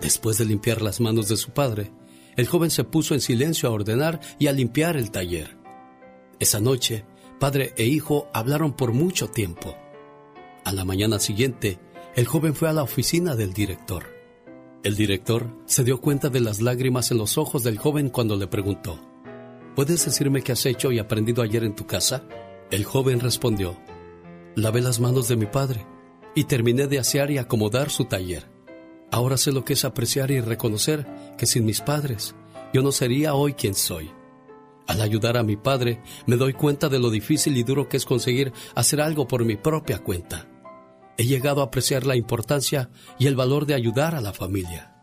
[0.02, 1.92] Después de limpiar las manos de su padre,
[2.36, 5.56] el joven se puso en silencio a ordenar y a limpiar el taller.
[6.40, 7.06] Esa noche,
[7.40, 9.78] padre e hijo hablaron por mucho tiempo.
[10.66, 11.80] A la mañana siguiente,
[12.14, 14.04] el joven fue a la oficina del director.
[14.84, 18.48] El director se dio cuenta de las lágrimas en los ojos del joven cuando le
[18.48, 19.00] preguntó,
[19.76, 22.26] ¿Puedes decirme qué has hecho y aprendido ayer en tu casa?
[22.70, 23.78] El joven respondió,
[24.56, 25.86] Lavé las manos de mi padre
[26.36, 28.50] y terminé de asear y acomodar su taller.
[29.10, 31.08] Ahora sé lo que es apreciar y reconocer
[31.38, 32.36] que sin mis padres
[32.74, 34.12] yo no sería hoy quien soy.
[34.86, 38.06] Al ayudar a mi padre me doy cuenta de lo difícil y duro que es
[38.06, 40.51] conseguir hacer algo por mi propia cuenta
[41.18, 42.90] he llegado a apreciar la importancia
[43.20, 44.96] y el valor de ayudar a la familia.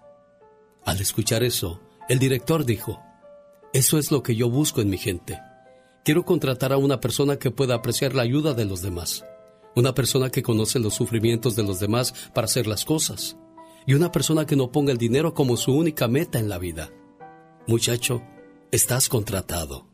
[0.85, 3.03] Al escuchar eso, el director dijo,
[3.73, 5.39] eso es lo que yo busco en mi gente.
[6.05, 9.25] Quiero contratar a una persona que pueda apreciar la ayuda de los demás,
[9.77, 13.37] una persona que conoce los sufrimientos de los demás para hacer las cosas,
[13.87, 16.91] y una persona que no ponga el dinero como su única meta en la vida.
[17.67, 18.23] Muchacho,
[18.71, 19.87] estás contratado.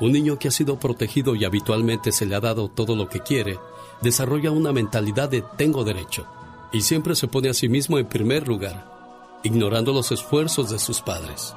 [0.00, 3.20] Un niño que ha sido protegido y habitualmente se le ha dado todo lo que
[3.20, 3.58] quiere,
[4.02, 6.26] desarrolla una mentalidad de tengo derecho
[6.72, 11.00] y siempre se pone a sí mismo en primer lugar, ignorando los esfuerzos de sus
[11.00, 11.54] padres.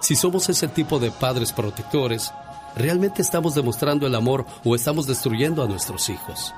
[0.00, 2.32] Si somos ese tipo de padres protectores,
[2.74, 6.54] ¿realmente estamos demostrando el amor o estamos destruyendo a nuestros hijos?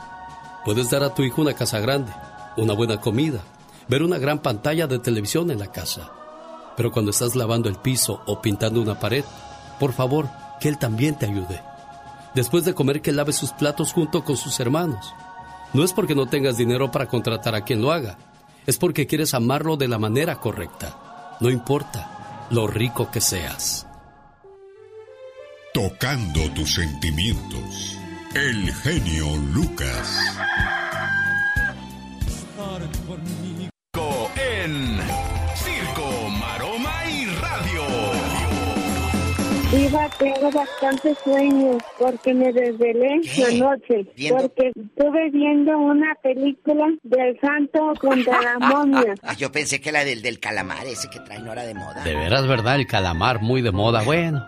[0.64, 2.12] Puedes dar a tu hijo una casa grande,
[2.56, 3.40] una buena comida,
[3.88, 6.10] ver una gran pantalla de televisión en la casa.
[6.76, 9.24] Pero cuando estás lavando el piso o pintando una pared,
[9.80, 10.28] por favor,
[10.60, 11.62] que él también te ayude.
[12.39, 15.12] Después de comer, que lave sus platos junto con sus hermanos.
[15.73, 18.16] No es porque no tengas dinero para contratar a quien lo haga,
[18.65, 21.36] es porque quieres amarlo de la manera correcta.
[21.40, 23.89] No importa lo rico que seas.
[25.74, 27.98] Tocando tus sentimientos.
[28.32, 30.16] El genio Lucas.
[34.36, 35.01] En
[39.78, 44.06] Iba, tengo bastante sueños porque me desvelé la noche.
[44.30, 49.14] Porque estuve viendo una película del santo contra la momia.
[49.22, 52.02] Ah, yo pensé que la del, del calamar, ese que traen hora de moda.
[52.02, 52.76] De veras, ¿verdad?
[52.76, 54.02] El calamar muy de moda.
[54.02, 54.44] Bueno.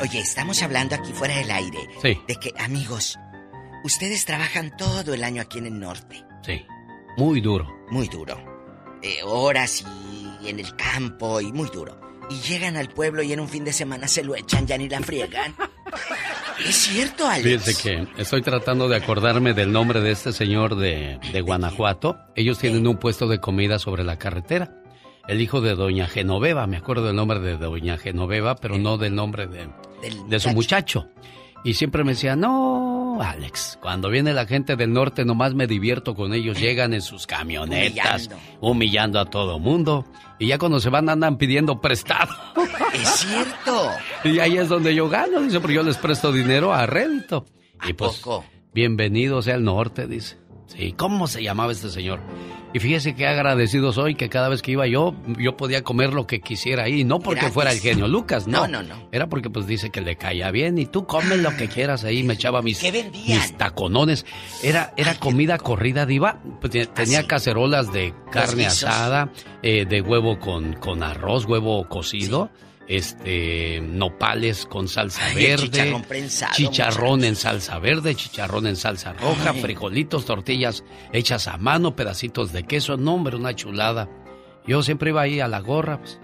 [0.00, 1.78] Oye, estamos hablando aquí fuera del aire.
[2.02, 2.18] Sí.
[2.28, 3.18] De que, amigos,
[3.84, 6.24] ustedes trabajan todo el año aquí en el norte.
[6.42, 6.62] Sí.
[7.16, 7.66] Muy duro.
[7.90, 8.36] Muy duro.
[9.02, 9.84] Eh, horas
[10.42, 12.03] y en el campo y muy duro.
[12.30, 14.88] Y llegan al pueblo y en un fin de semana se lo echan, ya ni
[14.88, 15.54] la friegan.
[16.66, 17.44] es cierto, Alex.
[17.44, 22.18] Fíjense que estoy tratando de acordarme del nombre de este señor de, de Guanajuato.
[22.36, 24.80] Ellos tienen un puesto de comida sobre la carretera.
[25.26, 29.14] El hijo de Doña Genoveva, me acuerdo del nombre de Doña Genoveva, pero no del
[29.14, 29.68] nombre de,
[30.28, 31.08] de su muchacho.
[31.64, 32.83] Y siempre me decía, no,
[33.22, 37.26] Alex, cuando viene la gente del norte nomás me divierto con ellos, llegan en sus
[37.26, 38.30] camionetas,
[38.60, 40.04] humillando, a todo mundo.
[40.38, 42.34] Y ya cuando se van andan pidiendo prestado.
[42.94, 43.88] Es cierto.
[44.22, 47.44] Y ahí es donde yo gano, dice, porque yo les presto dinero a rédito.
[47.88, 48.22] Y pues,
[48.72, 50.36] bienvenido sea el norte, dice.
[50.66, 52.20] Sí, ¿cómo se llamaba este señor?
[52.72, 56.26] Y fíjese qué agradecido soy que cada vez que iba yo, yo podía comer lo
[56.26, 57.04] que quisiera ahí.
[57.04, 58.66] No porque fuera el genio Lucas, no.
[58.66, 59.08] No, no, no.
[59.12, 62.24] Era porque pues dice que le caía bien y tú comes lo que quieras ahí.
[62.24, 64.26] Me echaba mis, mis taconones.
[64.62, 66.40] Era, era comida corrida, diva.
[66.60, 69.30] Pues, tenía cacerolas de carne asada,
[69.62, 72.50] eh, de huevo con, con arroz, huevo cocido
[72.88, 79.50] este nopales con salsa verde, chicharrón prensado, chicharrón en salsa verde, chicharrón en salsa roja,
[79.50, 79.60] Ay.
[79.62, 84.08] frijolitos, tortillas hechas a mano, pedacitos de queso, no hombre, una chulada.
[84.66, 86.18] Yo siempre iba ahí a la gorra, pues.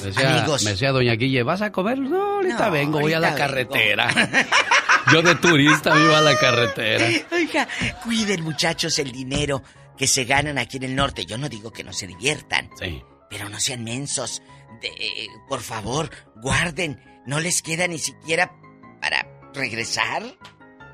[0.00, 0.62] Me decía, Amigos.
[0.64, 1.98] me decía doña Guille, ¿vas a comer?
[1.98, 3.38] No, ahorita No, vengo, voy a la vengo.
[3.38, 4.08] carretera.
[5.12, 7.06] Yo de turista iba a la carretera.
[7.32, 7.68] Oiga,
[8.02, 9.62] cuiden muchachos el dinero
[9.98, 11.26] que se ganan aquí en el norte.
[11.26, 12.70] Yo no digo que no se diviertan.
[12.80, 13.02] Sí.
[13.28, 14.42] Pero no sean mensos.
[14.80, 17.02] De- eh, por favor, guarden.
[17.26, 18.52] No les queda ni siquiera
[19.00, 20.22] para regresar.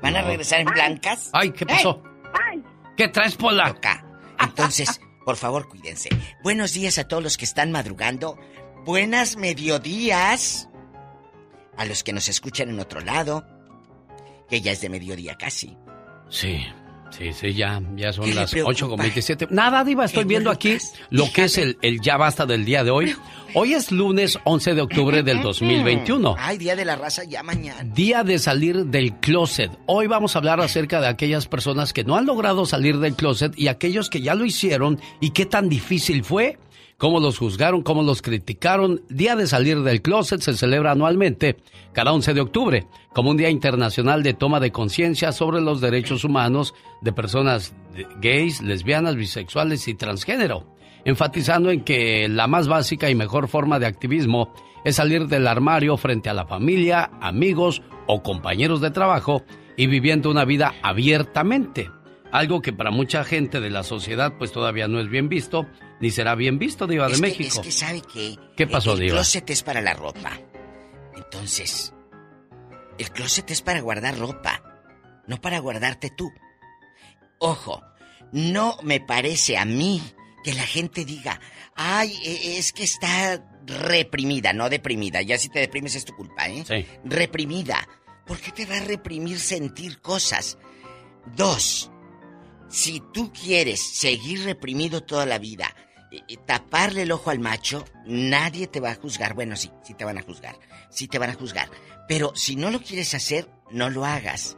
[0.01, 1.29] ¿Van a regresar en blancas?
[1.33, 2.03] Ay, ¿qué pasó?
[2.95, 3.67] ¿Qué traes, Pola?
[3.67, 4.05] Acá.
[4.39, 6.09] Entonces, por favor, cuídense.
[6.43, 8.37] Buenos días a todos los que están madrugando.
[8.85, 10.69] Buenas mediodías
[11.77, 13.45] a los que nos escuchan en otro lado.
[14.49, 15.77] Que ya es de mediodía casi.
[16.29, 16.65] Sí,
[17.11, 18.71] sí, sí, ya, ya son ¿Qué le las preocupa?
[18.71, 19.47] 8 con 27.
[19.51, 20.77] Nada, Diva, estoy viendo aquí
[21.09, 23.15] lo que es el, el ya basta del día de hoy.
[23.53, 26.35] Hoy es lunes 11 de octubre del 2021.
[26.37, 27.83] Ay, Día de la Raza ya mañana.
[27.83, 29.71] Día de salir del closet.
[29.85, 33.57] Hoy vamos a hablar acerca de aquellas personas que no han logrado salir del closet
[33.57, 36.59] y aquellos que ya lo hicieron y qué tan difícil fue,
[36.97, 39.01] cómo los juzgaron, cómo los criticaron.
[39.09, 41.57] Día de salir del closet se celebra anualmente
[41.93, 46.23] cada 11 de octubre como un día internacional de toma de conciencia sobre los derechos
[46.23, 47.75] humanos de personas
[48.21, 53.85] gays, lesbianas, bisexuales y transgénero enfatizando en que la más básica y mejor forma de
[53.85, 54.53] activismo
[54.83, 59.43] es salir del armario frente a la familia, amigos o compañeros de trabajo
[59.77, 61.89] y viviendo una vida abiertamente.
[62.33, 65.65] Algo que para mucha gente de la sociedad pues todavía no es bien visto,
[65.99, 67.59] ni será bien visto, Diva de que- México.
[67.61, 69.13] es que sabe que ¿Qué pasó, el Diva?
[69.15, 70.39] closet es para la ropa.
[71.15, 71.93] Entonces,
[72.97, 74.63] el closet es para guardar ropa,
[75.27, 76.31] no para guardarte tú.
[77.39, 77.81] Ojo,
[78.31, 80.01] no me parece a mí
[80.43, 81.39] que la gente diga,
[81.75, 85.21] ay, e- es que está reprimida, no deprimida.
[85.21, 86.63] Ya si te deprimes es tu culpa, ¿eh?
[86.67, 86.85] Sí.
[87.03, 87.87] Reprimida.
[88.25, 90.57] ¿Por qué te va a reprimir sentir cosas?
[91.35, 91.91] Dos,
[92.69, 95.73] si tú quieres seguir reprimido toda la vida,
[96.45, 99.33] taparle el ojo al macho, nadie te va a juzgar.
[99.33, 100.57] Bueno, sí, sí te van a juzgar.
[100.89, 101.69] Sí te van a juzgar.
[102.07, 104.57] Pero si no lo quieres hacer, no lo hagas.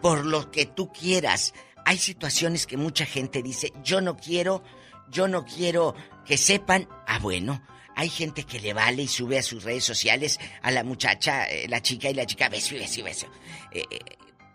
[0.00, 1.54] Por lo que tú quieras.
[1.84, 4.62] Hay situaciones que mucha gente dice, yo no quiero,
[5.10, 5.94] yo no quiero
[6.24, 6.88] que sepan.
[7.06, 7.62] Ah, bueno.
[7.94, 11.68] Hay gente que le vale y sube a sus redes sociales a la muchacha, eh,
[11.68, 13.26] la chica y la chica, beso y beso y beso.
[13.70, 13.98] Eh, eh,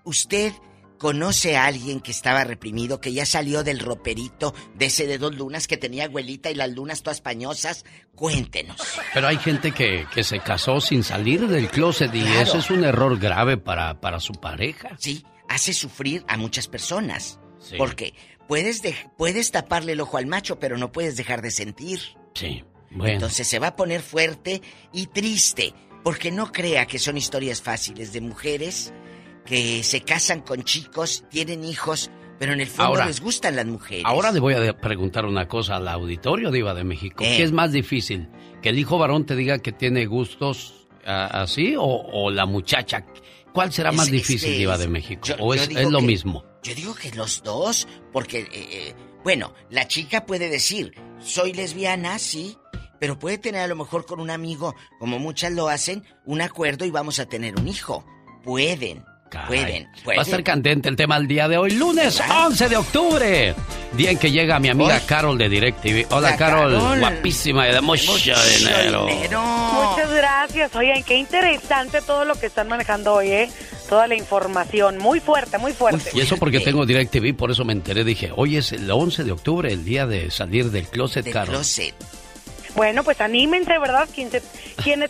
[0.04, 0.54] usted
[0.98, 5.36] conoce a alguien que estaba reprimido, que ya salió del roperito de ese de dos
[5.36, 8.78] lunas que tenía abuelita y las lunas todas pañosas, cuéntenos.
[9.14, 12.84] Pero hay gente que, que se casó sin salir del closet y eso es un
[12.84, 14.96] error grave para, para su pareja.
[15.00, 17.40] Sí, hace sufrir a muchas personas.
[17.78, 18.14] Porque
[18.48, 18.82] puedes,
[19.18, 22.00] puedes taparle el ojo al macho, pero no puedes dejar de sentir.
[22.34, 23.14] Sí, bueno.
[23.14, 24.62] Entonces se va a poner fuerte
[24.94, 28.94] y triste, porque no crea que son historias fáciles de mujeres
[29.48, 34.04] que se casan con chicos, tienen hijos, pero en el fondo les gustan las mujeres.
[34.06, 37.24] Ahora le voy a preguntar una cosa al auditorio Diva de México.
[37.24, 38.28] ¿Qué es más difícil?
[38.62, 43.06] ¿Que el hijo varón te diga que tiene gustos así o, la muchacha?
[43.54, 45.30] ¿Cuál será más difícil, Diva de México?
[45.40, 46.44] ¿O es, lo mismo?
[46.64, 52.20] Yo digo que los dos, porque, eh, eh, bueno, la chica puede decir, soy lesbiana,
[52.20, 52.58] sí,
[53.00, 56.86] pero puede tener a lo mejor con un amigo, como muchas lo hacen, un acuerdo
[56.86, 58.06] y vamos a tener un hijo.
[58.44, 59.04] Pueden.
[59.48, 63.56] Pueden, Va a ser candente el tema el día de hoy, lunes 11 de octubre.
[63.94, 66.08] Día en que llega mi amiga Carol de DirecTV.
[66.14, 67.00] Hola, Carol.
[67.00, 69.08] Guapísima y de mucho, dinero.
[69.08, 70.76] Muchas gracias.
[70.76, 73.50] Oigan, qué interesante todo lo que están manejando hoy, ¿eh?
[73.90, 74.98] Toda la información.
[74.98, 76.12] Muy fuerte, muy fuerte.
[76.14, 78.04] Y eso porque tengo DirecTV, por eso me enteré.
[78.04, 81.56] Dije, hoy es el 11 de octubre, el día de salir del closet, Carol.
[81.56, 81.96] Closet.
[82.78, 84.08] Bueno, pues anímense, ¿verdad?
[84.14, 84.44] Quienes,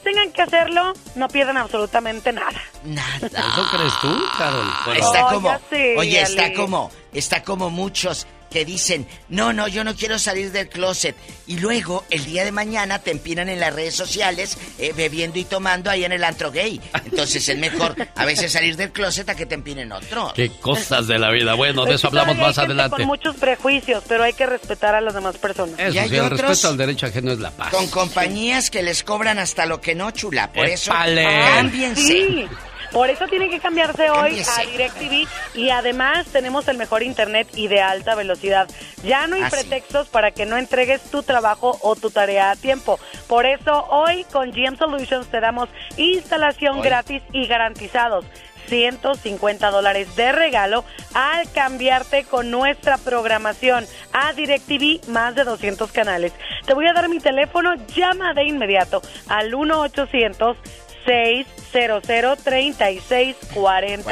[0.02, 2.61] tengan que hacerlo, no pierdan absolutamente nada.
[2.85, 3.27] Nada.
[3.27, 4.72] ¿Eso crees tú, Carol?
[4.95, 5.60] Está como,
[5.98, 10.69] oye, está como, está como muchos que dicen, no, no, yo no quiero salir del
[10.69, 11.15] closet.
[11.45, 15.45] Y luego, el día de mañana, te empinan en las redes sociales eh, bebiendo y
[15.45, 16.82] tomando ahí en el antro gay.
[17.06, 20.34] Entonces es mejor a veces salir del closet a que te empinen otro.
[20.36, 21.53] Qué cosas de la vida.
[21.53, 22.98] Bueno, de eso hablamos más adelante.
[22.98, 25.80] Con muchos prejuicios, pero hay que respetar a las demás personas.
[25.80, 27.72] Eso, y el respeto al derecho ajeno es la paz.
[27.72, 30.52] Con compañías que les cobran hasta lo que no, chula.
[30.52, 32.48] Por eso, cámbiense.
[32.91, 37.68] Por eso tiene que cambiarse hoy a DirecTV y además tenemos el mejor internet y
[37.68, 38.68] de alta velocidad.
[39.03, 42.99] Ya no hay pretextos para que no entregues tu trabajo o tu tarea a tiempo.
[43.27, 48.26] Por eso hoy con GM Solutions te damos instalación gratis y garantizados.
[48.68, 50.84] 150 dólares de regalo
[51.14, 56.34] al cambiarte con nuestra programación a DirecTV más de 200 canales.
[56.65, 60.57] Te voy a dar mi teléfono, llama de inmediato al 1 800
[61.05, 64.04] 600 3646 1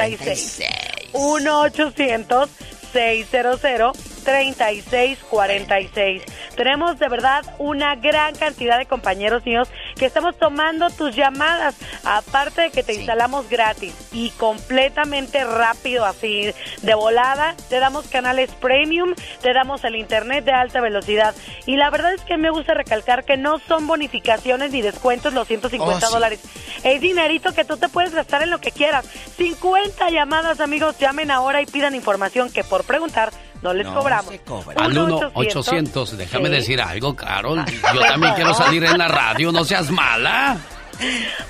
[1.12, 2.48] 800
[2.92, 6.22] 600 3646.
[6.56, 12.62] Tenemos de verdad una gran cantidad de compañeros míos que estamos tomando tus llamadas, aparte
[12.62, 17.54] de que te instalamos gratis y completamente rápido, así de volada.
[17.68, 21.34] Te damos canales premium, te damos el internet de alta velocidad.
[21.66, 25.46] Y la verdad es que me gusta recalcar que no son bonificaciones ni descuentos los
[25.46, 26.40] 150 dólares.
[26.82, 29.06] Es dinerito que tú te puedes gastar en lo que quieras.
[29.36, 33.30] 50 llamadas, amigos, llamen ahora y pidan información que por preguntar
[33.66, 34.32] no les cobramos.
[34.76, 37.64] Al 1-800, déjame decir algo, Carol.
[37.94, 40.56] Yo también quiero salir en la radio, no seas mala.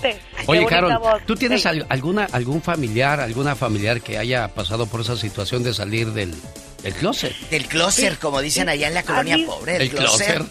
[0.47, 5.61] Oye, Carol, ¿tú tienes alguna, algún familiar, alguna familiar que haya pasado por esa situación
[5.63, 6.33] de salir del,
[6.83, 7.35] del closet?
[7.49, 9.77] Del closet, como dicen allá en la colonia pobre.
[9.77, 10.41] El, closet.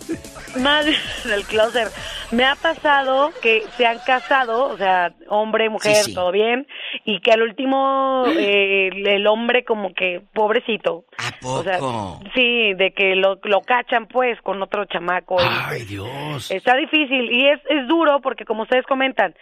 [0.61, 0.87] Más
[1.25, 1.91] del closet.
[2.31, 6.67] Me ha pasado que se han casado, o sea, hombre, mujer, todo bien,
[7.05, 11.05] y que al último eh, el hombre como que, pobrecito.
[11.19, 12.21] ¿A poco?
[12.35, 15.37] sí, de que lo, lo cachan pues con otro chamaco.
[15.41, 16.51] Ay, Dios.
[16.51, 19.35] Está difícil y es, es duro porque como ustedes comentan,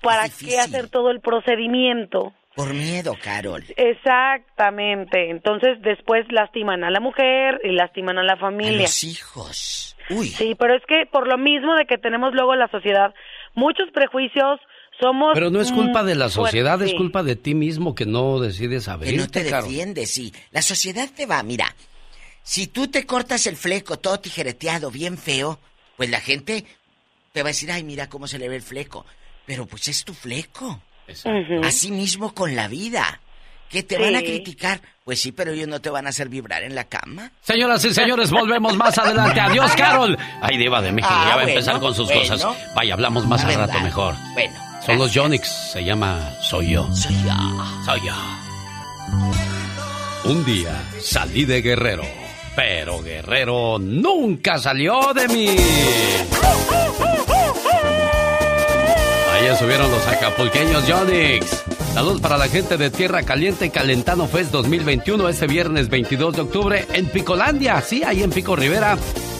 [0.00, 2.32] ¿para qué hacer todo el procedimiento?
[2.54, 3.64] Por miedo, Carol.
[3.76, 5.30] Exactamente.
[5.30, 8.80] Entonces después lastiman a la mujer y lastiman a la familia.
[8.80, 9.96] A los hijos.
[10.10, 10.28] Uy.
[10.28, 13.14] Sí, pero es que por lo mismo de que tenemos luego la sociedad
[13.54, 14.60] muchos prejuicios,
[15.00, 15.30] somos...
[15.34, 18.88] Pero no es culpa de la sociedad, es culpa de ti mismo que no decides
[18.88, 20.32] abrirte, Que no te defiendes, sí.
[20.50, 21.74] La sociedad te va, mira,
[22.42, 25.58] si tú te cortas el fleco todo tijereteado, bien feo,
[25.96, 26.64] pues la gente
[27.32, 29.06] te va a decir, ay, mira cómo se le ve el fleco.
[29.46, 30.80] Pero pues es tu fleco.
[31.64, 33.20] Así mismo con la vida.
[33.68, 34.82] ¿Que te van a criticar?
[35.02, 37.32] Pues sí, pero ellos no te van a hacer vibrar en la cama.
[37.40, 39.40] Señoras y señores, volvemos más adelante.
[39.40, 40.18] Adiós, Carol.
[40.42, 42.46] Ay, Diva de México, ya va a ah, empezar con sus cosas.
[42.74, 44.14] Vaya, hablamos más al rato mejor.
[44.34, 44.54] Bueno.
[44.84, 46.92] Son los Yonix, se llama Soy yo.
[46.92, 47.32] Soy yo.
[47.86, 48.14] Soy yo.
[50.24, 52.04] Un día salí de Guerrero,
[52.54, 55.56] pero Guerrero nunca salió de mí.
[59.42, 61.64] Ahí subieron los acapulqueños Yonix.
[61.94, 66.86] Saludos para la gente de Tierra Caliente Calentano Fest 2021 este viernes 22 de octubre
[66.92, 68.96] en Picolandia, sí, ahí en Pico Rivera.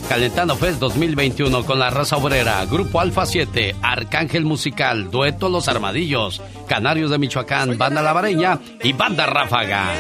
[0.09, 6.43] Calentano Fest 2021 con la raza obrera, Grupo Alfa 7, Arcángel Musical, Dueto Los Armadillos,
[6.67, 9.95] Canarios de Michoacán, Banda Lavareña y Banda Ráfaga.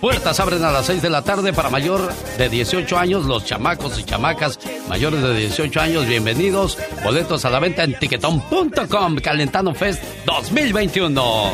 [0.00, 3.98] Puertas abren a las 6 de la tarde para mayor de 18 años, los chamacos
[3.98, 4.58] y chamacas
[4.88, 6.78] mayores de 18 años, bienvenidos.
[7.02, 11.50] Boletos a la venta en tiquetón.com, Calentano Fest 2021.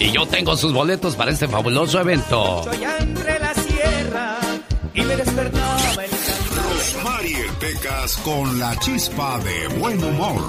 [0.00, 2.64] Y yo tengo sus boletos para este fabuloso evento.
[4.94, 5.76] y me despertaba
[6.56, 10.42] Rosmarie Pecas con la chispa de buen humor.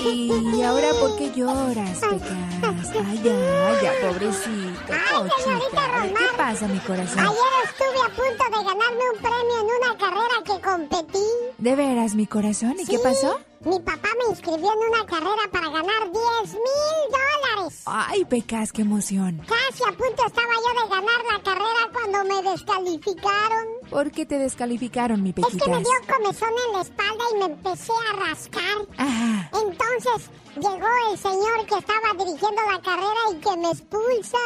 [0.00, 2.92] ¿Y ahora por qué lloras, Pecas?
[3.06, 6.02] Ay, ya, ya, pobrecito, cochita.
[6.16, 7.18] ¿Qué pasa, mi corazón?
[7.18, 7.34] Ayer
[7.64, 11.26] estuve a punto de ganarme un premio en una carrera que competí.
[11.58, 12.76] ¿De veras, mi corazón?
[12.78, 13.38] ¿Y qué pasó?
[13.60, 16.62] Mi papá me inscribió en una carrera para ganar 10 mil
[17.10, 17.82] dólares.
[17.86, 19.42] Ay, Pecas, qué emoción.
[19.46, 23.66] Casi a punto estaba yo de ganar la carrera cuando me descalificaron.
[23.90, 25.56] ¿Por qué te descalificaron, mi Pequitas?
[25.56, 28.86] Es que me dio comezón en la espalda y me empecé a rascar.
[28.96, 29.50] Ajá.
[29.52, 34.38] Entonces llegó el señor que estaba dirigiendo la carrera y que me expulsa.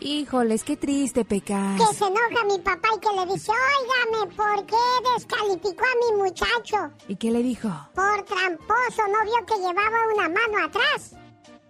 [0.00, 1.78] Híjoles, qué triste, Pecas.
[1.80, 4.76] Que se enoja mi papá y que le dice, óigame, ¿por qué
[5.16, 6.90] descalificó a mi muchacho?
[7.08, 7.68] ¿Y qué le dijo?
[7.94, 11.12] Por tramposo, ¿no vio que llevaba una mano atrás?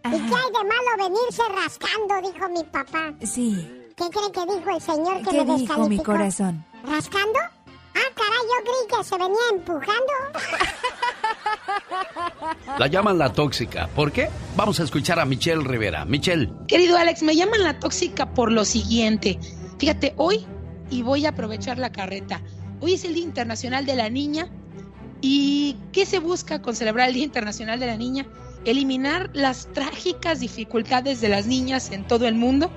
[0.04, 2.32] ¿Y qué hay de malo venirse rascando?
[2.32, 3.14] Dijo mi papá.
[3.24, 3.78] Sí.
[3.96, 5.88] ¿Qué cree que dijo el señor que ¿Qué me dijo descalificó?
[5.88, 6.64] mi corazón?
[6.84, 7.38] ¿Rascando?
[7.94, 10.12] Ah, caray, yo creí que se venía empujando.
[12.78, 13.88] La llaman la tóxica.
[13.88, 14.28] ¿Por qué?
[14.56, 16.04] Vamos a escuchar a Michelle Rivera.
[16.04, 16.50] Michelle.
[16.68, 19.38] Querido Alex, me llaman la tóxica por lo siguiente.
[19.78, 20.46] Fíjate, hoy,
[20.90, 22.40] y voy a aprovechar la carreta,
[22.80, 24.50] hoy es el Día Internacional de la Niña.
[25.20, 28.26] ¿Y qué se busca con celebrar el Día Internacional de la Niña?
[28.64, 32.70] Eliminar las trágicas dificultades de las niñas en todo el mundo.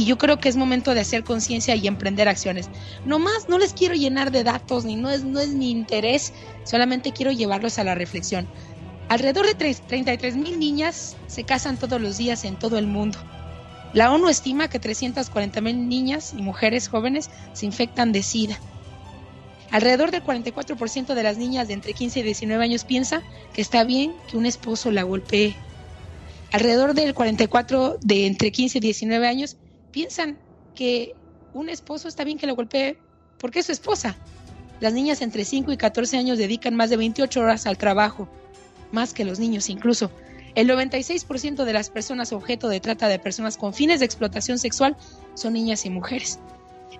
[0.00, 2.70] Y yo creo que es momento de hacer conciencia y emprender acciones.
[3.04, 6.32] No más, no les quiero llenar de datos, ni no es, no es mi interés,
[6.64, 8.48] solamente quiero llevarlos a la reflexión.
[9.10, 13.18] Alrededor de 33 mil niñas se casan todos los días en todo el mundo.
[13.92, 18.58] La ONU estima que 340 mil niñas y mujeres jóvenes se infectan de SIDA.
[19.70, 23.20] Alrededor del 44% de las niñas de entre 15 y 19 años piensa
[23.52, 25.54] que está bien que un esposo la golpee.
[26.52, 29.58] Alrededor del 44% de entre 15 y 19 años
[29.90, 30.38] piensan
[30.74, 31.14] que
[31.52, 32.98] un esposo está bien que la golpee
[33.38, 34.16] porque es su esposa.
[34.80, 38.28] Las niñas entre 5 y 14 años dedican más de 28 horas al trabajo,
[38.92, 40.10] más que los niños incluso.
[40.54, 44.96] El 96% de las personas objeto de trata de personas con fines de explotación sexual
[45.34, 46.40] son niñas y mujeres.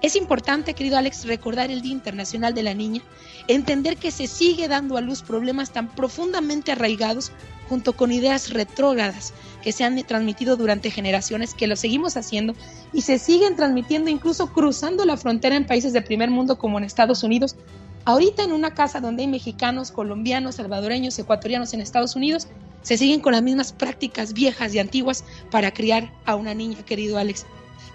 [0.02, 3.02] Es importante, querido Alex, recordar el Día Internacional de la Niña,
[3.48, 7.32] entender que se sigue dando a luz problemas tan profundamente arraigados
[7.68, 12.54] junto con ideas retrógradas que se han transmitido durante generaciones, que lo seguimos haciendo
[12.92, 16.84] y se siguen transmitiendo incluso cruzando la frontera en países de primer mundo como en
[16.84, 17.56] Estados Unidos.
[18.04, 22.48] Ahorita en una casa donde hay mexicanos, colombianos, salvadoreños, ecuatorianos en Estados Unidos,
[22.82, 27.18] se siguen con las mismas prácticas viejas y antiguas para criar a una niña, querido
[27.18, 27.44] Alex.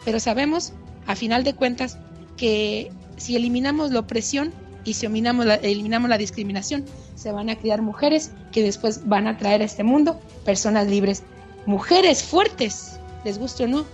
[0.04, 0.74] Pero sabemos,
[1.08, 1.98] a final de cuentas,
[2.38, 6.86] que si eliminamos la opresión y si eliminamos la, eliminamos la discriminación,
[7.16, 11.24] se van a criar mujeres que después van a traer a este mundo personas libres.
[11.66, 13.86] Mujeres fuertes, les guste o no,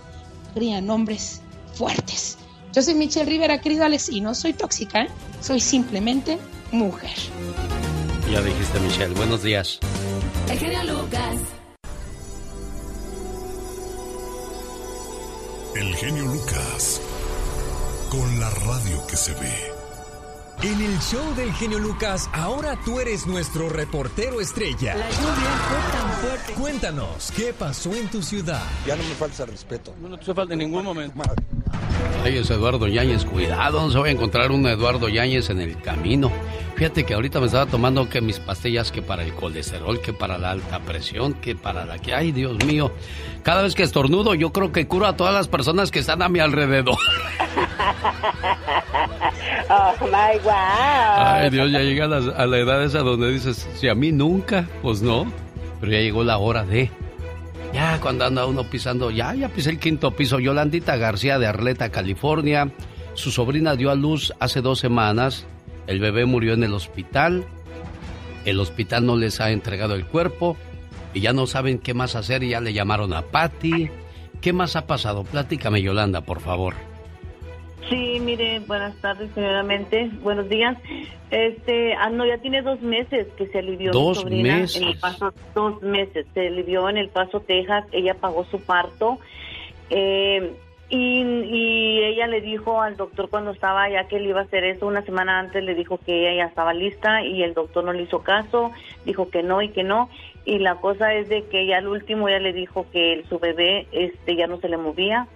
[0.54, 1.40] crían hombres
[1.74, 2.36] fuertes.
[2.72, 5.08] Yo soy Michelle Rivera, querido Alex, y no soy tóxica, ¿eh?
[5.40, 6.38] soy simplemente
[6.70, 7.10] mujer.
[8.30, 9.14] Ya dijiste, Michelle.
[9.14, 9.78] Buenos días.
[10.48, 11.36] El genio Lucas.
[15.76, 17.00] El genio Lucas.
[18.10, 19.71] Con la radio que se ve.
[20.64, 24.94] En el show del genio Lucas, ahora tú eres nuestro reportero estrella.
[24.94, 26.52] La lluvia fue tan fuerte.
[26.52, 28.62] Cuéntanos, ¿qué pasó en tu ciudad?
[28.86, 29.92] Ya no me falta el respeto.
[30.00, 31.20] No te falta en ningún momento.
[32.22, 35.82] Ay, es Eduardo Yáñez, cuidado, no se va a encontrar un Eduardo Yáñez en el
[35.82, 36.30] camino.
[36.82, 40.36] Fíjate que ahorita me estaba tomando que mis pastillas que para el colesterol, que para
[40.36, 42.12] la alta presión, que para la que...
[42.12, 42.90] Ay, Dios mío.
[43.44, 46.28] Cada vez que estornudo yo creo que curo a todas las personas que están a
[46.28, 46.98] mi alrededor.
[49.70, 50.52] Oh my wow.
[50.52, 54.10] Ay, Dios, ya llega a la, a la edad esa donde dices, si a mí
[54.10, 55.32] nunca, pues no.
[55.80, 56.90] Pero ya llegó la hora de...
[57.72, 60.40] Ya cuando anda uno pisando, ya, ya pisé el quinto piso.
[60.40, 62.72] Yolandita García de Arleta, California.
[63.14, 65.46] Su sobrina dio a luz hace dos semanas.
[65.92, 67.44] El bebé murió en el hospital.
[68.44, 70.56] El hospital no les ha entregado el cuerpo.
[71.14, 72.42] Y ya no saben qué más hacer.
[72.42, 73.90] Y ya le llamaron a Patty.
[74.40, 75.22] ¿Qué más ha pasado?
[75.24, 76.74] Platícame, Yolanda, por favor.
[77.88, 80.10] Sí, mire, buenas tardes, primeramente.
[80.22, 80.78] Buenos días.
[81.30, 84.76] Este, ah, no, ya tiene dos meses que se alivió Dos mi sobrina meses.
[84.82, 86.26] en el paso, dos meses.
[86.32, 87.84] Se alivió en el Paso, Texas.
[87.92, 89.18] Ella pagó su parto.
[89.90, 90.54] Eh,
[90.94, 94.86] Y, ella le dijo al doctor cuando estaba ya que él iba a hacer eso,
[94.86, 98.02] una semana antes le dijo que ella ya estaba lista y el doctor no le
[98.02, 98.72] hizo caso,
[99.06, 100.10] dijo que no y que no.
[100.44, 103.86] Y la cosa es de que ya al último ya le dijo que su bebé
[103.92, 105.28] este ya no se le movía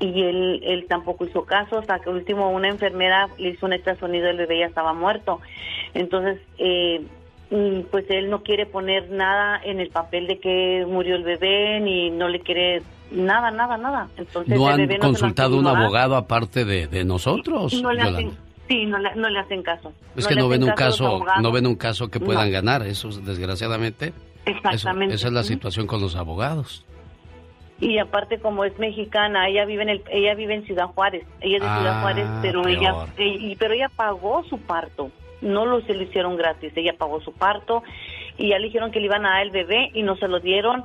[0.00, 3.74] y él, él tampoco hizo caso, hasta que al último una enfermera le hizo un
[3.74, 5.40] ultrasonido y el bebé ya estaba muerto.
[5.92, 7.02] Entonces, eh,
[7.90, 12.10] pues él no quiere poner nada en el papel de que murió el bebé, ni
[12.10, 12.80] no le quiere
[13.12, 14.08] nada, nada, nada.
[14.16, 17.72] Entonces, ¿No han consultado un abogado aparte de, nosotros?
[17.82, 18.32] No le hacen,
[18.68, 19.92] sí, no le, hacen caso.
[20.16, 24.12] Es que no ven un caso, no ven un caso que puedan ganar, eso desgraciadamente.
[24.44, 25.14] Exactamente.
[25.14, 26.84] esa es la situación con los abogados.
[27.78, 31.56] Y aparte como es mexicana, ella vive en el, ella vive en Ciudad Juárez, ella
[31.56, 32.94] es de Ciudad Juárez, ah, pero ella,
[33.58, 35.10] pero ella pagó su parto
[35.42, 37.82] no lo, se lo hicieron gratis, ella pagó su parto
[38.38, 40.40] y ya le dijeron que le iban a dar el bebé y no se lo
[40.40, 40.84] dieron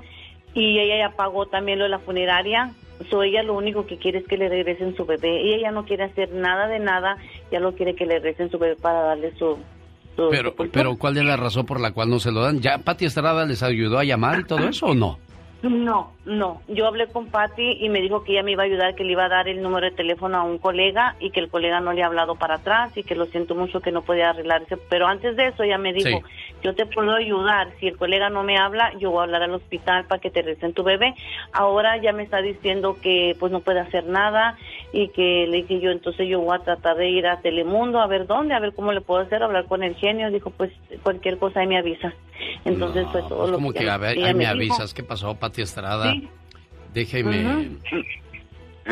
[0.57, 2.73] y ella ya pagó también lo de la funeraria.
[3.09, 5.41] So, ella lo único que quiere es que le regresen su bebé.
[5.43, 7.17] y Ella ya no quiere hacer nada de nada,
[7.51, 9.59] ya lo quiere que le regresen su bebé para darle su,
[10.31, 12.59] pero, pero ¿cuál es la razón por la cual no se lo dan?
[12.59, 15.19] ¿Ya Pati Estrada les ayudó a llamar y todo eso o no?
[15.63, 16.61] No, no.
[16.67, 19.13] Yo hablé con Patty y me dijo que ella me iba a ayudar, que le
[19.13, 21.93] iba a dar el número de teléfono a un colega y que el colega no
[21.93, 24.77] le ha hablado para atrás y que lo siento mucho que no podía arreglarse.
[24.89, 26.21] Pero antes de eso ella me dijo,
[26.61, 27.71] yo te puedo ayudar.
[27.79, 30.43] Si el colega no me habla, yo voy a hablar al hospital para que te
[30.43, 31.15] recen tu bebé.
[31.53, 34.57] Ahora ya me está diciendo que pues no puede hacer nada
[34.93, 38.07] y que le dije yo, entonces yo voy a tratar de ir a Telemundo a
[38.07, 40.29] ver dónde, a ver cómo le puedo hacer, hablar con el genio.
[40.29, 40.71] Dijo, pues
[41.01, 42.13] cualquier cosa ahí me avisa.
[42.65, 45.61] Entonces fue todo pues, lo como que, a ver, ahí me, avisas qué pasó, Pati
[45.61, 46.13] Estrada.
[46.93, 47.77] Déjeme.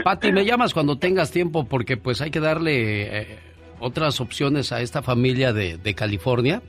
[0.06, 3.40] Pati, me llamas cuando tengas tiempo porque pues hay que darle eh,
[3.80, 6.62] otras opciones a esta familia de, de, California.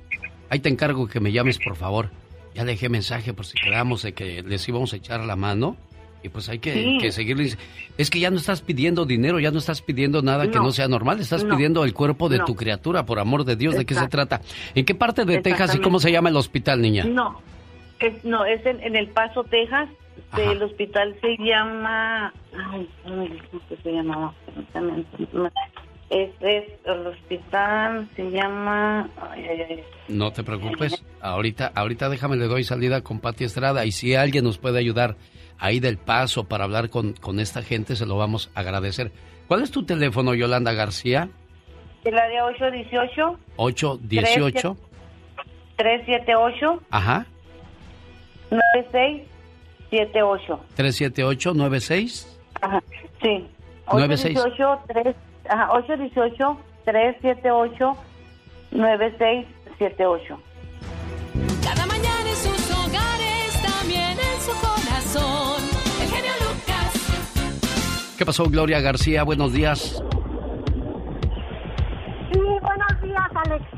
[0.51, 2.11] Ahí te encargo que me llames, por favor.
[2.55, 5.77] Ya dejé mensaje por si quedamos de que les íbamos a echar la mano.
[6.25, 7.57] Y pues hay que, que seguirles.
[7.97, 10.89] Es que ya no estás pidiendo dinero, ya no estás pidiendo nada que no sea
[10.89, 11.21] normal.
[11.21, 13.77] Estás pidiendo el cuerpo de tu criatura, por amor de Dios.
[13.77, 14.41] ¿De qué se trata?
[14.75, 17.05] ¿En qué parte de Texas y cómo se llama el hospital, niña?
[17.05, 17.41] No,
[18.01, 19.89] es, no, es en El Paso, Texas
[20.37, 22.33] el hospital se llama.
[22.71, 23.29] Ay, no me
[23.69, 24.35] qué se llamaba.
[26.09, 29.09] Este es el hospital, se llama.
[29.31, 29.85] Ay, ay, ay.
[30.09, 31.05] No te preocupes.
[31.21, 35.17] Ahorita, ahorita déjame le doy salida con Pati Estrada y si alguien nos puede ayudar
[35.59, 39.11] ahí del paso para hablar con, con esta gente, se lo vamos a agradecer.
[39.49, 41.29] ¿Cuál es tu teléfono, Yolanda García?
[42.05, 43.39] El área 818.
[43.57, 44.77] 818.
[45.77, 46.83] 378.
[46.91, 47.27] Ajá.
[48.51, 49.23] 96
[49.91, 50.61] 78.
[50.77, 52.27] 378-96.
[52.61, 52.83] Ajá,
[53.23, 53.47] sí.
[53.87, 54.81] 818
[55.71, 57.97] 818 378
[58.73, 60.39] 9678.
[61.63, 65.63] Cada mañana en sus hogares, también en su corazón.
[66.01, 68.17] El genio Lucas.
[68.19, 69.23] ¿Qué pasó, Gloria García?
[69.23, 70.03] Buenos días.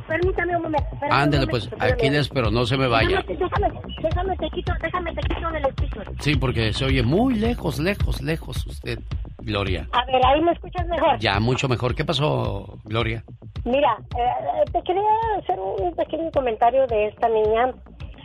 [0.07, 0.89] Permítame un momento.
[1.11, 3.23] Ándale, pues, aquí les pero no se me vaya.
[3.27, 6.13] Déjame, déjame, te quito, déjame te quito del speaker.
[6.21, 8.99] Sí, porque se oye muy lejos, lejos, lejos usted,
[9.39, 9.89] Gloria.
[9.93, 11.19] A ver, ahí me escuchas mejor.
[11.19, 11.95] Ya, mucho mejor.
[11.95, 13.25] ¿Qué pasó, Gloria?
[13.65, 15.03] Mira, eh, te quería
[15.39, 17.73] hacer un pequeño comentario de esta niña.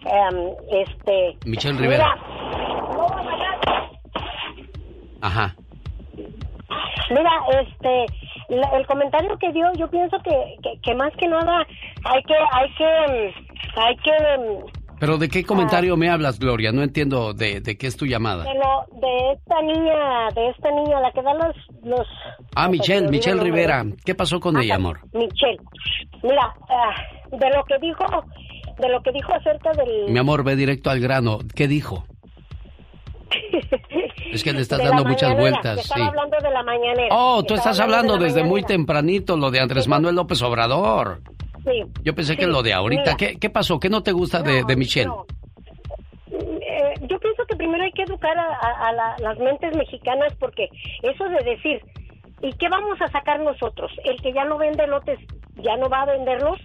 [0.06, 1.38] Eh, este.
[1.46, 2.16] Michelle Rivera.
[5.22, 5.56] Ajá.
[7.10, 7.32] Mira,
[7.62, 8.06] este,
[8.50, 11.66] el comentario que dio, yo pienso que, que, más que nada
[12.06, 13.34] hay que, hay que,
[13.76, 14.14] hay que.
[15.00, 16.72] Pero de qué comentario me hablas, Gloria?
[16.72, 18.44] No entiendo de, de qué es tu llamada.
[18.44, 22.08] De, de esta niña, de esta niña, la que da los, los.
[22.56, 23.86] Ah, Michelle, Michelle Rivera.
[24.06, 25.00] ¿Qué pasó con ella, amor?
[25.14, 25.60] Michelle,
[26.22, 26.94] mira, ah,
[27.32, 28.06] de lo que dijo,
[28.80, 30.12] de lo que dijo acerca del.
[30.12, 31.40] Mi amor, ve directo al grano.
[31.54, 32.06] ¿Qué dijo?
[34.32, 35.84] Es que le estás dando muchas vueltas.
[35.84, 36.02] Sí.
[36.02, 37.08] hablando de la mañanera.
[37.12, 41.22] Oh, tú estás hablando, desde muy tempranito lo de Andrés Manuel López Obrador.
[41.64, 41.84] Sí.
[42.04, 43.16] Yo pensé que lo de ahorita.
[43.16, 43.80] ¿Qué, ¿Qué, pasó?
[43.80, 45.12] ¿Qué no te gusta de, de, Michelle?
[46.32, 50.68] Eh, yo pienso que primero hay que educar a, las mentes mexicanas porque
[51.04, 51.82] eso de decir,
[52.42, 53.92] ¿y qué vamos a sacar nosotros?
[54.04, 55.20] El que ya no vende lotes,
[55.56, 56.60] ya no va a venderlos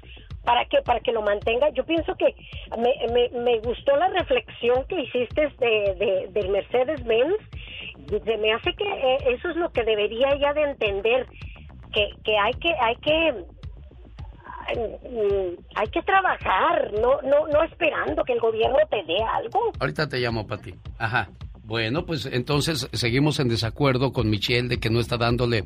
[0.48, 1.68] para que para que lo mantenga.
[1.74, 2.34] Yo pienso que
[2.78, 7.36] me, me, gustó la reflexión que hiciste de, del Mercedes Benz
[8.08, 11.26] se me hace que eh, eso es lo que debería ya de entender
[11.92, 13.44] que, que hay que hay que
[14.74, 19.72] mm, hay que trabajar no no no esperando que el gobierno te dé algo.
[19.78, 20.74] Ahorita te llamo Pati.
[20.98, 21.28] Ajá
[21.68, 25.64] Bueno, pues entonces seguimos en desacuerdo con Michelle de que no está dándole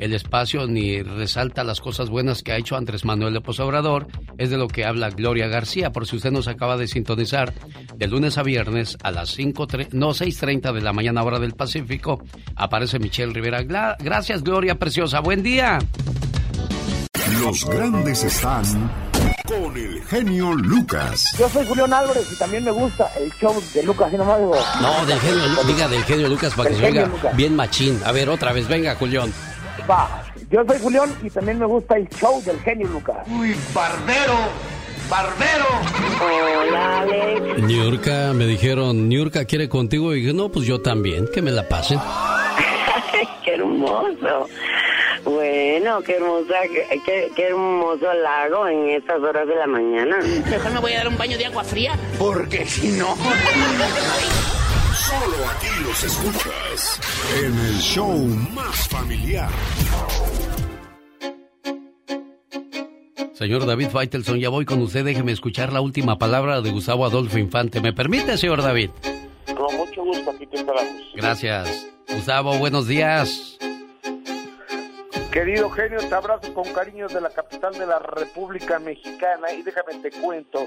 [0.00, 4.06] el espacio ni resalta las cosas buenas que ha hecho Andrés Manuel López Obrador.
[4.38, 7.52] Es de lo que habla Gloria García, por si usted nos acaba de sintonizar,
[7.94, 12.24] de lunes a viernes a las 5, no 6.30 de la mañana hora del Pacífico,
[12.56, 13.62] aparece Michelle Rivera.
[13.62, 15.80] Gracias Gloria Preciosa, buen día.
[17.42, 19.11] Los grandes están
[19.46, 21.34] con el genio Lucas.
[21.38, 24.54] Yo soy Julián Álvarez y también me gusta el show de Lucas y nomás digo.
[24.80, 28.00] No, del genio, diga del genio Lucas para que se oiga bien machín.
[28.04, 29.32] A ver, otra vez, venga, Julián.
[29.90, 33.16] Va, yo soy Julián y también me gusta el show del genio Lucas.
[33.28, 34.34] Uy, barbero,
[35.10, 35.66] barbero.
[36.20, 37.62] Hola, Alex.
[37.62, 41.68] Niurka, me dijeron, Niurka quiere contigo y dije, no, pues yo también, que me la
[41.68, 41.98] pasen.
[43.44, 44.48] qué hermoso.
[45.24, 46.54] Bueno, qué hermosa,
[47.04, 50.18] qué, qué, hermoso lago en estas horas de la mañana.
[50.50, 51.98] Mejor me voy a dar un baño de agua fría.
[52.18, 53.14] Porque si no.
[54.94, 57.00] Solo aquí los escuchas
[57.38, 58.16] en el show
[58.54, 59.50] más familiar.
[63.34, 65.04] Señor David Faitelson, ya voy con usted.
[65.04, 67.80] Déjeme escuchar la última palabra de Gustavo Adolfo Infante.
[67.80, 68.90] ¿Me permite, señor David?
[69.46, 70.92] Con mucho gusto, aquí te esperamos.
[71.14, 71.88] Gracias.
[72.08, 73.58] Gustavo, buenos días.
[75.32, 79.50] Querido genio, te abrazo con cariño de la capital de la República Mexicana.
[79.50, 80.66] Y déjame te cuento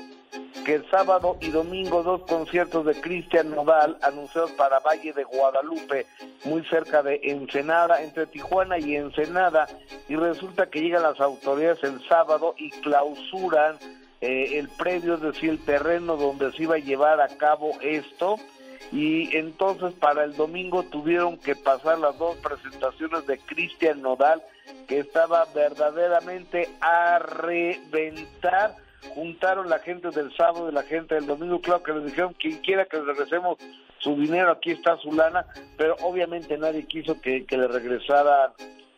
[0.65, 6.07] que el sábado y domingo dos conciertos de Cristian Nodal anunciados para Valle de Guadalupe,
[6.45, 9.67] muy cerca de Ensenada, entre Tijuana y Ensenada,
[10.09, 13.77] y resulta que llegan las autoridades el sábado y clausuran
[14.21, 18.37] eh, el predio, es decir, el terreno donde se iba a llevar a cabo esto
[18.91, 24.41] y entonces para el domingo tuvieron que pasar las dos presentaciones de Cristian Nodal
[24.87, 28.75] que estaba verdaderamente a reventar.
[29.13, 32.57] Juntaron la gente del sábado y la gente del domingo, claro que les dijeron quien
[32.57, 33.57] quiera que le regresemos
[33.99, 35.45] su dinero, aquí está su lana,
[35.77, 38.51] pero obviamente nadie quiso que, le regresaran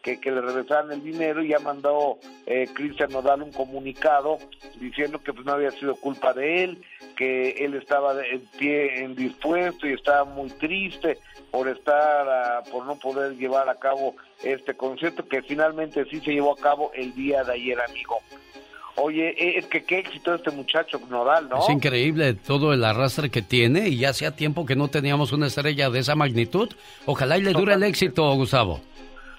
[0.07, 4.37] que, que, le regresaran el dinero y ya mandó eh, Cristian Nodal un comunicado
[4.79, 6.81] diciendo que pues no había sido culpa de él,
[7.17, 11.17] que él estaba en pie indispuesto y estaba muy triste
[11.51, 16.31] por estar, ah, por no poder llevar a cabo este concierto que finalmente sí se
[16.31, 18.19] llevó a cabo el día de ayer, amigo.
[18.95, 21.59] Oye, eh, es que qué éxito este muchacho Nodal, ¿no?
[21.59, 25.47] Es increíble todo el arrastre que tiene y ya hacía tiempo que no teníamos una
[25.47, 26.69] estrella de esa magnitud.
[27.05, 28.79] Ojalá y le dure el éxito, Gustavo.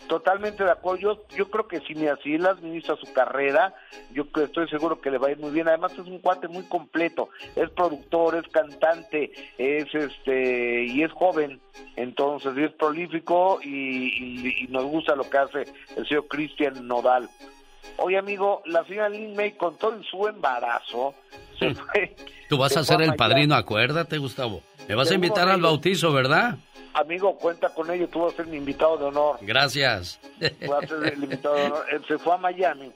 [0.09, 1.23] Totalmente de acuerdo.
[1.37, 3.75] Yo, creo que si ni así él administra su carrera,
[4.13, 5.69] yo estoy seguro que le va a ir muy bien.
[5.69, 7.29] Además es un cuate muy completo.
[7.55, 11.61] Es productor, es cantante, es este y es joven.
[11.97, 15.65] Entonces es prolífico y, nos gusta lo que hace
[15.97, 17.29] el señor Cristian Nodal.
[17.99, 21.15] Oye, amigo, la señora Lin May con todo su embarazo
[21.59, 22.17] se fue.
[22.49, 24.63] Tú vas a ser el padrino, acuérdate, Gustavo.
[24.89, 26.57] Me vas a invitar al bautizo, ¿verdad?
[26.95, 29.39] Amigo, cuenta con ello, tú vas a ser mi invitado de honor.
[29.41, 30.21] Gracias.
[30.41, 31.87] Voy a ser el invitado de honor.
[31.91, 32.93] Él se fue a Miami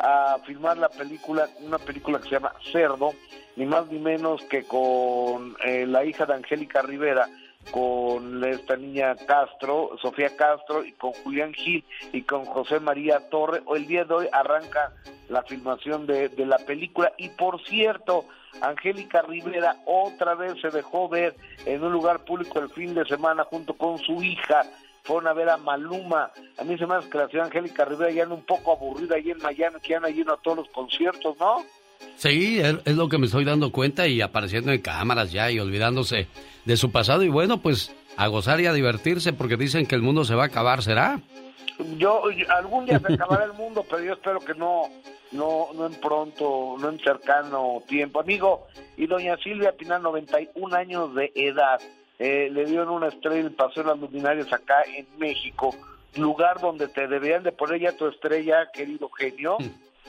[0.00, 3.14] a filmar la película, una película que se llama Cerdo,
[3.56, 7.28] ni más ni menos que con eh, la hija de Angélica Rivera,
[7.70, 13.62] con esta niña Castro, Sofía Castro, y con Julián Gil y con José María Torre.
[13.74, 14.92] El día de hoy arranca
[15.28, 18.26] la filmación de, de la película y por cierto,
[18.60, 21.34] Angélica Rivera otra vez se dejó ver
[21.66, 24.62] en un lugar público el fin de semana junto con su hija.
[25.02, 26.30] Fueron a ver Maluma.
[26.56, 29.16] A mí se me hace que la ciudad Angélica Rivera ya anda un poco aburrida
[29.16, 31.62] ahí en Miami, que anda lleno a todos los conciertos, ¿no?
[32.16, 36.28] Sí, es, lo que me estoy dando cuenta y apareciendo en cámaras ya y olvidándose
[36.64, 37.22] de su pasado.
[37.22, 40.44] Y bueno, pues a gozar y a divertirse porque dicen que el mundo se va
[40.44, 41.20] a acabar, ¿será?
[41.98, 44.84] Yo, algún día se acabará el mundo, pero yo espero que no,
[45.32, 48.20] no, no en pronto, no en cercano tiempo.
[48.20, 51.80] Amigo, y doña Silvia Pinal, 91 años de edad,
[52.18, 55.74] eh, le dieron una estrella el Paseo de las Luminarias acá en México,
[56.16, 59.58] lugar donde te deberían de poner ya tu estrella, querido genio.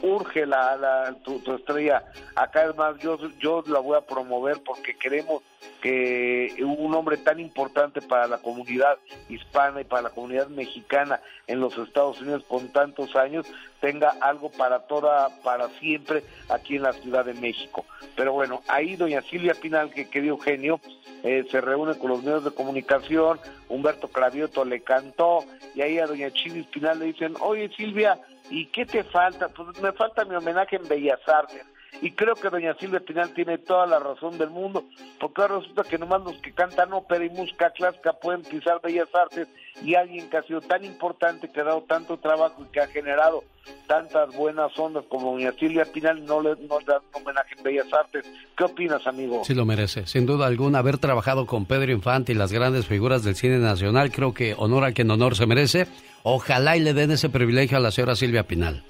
[0.01, 2.03] Urge la, la tu, estrella.
[2.35, 5.41] Acá es más, yo, yo la voy a promover porque queremos
[5.81, 8.97] que un hombre tan importante para la comunidad
[9.29, 13.45] hispana y para la comunidad mexicana en los Estados Unidos con tantos años
[13.81, 17.85] tenga algo para toda, para siempre aquí en la Ciudad de México.
[18.15, 20.79] Pero bueno, ahí doña Silvia Pinal, que querido genio,
[21.23, 23.39] eh, se reúne con los medios de comunicación,
[23.69, 25.43] Humberto Cravioto le cantó,
[25.75, 28.19] y ahí a doña Chivis Pinal le dicen, oye Silvia,
[28.49, 29.49] ¿Y qué te falta?
[29.49, 31.65] Pues me falta mi homenaje en Bellas Artes.
[32.01, 34.83] Y creo que doña Silvia Pinal tiene toda la razón del mundo,
[35.19, 39.07] porque ahora resulta que nomás los que cantan ópera y música clásica pueden pisar bellas
[39.13, 39.47] artes
[39.81, 42.87] y alguien que ha sido tan importante, que ha dado tanto trabajo y que ha
[42.87, 43.43] generado
[43.87, 47.87] tantas buenas ondas como doña Silvia Pinal no le no le dan homenaje en bellas
[47.93, 48.25] artes.
[48.57, 49.43] ¿Qué opinas, amigo?
[49.45, 53.23] Sí lo merece, sin duda alguna, haber trabajado con Pedro Infante y las grandes figuras
[53.23, 55.87] del cine nacional, creo que honor a quien honor se merece.
[56.23, 58.83] Ojalá y le den ese privilegio a la señora Silvia Pinal.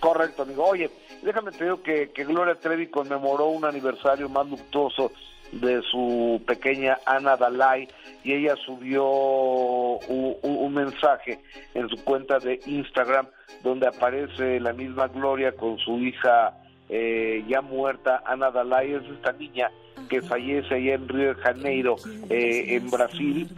[0.00, 0.66] Correcto, amigo.
[0.66, 0.90] Oye,
[1.22, 5.12] déjame te digo que, que Gloria Trevi conmemoró un aniversario más luctuoso
[5.52, 7.88] de su pequeña Ana Dalai
[8.24, 11.40] y ella subió un, un, mensaje
[11.74, 13.26] en su cuenta de Instagram
[13.62, 16.56] donde aparece la misma Gloria con su hija
[16.94, 19.70] eh, ya muerta, Ana Dalai, es esta niña
[20.10, 21.96] que fallece allá en Río de Janeiro,
[22.28, 23.48] eh, en Brasil.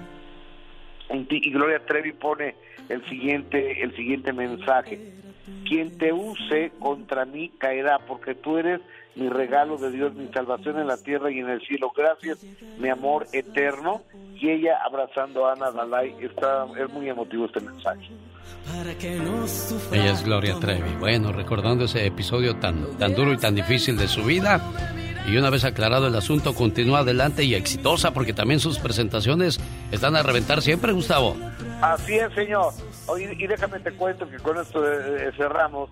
[1.11, 2.55] Y Gloria Trevi pone
[2.89, 5.01] el siguiente, el siguiente mensaje.
[5.69, 8.81] Quien te use contra mí caerá, porque tú eres
[9.15, 11.93] mi regalo de Dios, mi salvación en la tierra y en el cielo.
[11.97, 12.45] Gracias,
[12.79, 14.03] mi amor eterno.
[14.35, 18.11] Y ella abrazando a Ana Dalai, está, es muy emotivo este mensaje.
[19.93, 20.97] Ella es Gloria Trevi.
[20.99, 24.61] Bueno, recordando ese episodio tan, tan duro y tan difícil de su vida.
[25.27, 29.59] Y una vez aclarado el asunto, continúa adelante y exitosa porque también sus presentaciones
[29.91, 31.37] están a reventar siempre, Gustavo.
[31.81, 32.73] Así es, señor.
[33.07, 35.91] Oye, y déjame te cuento que con esto eh, cerramos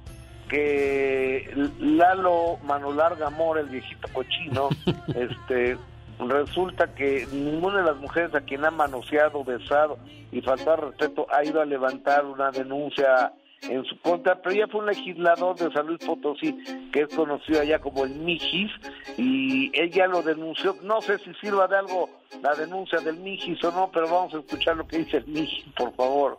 [0.48, 4.68] que Lalo Manolar Gamor, el viejito cochino,
[5.14, 5.76] este
[6.18, 9.98] resulta que ninguna de las mujeres a quien ha manoseado, besado
[10.30, 13.32] y faltado respeto ha ido a levantar una denuncia
[13.68, 16.56] en su contra, pero ella fue un legislador de San Luis Potosí,
[16.93, 18.70] que es conocido allá como el Mijis,
[19.16, 20.76] y ella lo denunció.
[20.82, 22.10] No sé si sirva de algo
[22.43, 25.64] la denuncia del Mijis o no, pero vamos a escuchar lo que dice el Mijis,
[25.76, 26.39] por favor.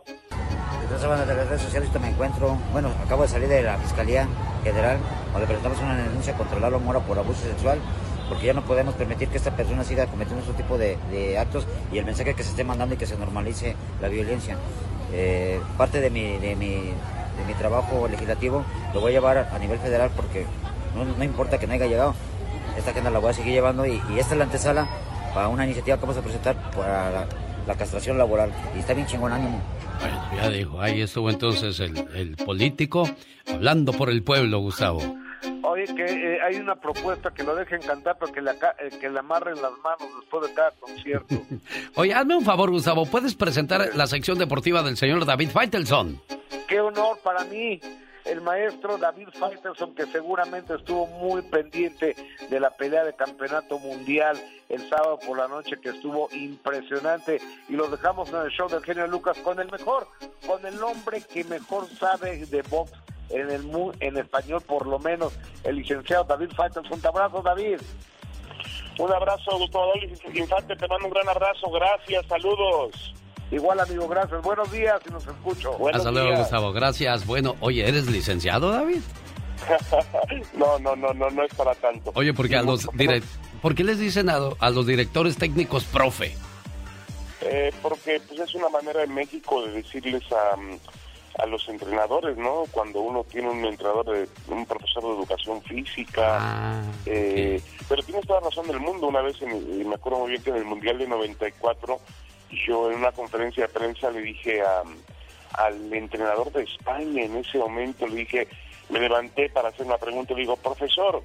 [0.82, 4.28] Entonces, bueno, de las redes sociales me encuentro, bueno, acabo de salir de la Fiscalía
[4.62, 4.98] Federal,
[5.32, 7.78] donde presentamos una denuncia contra Lalo Mora por abuso sexual,
[8.28, 11.66] porque ya no podemos permitir que esta persona siga cometiendo este tipo de, de actos
[11.90, 14.56] y el mensaje que se esté mandando y que se normalice la violencia.
[15.16, 19.58] Eh, parte de mi, de, mi, de mi trabajo legislativo lo voy a llevar a
[19.60, 20.44] nivel federal porque
[20.96, 22.14] no, no importa que no haya llegado,
[22.76, 24.88] esta agenda la voy a seguir llevando y, esta es la antesala
[25.32, 27.26] para una iniciativa que vamos a presentar para la,
[27.64, 29.60] la castración laboral y está bien chingón ánimo.
[30.00, 33.08] Bueno, ya dijo, ahí estuvo entonces el, el político
[33.46, 35.00] hablando por el pueblo, Gustavo.
[35.62, 39.08] Oye, que eh, hay una propuesta que lo dejen cantar, pero que le, eh, que
[39.08, 41.34] le amarren las manos después de cada concierto.
[41.94, 46.20] Oye, hazme un favor, Gustavo, ¿puedes presentar la sección deportiva del señor David Faitelson?
[46.66, 47.80] Qué honor para mí
[48.24, 52.16] el maestro David Faitelson, que seguramente estuvo muy pendiente
[52.48, 57.40] de la pelea de campeonato mundial el sábado por la noche, que estuvo impresionante.
[57.68, 60.08] Y lo dejamos en el show del genio Lucas con el mejor,
[60.46, 62.92] con el hombre que mejor sabe de box
[63.30, 63.70] en el
[64.00, 65.32] en español, por lo menos,
[65.64, 66.98] el licenciado David Faitelson.
[66.98, 67.80] Un abrazo, David.
[68.98, 69.92] Un abrazo, Gustavo
[70.34, 73.14] Infante, te mando un gran abrazo, gracias, saludos.
[73.50, 74.40] Igual, amigo, gracias.
[74.42, 75.76] Buenos días y nos escucho.
[75.92, 76.72] Hasta luego, Gustavo.
[76.72, 77.26] Gracias.
[77.26, 79.00] Bueno, oye, ¿eres licenciado, David?
[80.54, 82.10] no, no, no, no, no es para tanto.
[82.14, 82.88] Oye, porque a los
[83.62, 86.34] ¿por qué les dicen a, a los directores técnicos profe?
[87.42, 90.56] Eh, porque pues es una manera en México de decirles a,
[91.38, 92.64] a los entrenadores, ¿no?
[92.70, 96.38] Cuando uno tiene un entrenador, de, un profesor de educación física.
[96.40, 99.08] Ah, eh, Pero tienes toda la razón del mundo.
[99.08, 101.98] Una vez, en, y me acuerdo muy bien que en el Mundial de 94
[102.66, 104.82] yo en una conferencia de prensa le dije a,
[105.54, 108.48] al entrenador de España en ese momento, le dije,
[108.88, 111.22] me levanté para hacer una pregunta, le digo, profesor,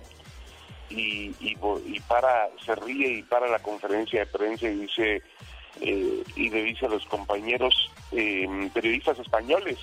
[0.90, 5.22] y, y, y para, se ríe y para la conferencia de prensa y dice,
[5.82, 9.78] eh, y le dice a los compañeros eh, periodistas españoles,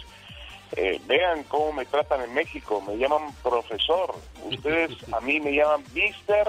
[0.76, 4.14] eh, vean cómo me tratan en México, me llaman profesor,
[4.44, 6.48] ustedes a mí me llaman mister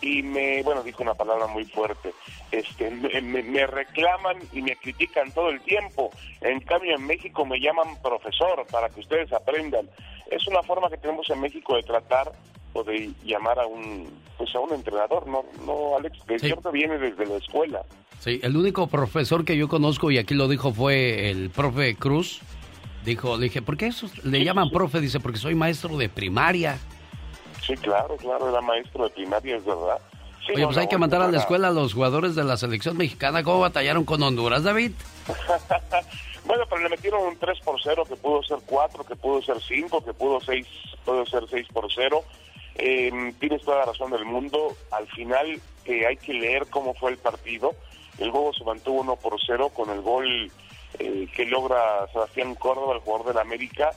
[0.00, 2.12] y me, bueno, dijo una palabra muy fuerte,
[2.50, 6.10] este, me, me, reclaman y me critican todo el tiempo.
[6.42, 9.88] En cambio, en México me llaman profesor para que ustedes aprendan.
[10.30, 12.32] Es una forma que tenemos en México de tratar
[12.74, 16.18] o de llamar a un, pues a un entrenador, ¿no, no Alex?
[16.26, 16.46] Que sí.
[16.46, 17.82] cierto viene desde la escuela.
[18.20, 22.40] Sí, el único profesor que yo conozco, y aquí lo dijo, fue el profe Cruz.
[23.04, 25.00] Dijo, le dije, ¿por qué eso le llaman profe?
[25.00, 26.78] Dice, porque soy maestro de primaria.
[27.66, 29.98] Sí, claro, claro, era maestro de primaria, es verdad.
[30.46, 32.44] Sí, Oye, no, pues no, hay que mandar a la escuela a los jugadores de
[32.44, 33.42] la selección mexicana.
[33.42, 34.92] ¿Cómo batallaron con Honduras, David?
[36.46, 39.56] bueno, pero le metieron un 3 por 0, que pudo ser 4, que pudo ser
[39.60, 40.66] 5, que pudo, 6,
[41.04, 42.22] pudo ser 6 por 0.
[42.76, 44.76] Eh, tienes toda la razón del mundo.
[44.90, 47.74] Al final eh, hay que leer cómo fue el partido.
[48.18, 50.50] El juego se mantuvo 1 por 0 con el gol
[50.98, 53.90] eh, que logra Sebastián Córdoba, el jugador del América.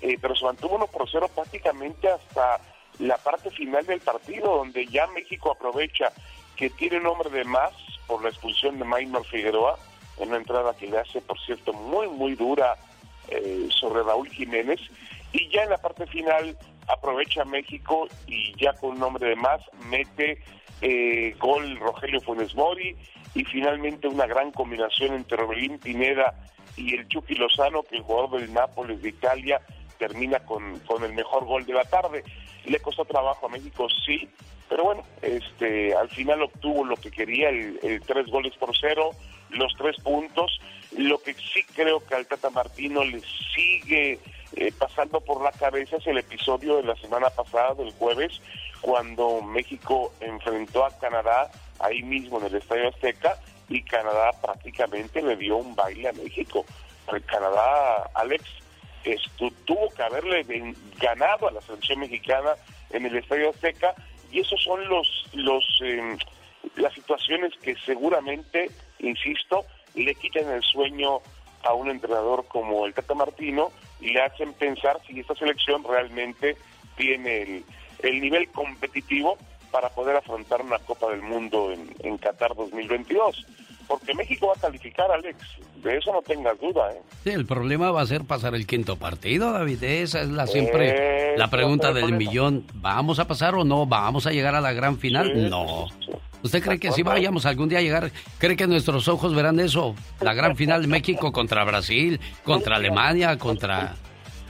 [0.00, 2.60] Eh, pero se mantuvo 1 por 0 prácticamente hasta
[2.98, 6.12] la parte final del partido, donde ya México aprovecha
[6.56, 7.72] que tiene un hombre de más
[8.06, 9.78] por la expulsión de Maynor Figueroa,
[10.18, 12.76] en una entrada que le hace, por cierto, muy, muy dura
[13.28, 14.80] eh, sobre Raúl Jiménez,
[15.32, 16.56] y ya en la parte final
[16.88, 20.42] aprovecha México y ya con un hombre de más mete
[20.80, 22.96] eh, gol Rogelio Funes Mori
[23.34, 26.34] y finalmente una gran combinación entre Robelín Pineda
[26.76, 29.60] y el Chucky Lozano, que el jugador del Nápoles de Italia
[29.98, 32.24] termina con, con el mejor gol de la tarde.
[32.64, 34.28] Le costó trabajo a México, sí,
[34.68, 39.10] pero bueno, este, al final obtuvo lo que quería, el, tres goles por cero,
[39.50, 40.60] los tres puntos.
[40.96, 43.20] Lo que sí creo que al Tata Martino le
[43.54, 44.18] sigue
[44.56, 48.40] eh, pasando por la cabeza es el episodio de la semana pasada, del jueves,
[48.80, 51.50] cuando México enfrentó a Canadá
[51.80, 53.36] ahí mismo en el Estadio Azteca
[53.68, 56.64] y Canadá prácticamente le dio un baile a México.
[57.12, 58.44] El Canadá, Alex,
[59.04, 60.44] esto, tuvo que haberle
[61.00, 62.54] ganado a la selección mexicana
[62.90, 63.94] en el Estadio Azteca
[64.30, 66.18] y esos son los, los em,
[66.76, 69.64] las situaciones que seguramente, insisto,
[69.94, 71.20] le quitan el sueño
[71.62, 73.70] a un entrenador como el Tata Martino
[74.12, 76.56] le hacen pensar si esta selección realmente
[76.96, 77.64] tiene el,
[78.02, 79.38] el nivel competitivo
[79.70, 83.46] para poder afrontar una Copa del Mundo en, en Qatar 2022
[83.86, 85.36] porque México va a calificar, Alex.
[85.76, 86.90] De eso no tengas duda.
[86.92, 87.00] ¿eh?
[87.24, 89.82] Sí, el problema va a ser pasar el quinto partido, David.
[89.82, 92.64] Esa es la siempre la pregunta del millón.
[92.74, 93.86] ¿Vamos a pasar o no?
[93.86, 95.50] ¿Vamos a llegar a la gran final?
[95.50, 95.86] no.
[96.42, 99.94] ¿Usted cree que si vayamos algún día a llegar, cree que nuestros ojos verán eso?
[100.20, 103.94] La gran final de México contra Brasil, contra Alemania, contra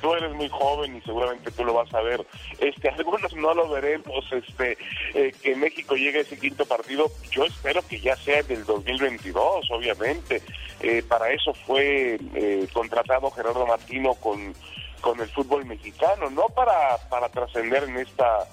[0.05, 2.27] tú eres muy joven y seguramente tú lo vas a ver.
[2.59, 4.77] Este, algunos no lo veremos, este,
[5.15, 7.11] eh, que México llegue a ese quinto partido.
[7.31, 10.43] Yo espero que ya sea del 2022, obviamente.
[10.81, 14.55] Eh, para eso fue eh, contratado Gerardo Martino con,
[15.01, 18.47] con el fútbol mexicano, no para, para trascender en esta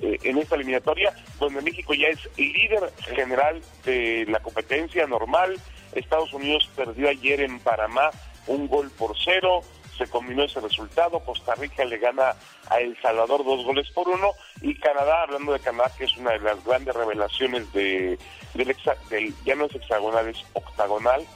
[0.00, 5.60] en esta eliminatoria, donde México ya es líder general de la competencia normal.
[5.92, 8.10] Estados Unidos perdió ayer en Panamá
[8.46, 9.62] un gol por cero
[9.98, 11.20] se combinó ese resultado.
[11.20, 12.34] Costa Rica le gana
[12.70, 14.30] a El Salvador dos goles por uno
[14.62, 18.18] y Canadá, hablando de Canadá, que es una de las grandes revelaciones de,
[18.54, 18.76] del,
[19.10, 21.26] del ya no es hexagonal, es octagonal.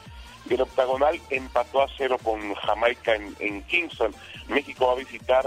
[0.48, 4.14] El octagonal empató a cero con Jamaica en, Kingston.
[4.48, 5.47] México va a visitar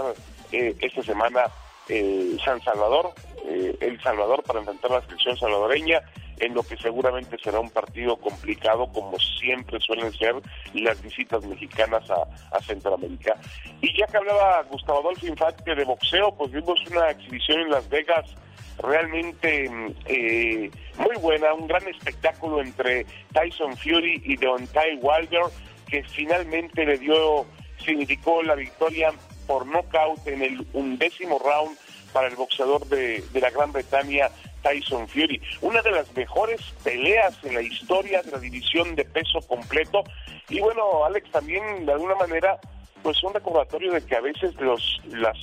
[0.52, 1.46] eh, esta semana
[1.88, 3.12] eh, San Salvador,
[3.44, 6.00] eh, El Salvador, para enfrentar la selección salvadoreña
[6.38, 10.34] en lo que seguramente será un partido complicado, como siempre suelen ser
[10.74, 13.36] las visitas mexicanas a, Centroamérica.
[13.80, 17.88] Y ya que hablaba Gustavo Adolfo Infante de boxeo, pues vimos una exhibición en Las
[17.88, 18.34] Vegas
[18.78, 19.70] realmente
[20.06, 25.44] eh, muy buena, un gran espectáculo entre Tyson Fury y Deontay Wilder,
[25.88, 27.46] que finalmente le dio,
[27.78, 29.12] significó la victoria
[29.46, 31.78] por nocaut en el undécimo round
[32.16, 34.30] para el boxeador de, de la Gran Bretaña,
[34.62, 35.38] Tyson Fury.
[35.60, 40.02] Una de las mejores peleas en la historia de la división de peso completo.
[40.48, 42.58] Y bueno, Alex, también de alguna manera,
[43.02, 45.36] pues un recordatorio de que a veces los, las,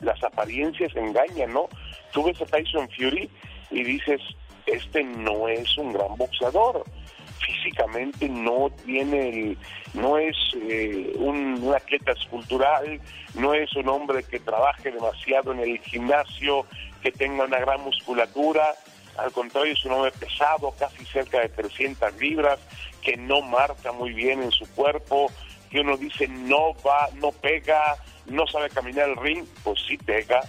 [0.00, 1.68] las apariencias engañan, ¿no?
[2.10, 3.30] Tú ves a Tyson Fury
[3.70, 4.20] y dices,
[4.66, 6.82] este no es un gran boxeador
[7.40, 9.58] físicamente no tiene el,
[9.94, 13.00] no es eh, un, un, atleta escultural,
[13.34, 16.66] no es un hombre que trabaje demasiado en el gimnasio,
[17.02, 18.74] que tenga una gran musculatura,
[19.16, 22.58] al contrario es un hombre pesado, casi cerca de 300 libras,
[23.02, 25.30] que no marca muy bien en su cuerpo,
[25.70, 27.96] que uno dice no va, no pega,
[28.26, 30.40] no sabe caminar el ring, pues sí pega,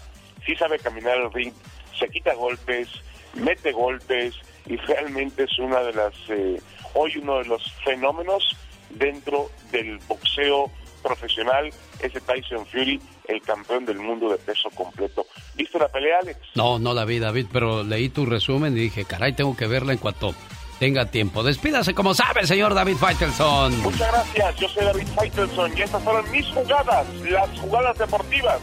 [0.46, 1.54] sí sabe caminar el ring,
[1.98, 2.90] se quita golpes,
[3.36, 4.36] mete golpes
[4.66, 6.62] y realmente es una de las, eh,
[6.94, 8.56] hoy uno de los fenómenos
[8.90, 11.70] dentro del boxeo profesional,
[12.00, 15.26] ese Tyson Fury, el campeón del mundo de peso completo.
[15.56, 16.40] ¿Viste la pelea, Alex?
[16.56, 19.94] No, no la vi, David, pero leí tu resumen y dije, caray, tengo que verla
[19.94, 20.36] en cuanto
[20.80, 21.44] tenga tiempo.
[21.44, 23.80] Despídase como sabe, señor David Faitelson.
[23.82, 28.60] Muchas gracias, yo soy David Faitelson y estas fueron mis jugadas, las jugadas deportivas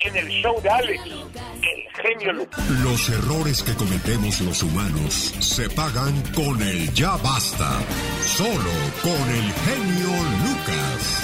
[0.00, 2.70] en el show de Alex, el genio Lucas.
[2.82, 7.80] Los errores que cometemos los humanos se pagan con el ya basta,
[8.22, 8.70] solo
[9.02, 10.08] con el genio
[10.44, 11.22] Lucas.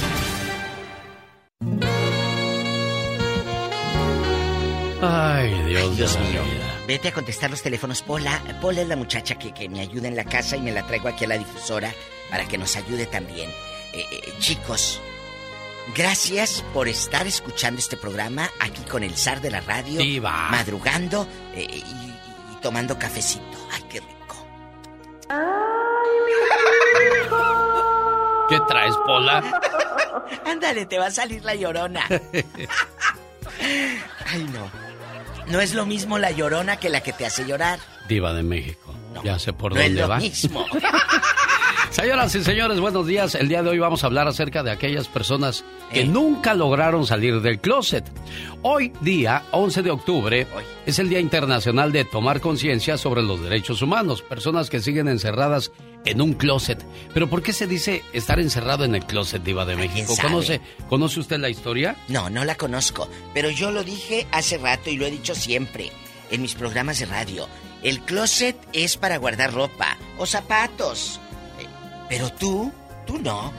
[5.02, 6.42] Ay, Dios, Dios mío.
[6.86, 8.02] Vete a contestar los teléfonos.
[8.02, 10.86] Pola, Pola es la muchacha que, que, me ayuda en la casa y me la
[10.86, 11.92] traigo aquí a la difusora
[12.30, 13.50] para que nos ayude también.
[13.92, 15.00] Eh, eh, chicos,
[15.94, 20.00] gracias por estar escuchando este programa aquí con el zar de la radio.
[20.50, 21.84] Madrugando eh, y,
[22.62, 23.44] tomando cafecito.
[23.72, 24.46] Ay, qué rico.
[28.48, 29.42] ¿Qué traes, Pola?
[30.46, 32.04] Ándale, te va a salir la llorona.
[34.26, 34.70] Ay, no.
[35.48, 37.78] No es lo mismo la llorona que la que te hace llorar.
[38.08, 38.94] Diva de México.
[39.24, 40.16] ya sé por no dónde es lo va.
[40.18, 40.66] mismo.
[41.96, 43.34] Señoras y señores, buenos días.
[43.34, 46.04] El día de hoy vamos a hablar acerca de aquellas personas que Eh.
[46.04, 48.04] nunca lograron salir del closet.
[48.60, 50.46] Hoy día, 11 de octubre,
[50.84, 54.20] es el Día Internacional de Tomar Conciencia sobre los Derechos Humanos.
[54.20, 55.72] Personas que siguen encerradas
[56.04, 56.84] en un closet.
[57.14, 60.14] Pero ¿por qué se dice estar encerrado en el closet, Diva de México?
[60.14, 60.28] sabe?
[60.28, 60.60] ¿Conoce,
[60.90, 61.96] ¿Conoce usted la historia?
[62.08, 63.08] No, no la conozco.
[63.32, 65.90] Pero yo lo dije hace rato y lo he dicho siempre
[66.30, 67.48] en mis programas de radio.
[67.82, 71.20] El closet es para guardar ropa o zapatos.
[72.08, 72.72] Pero tú,
[73.06, 73.52] tú no.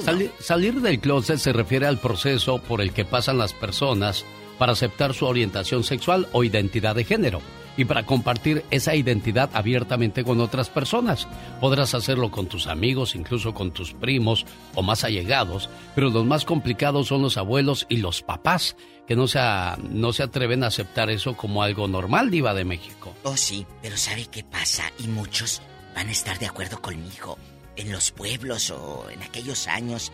[0.00, 4.24] Sali- salir del closet se refiere al proceso por el que pasan las personas
[4.58, 7.40] para aceptar su orientación sexual o identidad de género
[7.76, 11.26] y para compartir esa identidad abiertamente con otras personas.
[11.60, 14.44] Podrás hacerlo con tus amigos, incluso con tus primos
[14.74, 18.76] o más allegados, pero los más complicados son los abuelos y los papás,
[19.06, 22.64] que no se, a- no se atreven a aceptar eso como algo normal, diva de
[22.64, 23.14] México.
[23.24, 24.84] Oh, sí, pero ¿sabe qué pasa?
[24.98, 25.60] Y muchos
[25.94, 27.38] van a estar de acuerdo conmigo.
[27.76, 30.12] En los pueblos o en aquellos años,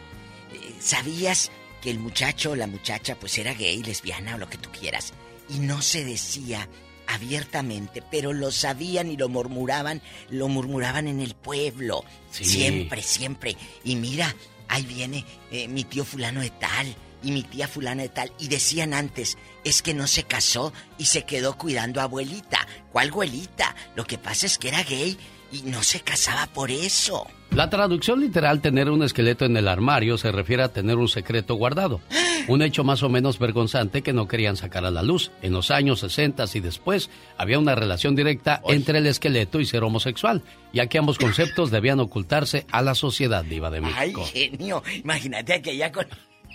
[0.52, 1.50] eh, ¿sabías
[1.82, 5.12] que el muchacho o la muchacha pues era gay, lesbiana o lo que tú quieras?
[5.48, 6.68] Y no se decía
[7.08, 12.04] abiertamente, pero lo sabían y lo murmuraban, lo murmuraban en el pueblo.
[12.30, 12.44] Sí.
[12.44, 13.56] Siempre, siempre.
[13.82, 14.34] Y mira,
[14.68, 18.32] ahí viene eh, mi tío fulano de tal y mi tía fulana de tal.
[18.38, 22.66] Y decían antes, es que no se casó y se quedó cuidando a abuelita.
[22.92, 23.74] ¿Cuál abuelita?
[23.96, 25.18] Lo que pasa es que era gay
[25.52, 27.26] y no se casaba por eso.
[27.50, 31.54] La traducción literal tener un esqueleto en el armario se refiere a tener un secreto
[31.54, 32.00] guardado.
[32.48, 35.30] Un hecho más o menos vergonzante que no querían sacar a la luz.
[35.42, 39.82] En los años 60 y después había una relación directa entre el esqueleto y ser
[39.82, 40.42] homosexual,
[40.72, 44.24] ya que ambos conceptos debían ocultarse a la sociedad diva de Ay, México.
[44.32, 46.06] genio, imagínate aquella con...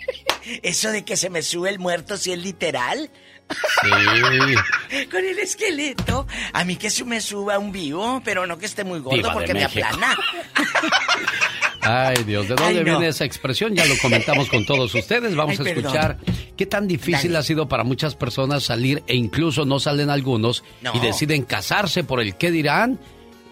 [0.64, 3.10] Eso de que se me sube el muerto si es literal.
[3.50, 5.04] Sí.
[5.10, 6.26] Con el esqueleto.
[6.52, 9.28] A mí que se me suba un vivo, pero no que esté muy gordo Diva
[9.28, 10.16] de porque me aplana.
[11.80, 12.84] Ay, Dios, ¿de dónde Ay, no.
[12.98, 13.74] viene esa expresión?
[13.74, 15.34] Ya lo comentamos con todos ustedes.
[15.36, 15.84] Vamos Ay, a perdón.
[15.84, 16.18] escuchar
[16.56, 20.92] qué tan difícil ha sido para muchas personas salir e incluso no salen algunos No.
[20.94, 22.98] y deciden casarse por el qué dirán.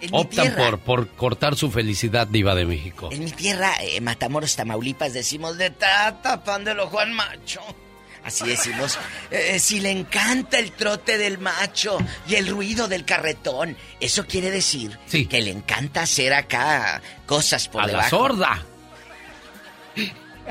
[0.00, 3.10] En Optan por, por cortar su felicidad diva de México.
[3.12, 7.60] En mi tierra, eh, Matamoros, Tamaulipas, decimos de ta tapándolo Juan Macho.
[8.24, 8.98] Así decimos,
[9.32, 14.50] eh, si le encanta el trote del macho y el ruido del carretón, eso quiere
[14.50, 18.08] decir que le encanta hacer acá cosas por A la debajo.
[18.10, 18.62] sorda.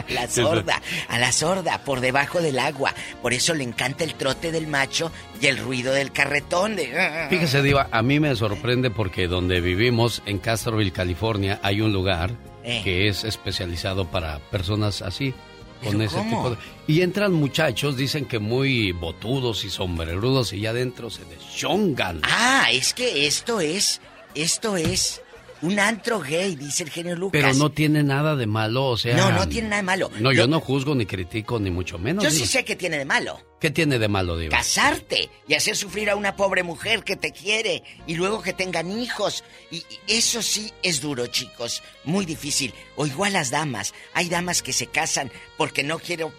[0.08, 2.94] A la sorda, a la sorda, por debajo del agua.
[3.22, 5.12] Por eso le encanta el trote del macho
[5.42, 6.78] y el ruido del carretón.
[6.78, 6.98] De...
[6.98, 11.92] "Ah, Fíjese, Diva, a mí me sorprende porque donde vivimos, en Castroville, California, hay un
[11.92, 12.32] lugar
[12.64, 12.82] Eh.
[12.86, 15.34] que es especializado para personas así,
[15.84, 16.30] con ¿Pero ese cómo?
[16.30, 16.58] tipo de...
[16.88, 22.22] Y entran muchachos, dicen que muy botudos y sombrerudos, y ya adentro se deschongan.
[22.24, 24.02] Ah, es que esto es,
[24.36, 25.22] esto es
[25.62, 27.42] un antro gay, dice el genio Lucas.
[27.42, 29.16] Pero no tiene nada de malo, o sea...
[29.16, 30.12] No, no tiene nada de malo.
[30.20, 32.24] No, yo no juzgo ni critico, ni mucho menos.
[32.24, 33.40] Yo sí sé que tiene de malo.
[33.60, 34.58] ¿Qué tiene de malo, Diva?
[34.58, 38.90] Casarte y hacer sufrir a una pobre mujer que te quiere y luego que tengan
[38.90, 39.44] hijos.
[39.70, 41.84] Y y eso sí es duro, chicos.
[42.04, 42.74] Muy difícil.
[42.96, 43.94] O igual las damas.
[44.14, 46.32] Hay damas que se casan porque no quiero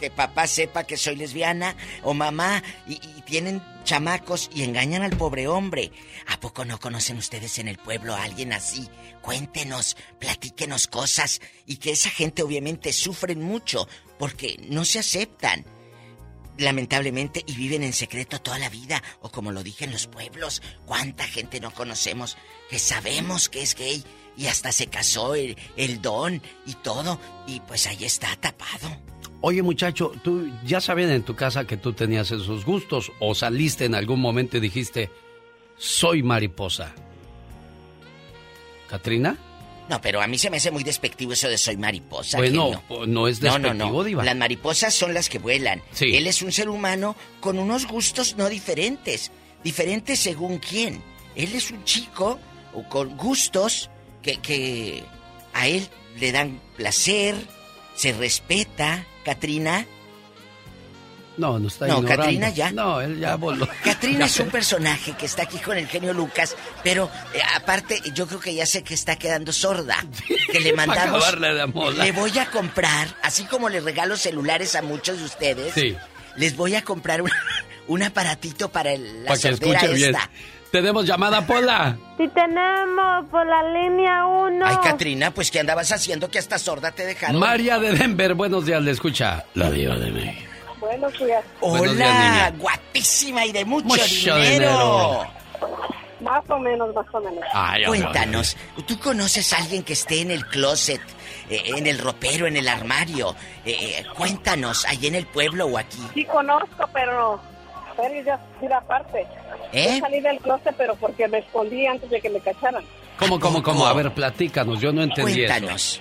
[0.00, 5.46] que papá sepa que soy lesbiana o mamá y, tienen chamacos y engañan al pobre
[5.46, 5.92] hombre.
[6.26, 8.88] ¿A poco no conocen ustedes en el pueblo a alguien así?
[9.20, 13.86] Cuéntenos, platíquenos cosas y que esa gente obviamente sufren mucho
[14.18, 15.64] porque no se aceptan
[16.56, 20.62] lamentablemente y viven en secreto toda la vida o como lo dije en los pueblos,
[20.86, 22.36] cuánta gente no conocemos
[22.68, 24.02] que sabemos que es gay
[24.36, 29.09] y hasta se casó el, el don y todo y pues ahí está tapado.
[29.42, 33.86] Oye, muchacho, ¿tú ya sabían en tu casa que tú tenías esos gustos o saliste
[33.86, 35.10] en algún momento y dijiste,
[35.78, 36.92] soy mariposa?
[38.88, 39.38] ¿Katrina?
[39.88, 42.38] No, pero a mí se me hace muy despectivo eso de soy mariposa.
[42.38, 44.04] Bueno, no es No, no, despectivo, no.
[44.04, 44.24] Diva.
[44.24, 45.82] Las mariposas son las que vuelan.
[45.92, 46.14] Sí.
[46.14, 49.32] Él es un ser humano con unos gustos no diferentes.
[49.64, 51.02] Diferentes según quién.
[51.34, 52.38] Él es un chico
[52.72, 53.90] o con gustos
[54.22, 55.02] que, que
[55.54, 55.88] a él
[56.18, 57.34] le dan placer,
[57.94, 59.04] se respeta.
[59.24, 59.86] Katrina.
[61.36, 62.22] No, no está No, ignorando.
[62.22, 62.70] Katrina ya.
[62.72, 63.66] No, él ya voló.
[63.84, 68.26] Katrina es un personaje que está aquí con el genio Lucas, pero eh, aparte yo
[68.26, 70.04] creo que ya sé que está quedando sorda.
[70.52, 71.24] Que le mandamos.
[71.40, 72.04] de moda.
[72.04, 75.72] Le voy a comprar, así como le regalo celulares a muchos de ustedes.
[75.74, 75.96] Sí.
[76.36, 77.30] Les voy a comprar un,
[77.88, 80.14] un aparatito para el- la Para que escuche bien.
[80.70, 81.96] Tenemos llamada, Pola.
[82.16, 84.64] Si tenemos por la línea 1.
[84.66, 87.40] Ay, Katrina, pues ¿qué andabas haciendo que hasta sorda te dejaron?
[87.40, 89.44] María de Denver, buenos días, le escucha.
[89.54, 90.46] La diva de México.
[90.80, 91.44] Buenos días.
[91.60, 92.52] Buenos días, Hola, niña.
[92.58, 94.04] guapísima y de mucho, Mucho
[94.36, 94.46] dinero.
[94.46, 95.26] dinero.
[96.20, 97.44] Más o menos, más o menos.
[97.52, 97.84] Ay.
[97.86, 98.56] Cuéntanos,
[98.86, 101.00] ¿tú conoces a alguien que esté en el closet,
[101.48, 103.34] eh, en el ropero, en el armario?
[103.64, 105.98] Eh, eh, cuéntanos, ahí en el pueblo o aquí.
[106.14, 107.40] Sí conozco, pero...
[108.00, 109.26] Pero ya ir aparte.
[109.72, 109.94] ¿Eh?
[109.94, 112.84] Yo salí del closet, pero porque me escondí antes de que me cacharan.
[113.18, 113.86] ¿Cómo, cómo, cómo?
[113.86, 116.00] A ver, platícanos, yo no entendí Cuéntanos.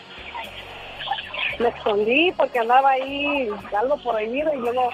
[1.60, 4.90] Me escondí porque andaba ahí algo prohibido y luego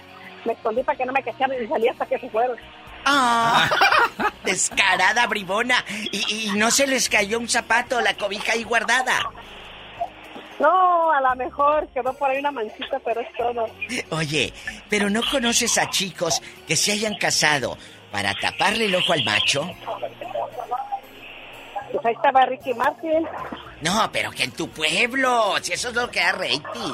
[0.45, 2.57] me escondí para que no me cacharan y salí hasta que se fueron.
[3.06, 3.69] ¡Ah!
[4.44, 5.86] Descarada, bribona.
[6.11, 9.30] Y, y no se les cayó un zapato, la cobija ahí guardada.
[10.60, 13.68] No, a lo mejor quedó por ahí una manchita, pero es todo.
[14.11, 14.53] Oye,
[14.90, 17.77] pero ¿no conoces a chicos que se hayan casado
[18.11, 19.69] para taparle el ojo al macho?
[21.91, 23.27] Pues ahí estaba Ricky Martin.
[23.82, 26.94] No, pero que en tu pueblo, si eso es lo que da rating.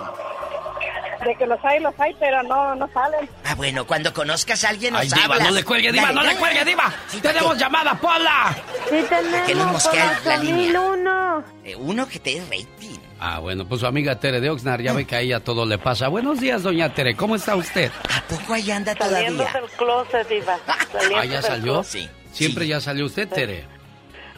[1.23, 3.29] De que los hay, los hay, pero no, no salen.
[3.45, 5.43] Ah, bueno, cuando conozcas a alguien nos Ay, diva, hablas.
[5.49, 6.91] no le cuelgue, diva, Dale, no le cuelgue, diva.
[7.21, 8.55] Tenemos llamada, Pola.
[8.89, 9.05] Sí
[9.45, 10.81] Que nos mosquea la línea.
[10.81, 11.43] uno.
[11.63, 12.97] Eh, Uno que te dé rating.
[13.23, 15.77] Ah, bueno, pues su amiga Tere de Oxnard ya ve que a ella todo le
[15.77, 16.07] pasa.
[16.07, 17.91] Buenos días, doña Tere, ¿cómo está usted?
[18.09, 20.57] ¿A poco ahí anda Saliendo del closet, Diva.
[20.91, 21.73] Saliendo Ah, ¿ya salió?
[21.73, 22.01] closet.
[22.01, 22.09] Sí.
[22.33, 23.65] Siempre ya salió usted, Tere.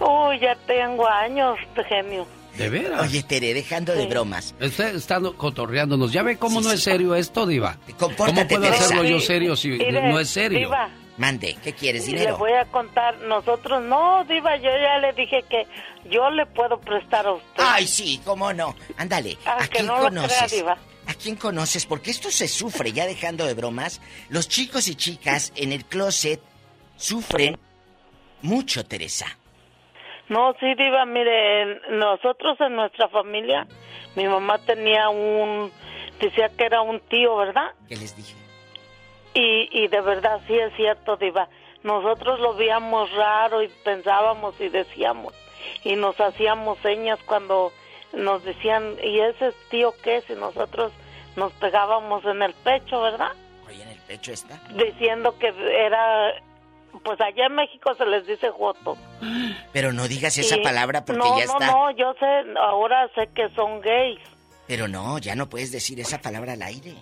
[0.02, 2.28] Uy, ya tengo años de genio.
[2.58, 3.02] ¿De veras?
[3.04, 4.54] Oye, Tere, dejando de bromas.
[4.60, 6.12] Usted está no- cotorreándonos.
[6.12, 7.78] ¿Ya ve cómo no es serio esto, diva?
[7.98, 8.14] ¿Cómo
[8.48, 10.60] puedo hacerlo yo serio si Mire, no es serio?
[10.60, 12.08] Diva, Mande, ¿qué quieres?
[12.08, 12.38] le ¿Dinero?
[12.38, 13.18] voy a contar.
[13.20, 15.68] Nosotros, no, Diva, yo ya le dije que
[16.10, 17.64] yo le puedo prestar a usted.
[17.64, 18.76] Ay, sí, cómo no.
[18.98, 20.52] Ándale, ¿a Aunque quién no lo crea, conoces?
[20.52, 20.78] Diva.
[21.06, 21.86] ¿A quién conoces?
[21.86, 24.02] Porque esto se sufre, ya dejando de bromas.
[24.30, 26.42] Los chicos y chicas en el closet
[26.96, 27.60] sufren
[28.42, 29.28] mucho, Teresa.
[30.30, 33.68] No, sí, Diva, mire, nosotros en nuestra familia,
[34.16, 35.72] mi mamá tenía un,
[36.20, 37.72] decía que era un tío, ¿verdad?
[37.90, 38.34] ¿Qué les dije?
[39.34, 41.48] Y, y de verdad sí es cierto, Diva.
[41.84, 45.34] Nosotros lo veíamos raro y pensábamos y decíamos
[45.84, 47.72] y nos hacíamos señas cuando
[48.14, 50.24] nos decían, ¿y ese tío qué?
[50.30, 50.92] Y nosotros
[51.36, 53.32] nos pegábamos en el pecho, ¿verdad?
[53.68, 54.60] Oye, en el pecho está.
[54.74, 56.34] Diciendo que era,
[57.04, 58.98] pues allá en México se les dice joto.
[59.72, 61.66] Pero no digas esa Y- palabra porque no, ya no, está.
[61.68, 64.20] No, yo sé, ahora sé que son gays.
[64.68, 66.94] Pero no, ya no puedes decir esa palabra al aire.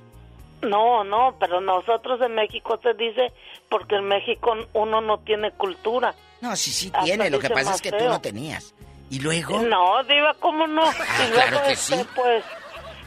[0.61, 3.31] No, no, pero nosotros en México se dice
[3.69, 6.13] porque en México uno no tiene cultura.
[6.41, 7.29] No, sí, sí Hasta tiene.
[7.29, 8.73] Lo que pasa es que tú no tenías.
[9.09, 9.57] ¿Y luego?
[9.57, 10.83] Ah, No, Diva, ¿cómo no?
[10.83, 12.05] y luego, claro que este, sí.
[12.15, 12.43] pues,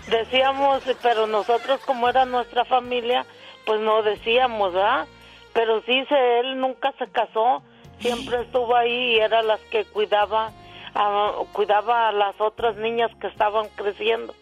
[0.08, 3.24] decíamos, pero nosotros como era nuestra familia,
[3.64, 5.06] pues no decíamos, ¿verdad?
[5.52, 7.62] Pero sí, se, él nunca se casó,
[8.00, 10.50] siempre estuvo ahí y era las que cuidaba,
[10.94, 14.34] a, cuidaba a las otras niñas que estaban creciendo.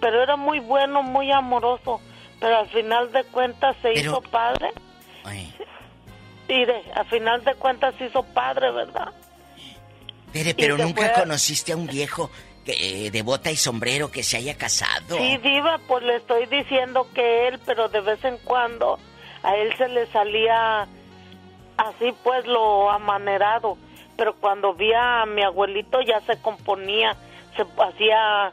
[0.00, 2.00] Pero era muy bueno, muy amoroso,
[2.40, 4.70] pero al final de cuentas se Pero- hizo padre.
[6.48, 9.12] Mire, al final de cuentas se hizo padre, ¿verdad?
[10.32, 12.30] Tere, Y pero nunca fue- conociste a un viejo
[12.64, 15.16] que, eh, de bota y sombrero que se haya casado.
[15.16, 18.98] Sí, Diva, pues le estoy diciendo que él, pero de vez en cuando
[19.44, 20.88] a él se le salía
[21.76, 23.78] así, pues lo amanerado.
[24.16, 27.16] Pero cuando vi a mi abuelito ya se componía,
[27.56, 28.52] se hacía,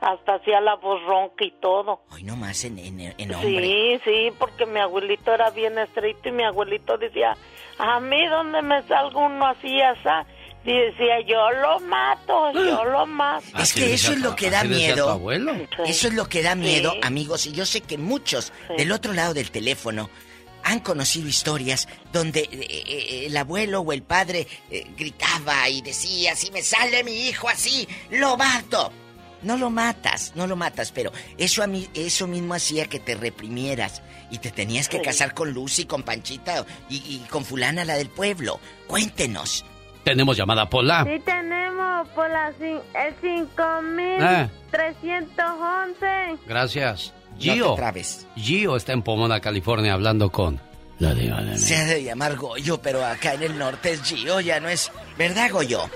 [0.00, 2.02] hasta hacía la voz ronca y todo.
[2.10, 3.60] Hoy nomás en, en, en hombre.
[3.62, 7.36] Sí, sí, porque mi abuelito era bien estricto y mi abuelito decía,
[7.78, 10.08] a mí donde me salga uno así, así,
[10.64, 13.44] y decía, yo lo mato, yo lo mato.
[13.58, 15.08] Es que eso es lo que da miedo.
[15.10, 15.52] abuelo.
[15.86, 17.00] Eso es lo que da miedo, Sí.
[17.02, 17.46] amigos.
[17.46, 20.10] Y yo sé que muchos del otro lado del teléfono
[20.64, 26.34] han conocido historias donde eh, eh, el abuelo o el padre eh, gritaba y decía,
[26.36, 28.92] si me sale mi hijo así, lo mato.
[29.42, 33.14] No lo matas, no lo matas, pero eso a mí, eso mismo hacía que te
[33.14, 35.04] reprimieras y te tenías que Sí.
[35.04, 38.58] casar con Lucy, con Panchita y, y con fulana la del pueblo.
[38.88, 39.64] Cuéntenos.
[40.04, 41.04] Tenemos llamada, Pola.
[41.04, 43.48] Sí tenemos por la cin- el
[44.20, 44.48] Ah.
[44.72, 46.38] 5311.
[46.46, 47.12] Gracias.
[47.32, 47.70] No Gio.
[47.74, 48.26] te trabes.
[48.36, 50.60] Gio está en Pomona, California, hablando con
[50.98, 51.56] la diva de.
[51.58, 54.90] Se ha de llamar Goyo, pero acá en el norte es Gio, ya no es.
[55.16, 55.88] ¿Verdad, Goyo?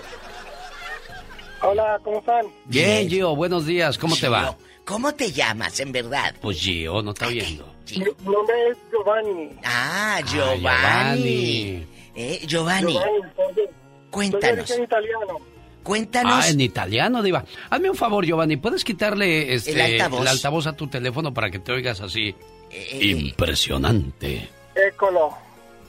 [1.62, 2.46] Hola, ¿cómo están?
[2.66, 3.96] Bien, Gio, buenos días.
[3.98, 4.56] ¿Cómo te va?
[4.84, 6.34] ¿Cómo te llamas, en verdad?
[6.40, 7.72] Pues Gio, no está viendo.
[7.90, 7.98] Mi
[8.30, 9.50] nombre es Giovanni.
[9.64, 10.60] Ah, Ah, Giovanni.
[10.60, 11.86] Giovanni.
[12.14, 13.68] Eh, Giovanni, Giovanni, soy-
[14.10, 14.68] cuéntanos.
[14.68, 15.38] Soy italiano.
[15.82, 16.44] Cuéntanos.
[16.44, 17.44] Ah, en italiano, Diva.
[17.70, 18.56] Hazme un favor, Giovanni.
[18.56, 20.20] ¿Puedes quitarle este, El altavoz.
[20.22, 22.34] el altavoz a tu teléfono para que te oigas así?
[22.70, 24.48] Eh, Impresionante.
[24.74, 25.34] Écolo.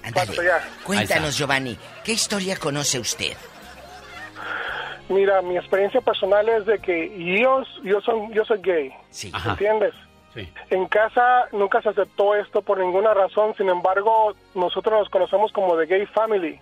[0.03, 0.27] Ándale.
[0.27, 0.67] Paso ya.
[0.83, 3.33] Cuéntanos, Giovanni, ¿qué historia conoce usted?
[5.09, 7.09] Mira, mi experiencia personal es de que
[7.41, 8.91] yo, yo, soy, yo soy gay.
[9.09, 9.31] Sí.
[9.47, 9.93] ¿Entiendes?
[10.71, 15.77] En casa nunca se aceptó esto por ninguna razón, sin embargo, nosotros nos conocemos como
[15.77, 16.59] The Gay Family,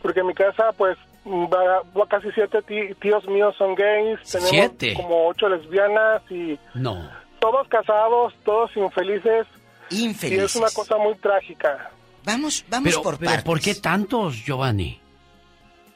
[0.00, 0.96] porque en mi casa, pues,
[1.26, 4.94] va- va casi siete tí- tíos míos son gays, tenemos ¿Siete?
[4.94, 7.10] como ocho lesbianas y No.
[7.40, 9.44] todos casados, todos infelices.
[9.90, 10.30] Infelices.
[10.30, 11.90] Y es una cosa muy trágica.
[12.22, 13.44] Vamos, vamos Pero, por pero partes.
[13.44, 15.00] ¿por qué tantos, Giovanni?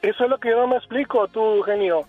[0.09, 2.07] Eso es lo que yo no me explico, tú, genio.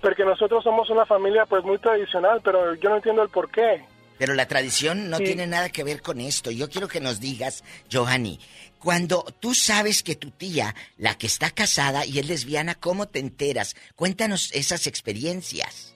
[0.00, 3.84] Porque nosotros somos una familia, pues, muy tradicional, pero yo no entiendo el por qué.
[4.18, 5.24] Pero la tradición no Sí.
[5.24, 6.50] tiene nada que ver con esto.
[6.50, 8.38] Yo quiero que nos digas, Giovanni,
[8.78, 13.18] cuando tú sabes que tu tía, la que está casada y es lesbiana, ¿cómo te
[13.20, 13.74] enteras?
[13.94, 15.94] Cuéntanos esas experiencias.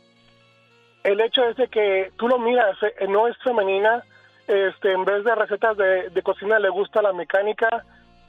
[1.03, 4.05] El hecho es de que tú lo miras, eh, no es femenina,
[4.47, 7.69] este, en vez de recetas de, de cocina le gusta la mecánica,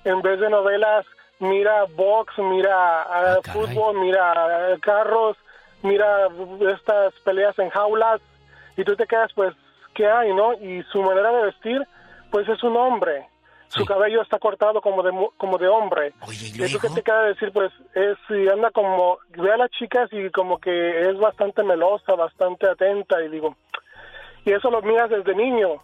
[0.05, 1.05] en vez de novelas
[1.41, 5.35] mira box, mira ah, fútbol, mira ah, carros,
[5.83, 6.29] mira
[6.73, 8.21] estas peleas en jaulas
[8.77, 9.53] y tú te quedas pues,
[9.93, 10.53] ¿qué hay, no?
[10.53, 11.85] Y su manera de vestir,
[12.29, 13.27] pues es un hombre.
[13.67, 16.13] Su cabello está cortado como de, como de hombre.
[16.29, 20.09] y tú que te queda decir, pues, es, y anda como, ve a las chicas
[20.11, 23.55] y como que es bastante melosa, bastante atenta, y digo,
[24.43, 25.81] y eso lo miras desde niño,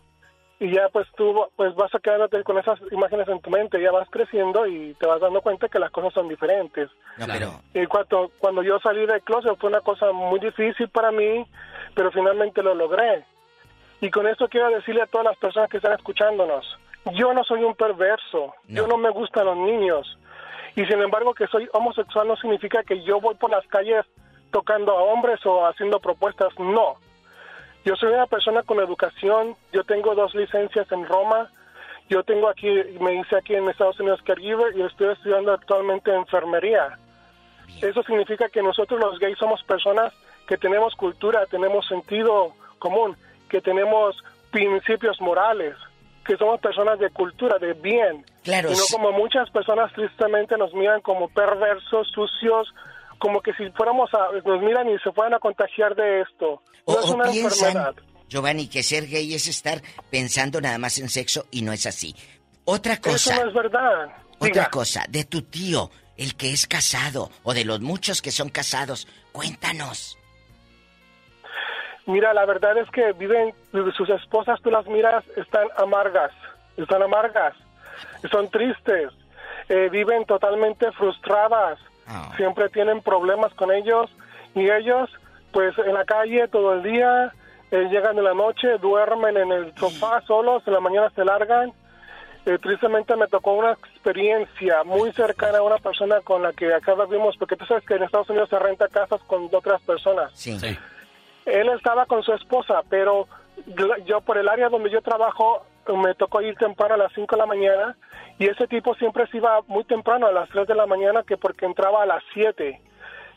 [0.59, 3.91] y ya pues tú pues vas a quedarte con esas imágenes en tu mente, ya
[3.91, 6.89] vas creciendo y te vas dando cuenta que las cosas son diferentes.
[7.17, 11.11] No, pero Y cuando, cuando yo salí del closet fue una cosa muy difícil para
[11.11, 11.45] mí,
[11.93, 13.23] pero finalmente lo logré.
[14.01, 16.65] Y con esto quiero decirle a todas las personas que están escuchándonos,
[17.13, 20.17] yo no soy un perverso, yo no me gustan los niños.
[20.75, 24.05] Y sin embargo que soy homosexual no significa que yo voy por las calles
[24.51, 26.97] tocando a hombres o haciendo propuestas, no.
[27.87, 31.49] Yo soy una persona con educación, yo tengo dos licencias en Roma,
[32.09, 32.67] yo tengo aquí,
[32.99, 36.99] me hice aquí en Estados Unidos caregiver y estoy estudiando actualmente enfermería.
[37.81, 40.11] Eso significa que nosotros los gays somos personas
[40.49, 43.15] que tenemos cultura, tenemos sentido común,
[43.47, 45.73] que tenemos principios morales,
[46.25, 48.25] que somos personas de cultura, de bien.
[48.43, 52.67] Claro, Y no como muchas personas tristemente nos miran como perversos, sucios,
[53.19, 56.61] como que si fuéramos a, nos miran y se fueran a contagiar de esto.
[56.87, 57.95] No O, es una piensan, enfermedad.
[58.29, 59.81] Giovanni, que ser gay es estar
[60.11, 62.15] pensando nada más en sexo y no es así.
[62.65, 64.05] Otra Eso cosa, no es verdad.
[64.37, 64.69] otra Diga.
[64.69, 69.07] cosa, de tu tío, el que es casado, o de los muchos que son casados,
[69.31, 70.17] cuéntanos.
[72.05, 73.53] Mira, la verdad es que viven,
[73.95, 76.31] sus esposas, tú las miras, están amargas,
[76.77, 77.53] están amargas,
[78.31, 79.11] son tristes,
[79.69, 81.79] eh, viven totalmente frustradas,
[82.37, 84.09] siempre tienen problemas con ellos
[84.55, 85.09] y ellos,
[85.51, 87.33] pues en la calle todo el día,
[87.69, 91.73] eh, llegan en la noche, duermen en el sofá solos, en la mañana se largan.
[92.45, 96.93] Eh, tristemente me tocó una experiencia muy cercana a una persona con la que acá
[97.09, 100.31] vimos, porque tú sabes que en Estados Unidos se renta casas con otras personas.
[100.33, 100.57] Sí.
[101.45, 103.27] Él estaba con su esposa, pero
[104.05, 105.65] yo por el área donde yo trabajo
[105.95, 107.97] me tocó ir temprano a las 5 de la mañana
[108.39, 111.37] y ese tipo siempre se iba muy temprano a las 3 de la mañana que
[111.37, 112.81] porque entraba a las 7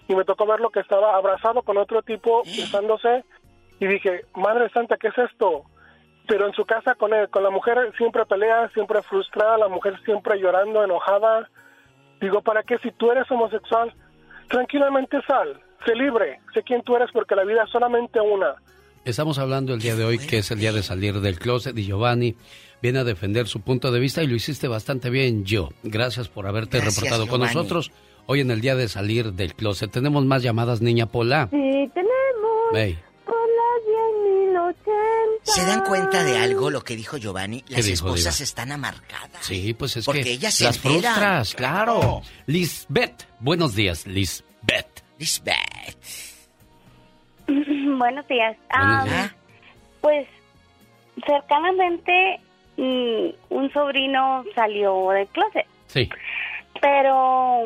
[0.09, 3.25] y me tocó verlo que estaba abrazado con otro tipo besándose
[3.79, 5.65] y dije, Madre Santa, ¿qué es esto?
[6.27, 9.99] Pero en su casa con él, con la mujer siempre pelea, siempre frustrada, la mujer
[10.05, 11.49] siempre llorando, enojada.
[12.21, 13.95] Digo, ¿para qué si tú eres homosexual?
[14.49, 18.57] Tranquilamente sal, sé libre, sé quién tú eres porque la vida es solamente una.
[19.05, 21.85] Estamos hablando el día de hoy que es el día de salir del closet y
[21.87, 22.37] Giovanni
[22.83, 25.71] viene a defender su punto de vista y lo hiciste bastante bien, yo.
[25.83, 27.91] Gracias por haberte Gracias, reportado con nosotros
[28.27, 29.91] hoy en el día de salir del closet.
[29.91, 31.49] Tenemos más llamadas, niña Pola.
[31.51, 31.57] Sí,
[31.95, 32.11] tenemos
[32.75, 35.55] Hey, por las 10.080.
[35.55, 37.65] ¿Se dan cuenta de algo lo que dijo Giovanni?
[37.69, 38.45] Las dijo, esposas Diva?
[38.45, 39.45] están amarcadas.
[39.47, 41.01] sí, pues es Porque que ellas se las enteran.
[41.03, 42.23] frustras, claro.
[42.47, 45.03] Lisbeth, buenos días, Lisbeth.
[45.19, 45.57] Lisbeth.
[47.99, 48.57] Buenos días.
[48.73, 49.35] Buenos días.
[50.01, 50.27] Pues
[51.27, 52.41] cercanamente
[52.77, 56.09] mm, un sobrino salió del closet, Sí.
[56.81, 57.65] pero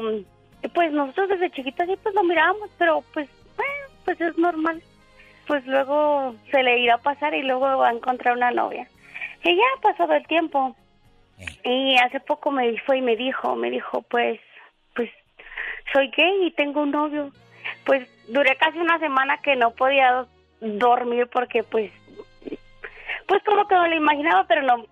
[0.75, 3.73] pues nosotros desde chiquitos sí pues lo mirábamos, pero pues bueno,
[4.05, 4.83] pues es normal.
[5.47, 8.89] Pues luego se le irá a pasar y luego va a encontrar una novia.
[9.45, 10.75] Y ya ha pasado el tiempo.
[11.65, 14.41] Y hace poco me fue y me dijo, me dijo, pues,
[14.95, 15.11] pues
[15.93, 17.31] soy gay y tengo un novio.
[17.85, 20.27] Pues duré casi una semana que no podía
[20.61, 21.91] dormir porque pues
[23.27, 24.87] pues como que me lo imaginaba pero no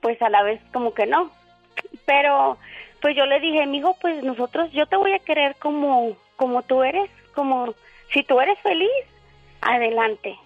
[0.00, 1.30] pues a la vez como que no.
[2.04, 2.58] Pero
[3.00, 6.82] pues yo le dije mijo pues nosotros yo te voy a querer como como tú
[6.82, 7.74] eres como
[8.12, 8.90] si tú eres feliz
[9.60, 10.36] adelante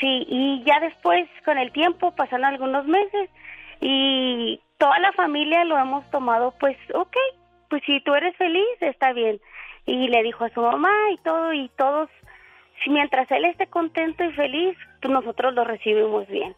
[0.00, 3.30] sí y ya después con el tiempo pasaron algunos meses
[3.80, 7.16] y toda la familia lo hemos tomado pues ok
[7.68, 9.40] pues si tú eres feliz está bien
[9.86, 12.08] y le dijo a su mamá y todo y todos
[12.84, 16.54] si mientras él esté contento y feliz pues nosotros lo recibimos bien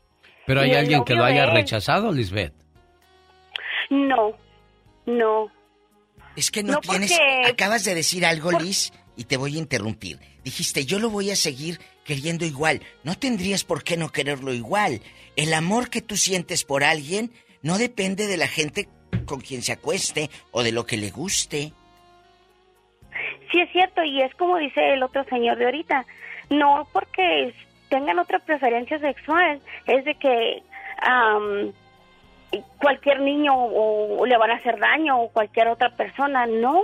[0.46, 2.52] Pero hay alguien que lo haya rechazado, Lisbeth.
[3.90, 4.32] No,
[5.06, 5.50] no.
[6.36, 7.12] Es que no, No, tienes.
[7.12, 10.18] porque- Acabas de decir algo, Liz, y te voy a interrumpir.
[10.42, 12.80] Dijiste, yo lo voy a seguir queriendo igual.
[13.04, 15.00] No tendrías por qué no quererlo igual.
[15.36, 17.30] El amor que tú sientes por alguien
[17.62, 18.88] no depende de la gente
[19.26, 21.72] con quien se acueste o de lo que le guste.
[23.54, 26.04] Sí es cierto y es como dice el otro señor de ahorita,
[26.50, 27.54] no porque
[27.88, 30.62] tengan otra preferencia sexual, es de que
[31.00, 31.70] am,
[32.80, 36.82] cualquier niño o, o le van a hacer daño o cualquier otra persona, no.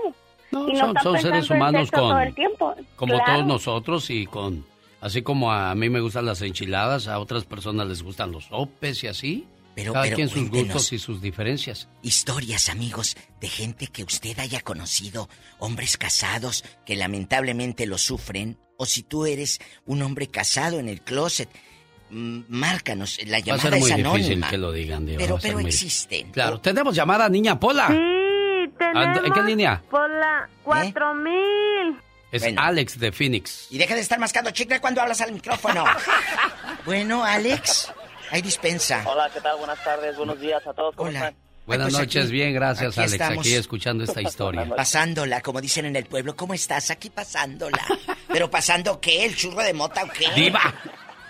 [0.53, 2.75] y no son- son seres humanos con- todo el tiempo.
[2.95, 3.33] Como Claro.
[3.33, 4.65] todos nosotros y con...
[5.01, 9.03] Así como a mí me gustan las enchiladas, a otras personas les gustan los sopes
[9.03, 9.47] y así.
[9.75, 11.89] Pero- Cada pero quien sus gustos y sus diferencias.
[12.03, 15.29] Historias, amigos, de gente que usted haya conocido,
[15.59, 21.01] hombres casados que lamentablemente lo sufren, o si tú eres un hombre casado en el
[21.03, 21.49] closet,
[22.11, 24.51] márcanos, la Va a llamada ser muy es difícil anónima.
[24.51, 26.31] que lo digan, Diva, Pero, pero muy- existen.
[26.33, 27.89] Claro, tenemos llamada, niña Pola.
[27.89, 29.25] Sí, tenemos.
[29.25, 29.83] ¿En qué línea?
[29.91, 31.97] Por la 4000.
[32.33, 32.63] Es Bueno.
[32.63, 33.67] Alex de Phoenix.
[33.71, 35.85] Y deja de estar mascando chicle cuando hablas al micrófono.
[36.85, 37.93] bueno, Alex,
[38.31, 39.05] hay dispensa.
[39.07, 39.57] Hola, ¿qué tal?
[39.59, 40.94] Buenas tardes, buenos días a todos.
[40.97, 41.35] ¿Cómo están?
[41.66, 43.39] Buenas Pues noches, aquí- bien, gracias aquí Alex, estamos.
[43.47, 44.66] aquí escuchando esta historia.
[44.74, 46.35] Pasándola, como dicen en el pueblo.
[46.36, 46.90] ¿Cómo estás?
[46.90, 47.85] Aquí pasándola.
[48.28, 49.24] ¿Pero pasando qué?
[49.27, 50.27] ¿El churro de mota o qué?
[50.35, 50.74] ¡Diva!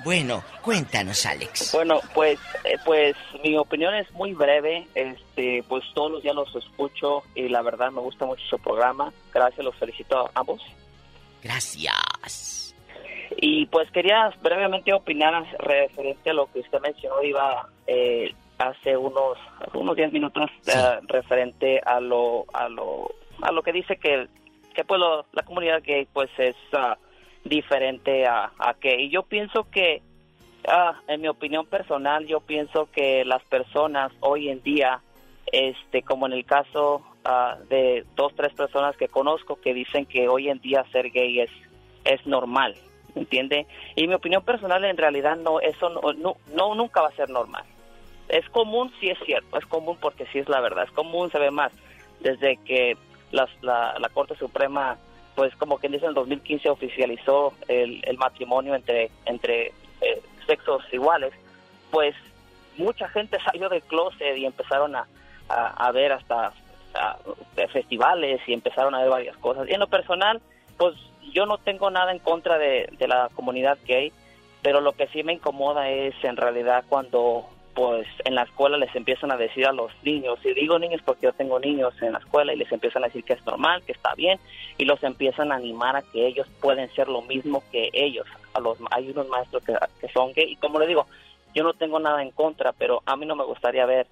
[0.02, 1.72] Bueno, cuéntanos, Alex.
[1.72, 3.14] Bueno, pues, eh, pues
[3.44, 4.86] mi opinión es muy breve.
[4.94, 9.12] Este, pues todos los días los escucho y la verdad me gusta mucho su programa.
[9.34, 10.62] Gracias, los felicito a ambos.
[11.42, 12.59] Gracias.
[13.36, 19.38] Y pues quería brevemente opinar referente a lo que usted mencionó, iba eh, hace unos
[19.72, 24.26] unos 10 minutos eh, referente a lo a lo a lo que dice que
[24.74, 26.98] que pues lo- la comunidad gay pues es ah,
[27.44, 30.02] diferente a, a que y yo pienso que
[30.68, 35.00] ah, en mi opinión personal yo pienso que las personas hoy en día
[35.52, 40.28] este como en el caso ah, de dos tres personas que conozco que dicen que
[40.28, 41.50] hoy en día ser gay es
[42.04, 42.74] es normal
[43.14, 43.66] ¿entiende?
[43.96, 47.64] Y mi opinión personal en realidad no, eso no, no, nunca va a ser normal.
[48.28, 51.38] Es común, sí es cierto, es común porque sí es la verdad, es común, se
[51.38, 51.72] ve más.
[52.20, 52.96] Desde que
[53.32, 54.98] la, la Corte Suprema,
[55.34, 59.68] pues como quien dice en el 2015 oficializó el, matrimonio entre, entre
[60.00, 61.32] eh, sexos iguales,
[61.90, 62.14] pues
[62.76, 65.06] mucha gente salió del closet y empezaron a,
[65.48, 66.52] a, a ver hasta
[66.94, 67.16] a,
[67.72, 69.68] festivales y empezaron a ver varias cosas.
[69.68, 70.40] Y en lo personal,
[70.76, 70.94] pues
[71.32, 74.12] yo no tengo nada en contra de, la comunidad gay,
[74.62, 78.94] pero lo que sí me incomoda es en realidad cuando pues en la escuela les
[78.94, 82.18] empiezan a decir a los niños, y digo niños porque yo tengo niños en la
[82.18, 84.38] escuela y les empiezan a decir que es normal, que está bien,
[84.76, 88.26] y los empiezan a animar a que ellos pueden ser lo mismo que ellos.
[88.54, 91.06] A los hay unos maestros que, que son gay y como le digo,
[91.54, 94.06] yo no tengo nada en contra, pero a mí no me gustaría ver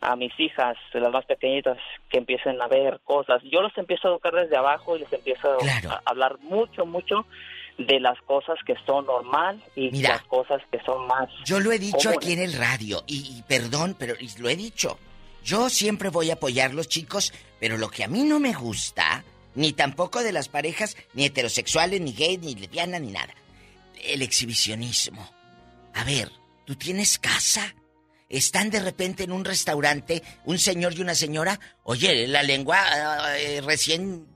[0.00, 3.42] a mis hijas, las más pequeñitas, que empiecen a ver cosas.
[3.44, 5.56] Yo los empiezo a educar desde abajo y les empiezo
[5.88, 7.26] a hablar mucho, mucho
[7.78, 11.28] de las cosas que son normal y las cosas que son más.
[11.44, 12.18] Yo lo he dicho comunes.
[12.18, 14.98] aquí en el radio, y, y perdón, pero y lo he dicho.
[15.44, 19.72] Yo siempre voy a apoyarlos, chicos, pero lo que a mí no me gusta, ni
[19.72, 23.32] tampoco de las parejas, ni heterosexuales, ni gay, ni lesbianas, ni nada.
[24.04, 25.28] El exhibicionismo.
[25.94, 26.30] A ver,
[26.64, 27.74] ¿tú tienes casa?
[28.28, 33.60] Están de repente en un restaurante, un señor y una señora, oye, la lengua eh,
[33.62, 34.26] recién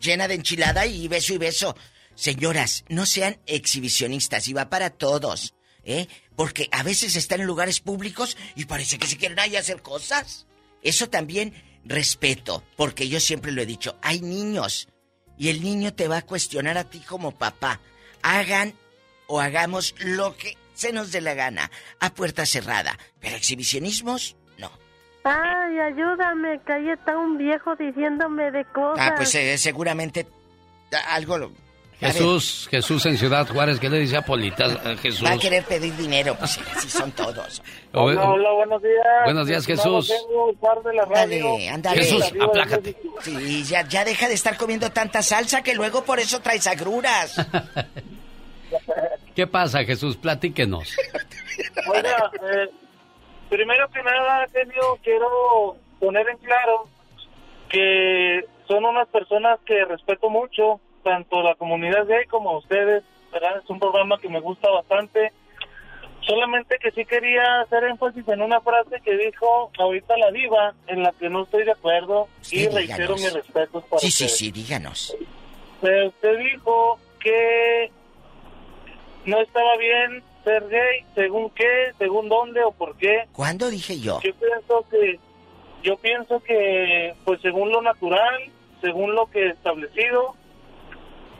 [0.00, 1.76] llena de enchilada y beso y beso.
[2.14, 6.08] Señoras, no sean exhibicionistas y va para todos, ¿eh?
[6.34, 10.46] Porque a veces están en lugares públicos y parece que se quieren ahí hacer cosas.
[10.82, 11.52] Eso también
[11.84, 14.88] respeto, porque yo siempre lo he dicho, hay niños
[15.38, 17.80] y el niño te va a cuestionar a ti como papá.
[18.22, 18.74] Hagan
[19.26, 22.96] o hagamos lo que se nos dé la gana, a puerta cerrada.
[23.20, 24.70] Pero exhibicionismos, no.
[25.24, 29.08] Ay, ayúdame, que ahí está un viejo diciéndome de cosas.
[29.10, 30.24] Ah, pues eh, seguramente
[30.92, 31.52] a- algo lo-
[32.02, 34.66] a Jesús, Jesús en Ciudad Juárez, ¿qué le dice a Polita?
[34.66, 35.24] eh, Jesús.
[35.26, 37.62] va a querer pedir dinero, pues así son todos.
[37.94, 38.94] Hola, hola, buenos días.
[39.24, 40.12] Buenos días, Jesús.
[41.14, 42.02] Ándale, ándale.
[42.02, 42.94] Jesús, aplácate.
[43.22, 47.34] Sí, ya, ya deja de estar comiendo tanta salsa que luego por eso traes agruras.
[49.36, 50.16] ¿Qué pasa, Jesús?
[50.16, 50.96] Platíquenos.
[51.88, 52.70] Oiga, eh,
[53.50, 54.46] primero que nada,
[55.02, 56.88] quiero poner en claro
[57.68, 63.58] que son unas personas que respeto mucho, tanto la comunidad gay como ustedes, ¿verdad?
[63.62, 65.32] Es un programa que me gusta bastante.
[66.22, 71.02] Solamente que sí quería hacer énfasis en una frase que dijo ahorita la diva, en
[71.02, 73.20] la que no estoy de acuerdo, y Sí, reitero díganos.
[73.20, 74.38] mis respetos para Sí, sí, ustedes.
[74.38, 75.16] sí, díganos.
[75.82, 77.92] Eh, usted dijo que
[79.26, 83.24] no estaba bien ser gay, según qué, según dónde o por qué.
[83.32, 84.20] ¿Cuándo dije yo?
[84.22, 85.18] Yo pienso que,
[85.82, 88.44] yo pienso que, pues según lo natural,
[88.80, 90.34] según lo que establecido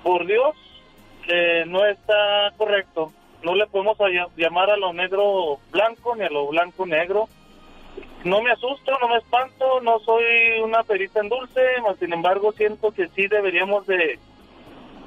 [0.03, 0.55] por Dios,
[1.29, 3.13] eh, no está correcto.
[3.43, 7.29] No le podemos a- llamar a lo negro blanco ni a lo blanco negro.
[8.25, 10.25] No me asusto, no me espanto, no soy
[10.65, 14.19] una perita en dulce, mas sin embargo siento que sí deberíamos de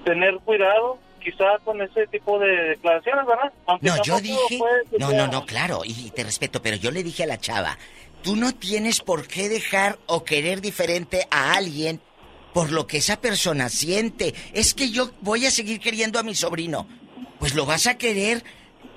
[0.06, 3.54] tener cuidado, quizá con ese tipo de declaraciones, ¿verdad?
[3.68, 4.60] Aunque No, yo dije...
[4.98, 7.78] No, sea- no, no, claro, y te respeto, pero yo le dije a la chava,
[8.24, 12.02] tú no tienes por qué dejar o querer diferente a alguien
[12.54, 14.34] por lo que esa persona siente.
[14.54, 16.88] Es que yo voy a seguir queriendo a mi sobrino.
[17.40, 18.44] Pues lo vas a querer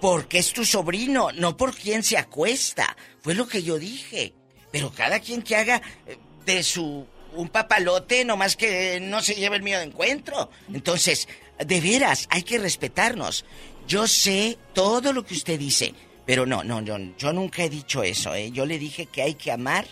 [0.01, 2.97] porque es tu sobrino, no por quien se acuesta.
[3.21, 4.33] Fue lo que yo dije.
[4.73, 9.57] Pero cada quien que haga eh, de su un papalote, nomás que no se lleve
[9.57, 10.51] el mío de encuentro.
[10.73, 11.29] Entonces,
[11.65, 13.45] de veras, hay que respetarnos.
[13.87, 15.95] Yo sé todo lo que usted dice,
[16.27, 18.51] pero no, no, yo, yo nunca he dicho eso, ¿eh?
[18.53, 19.87] Yo le dije que hay que amar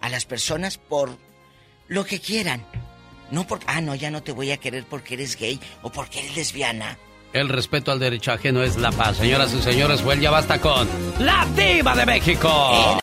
[0.00, 1.16] a las personas por
[1.88, 2.66] lo que quieran.
[3.30, 6.20] No por, ah, no, ya no te voy a querer porque eres gay o porque
[6.20, 6.98] eres lesbiana.
[7.32, 9.16] El respeto al derecho ajeno es la paz.
[9.16, 10.86] Señoras y señores, fue el ya basta con
[11.18, 13.00] La Diva de México.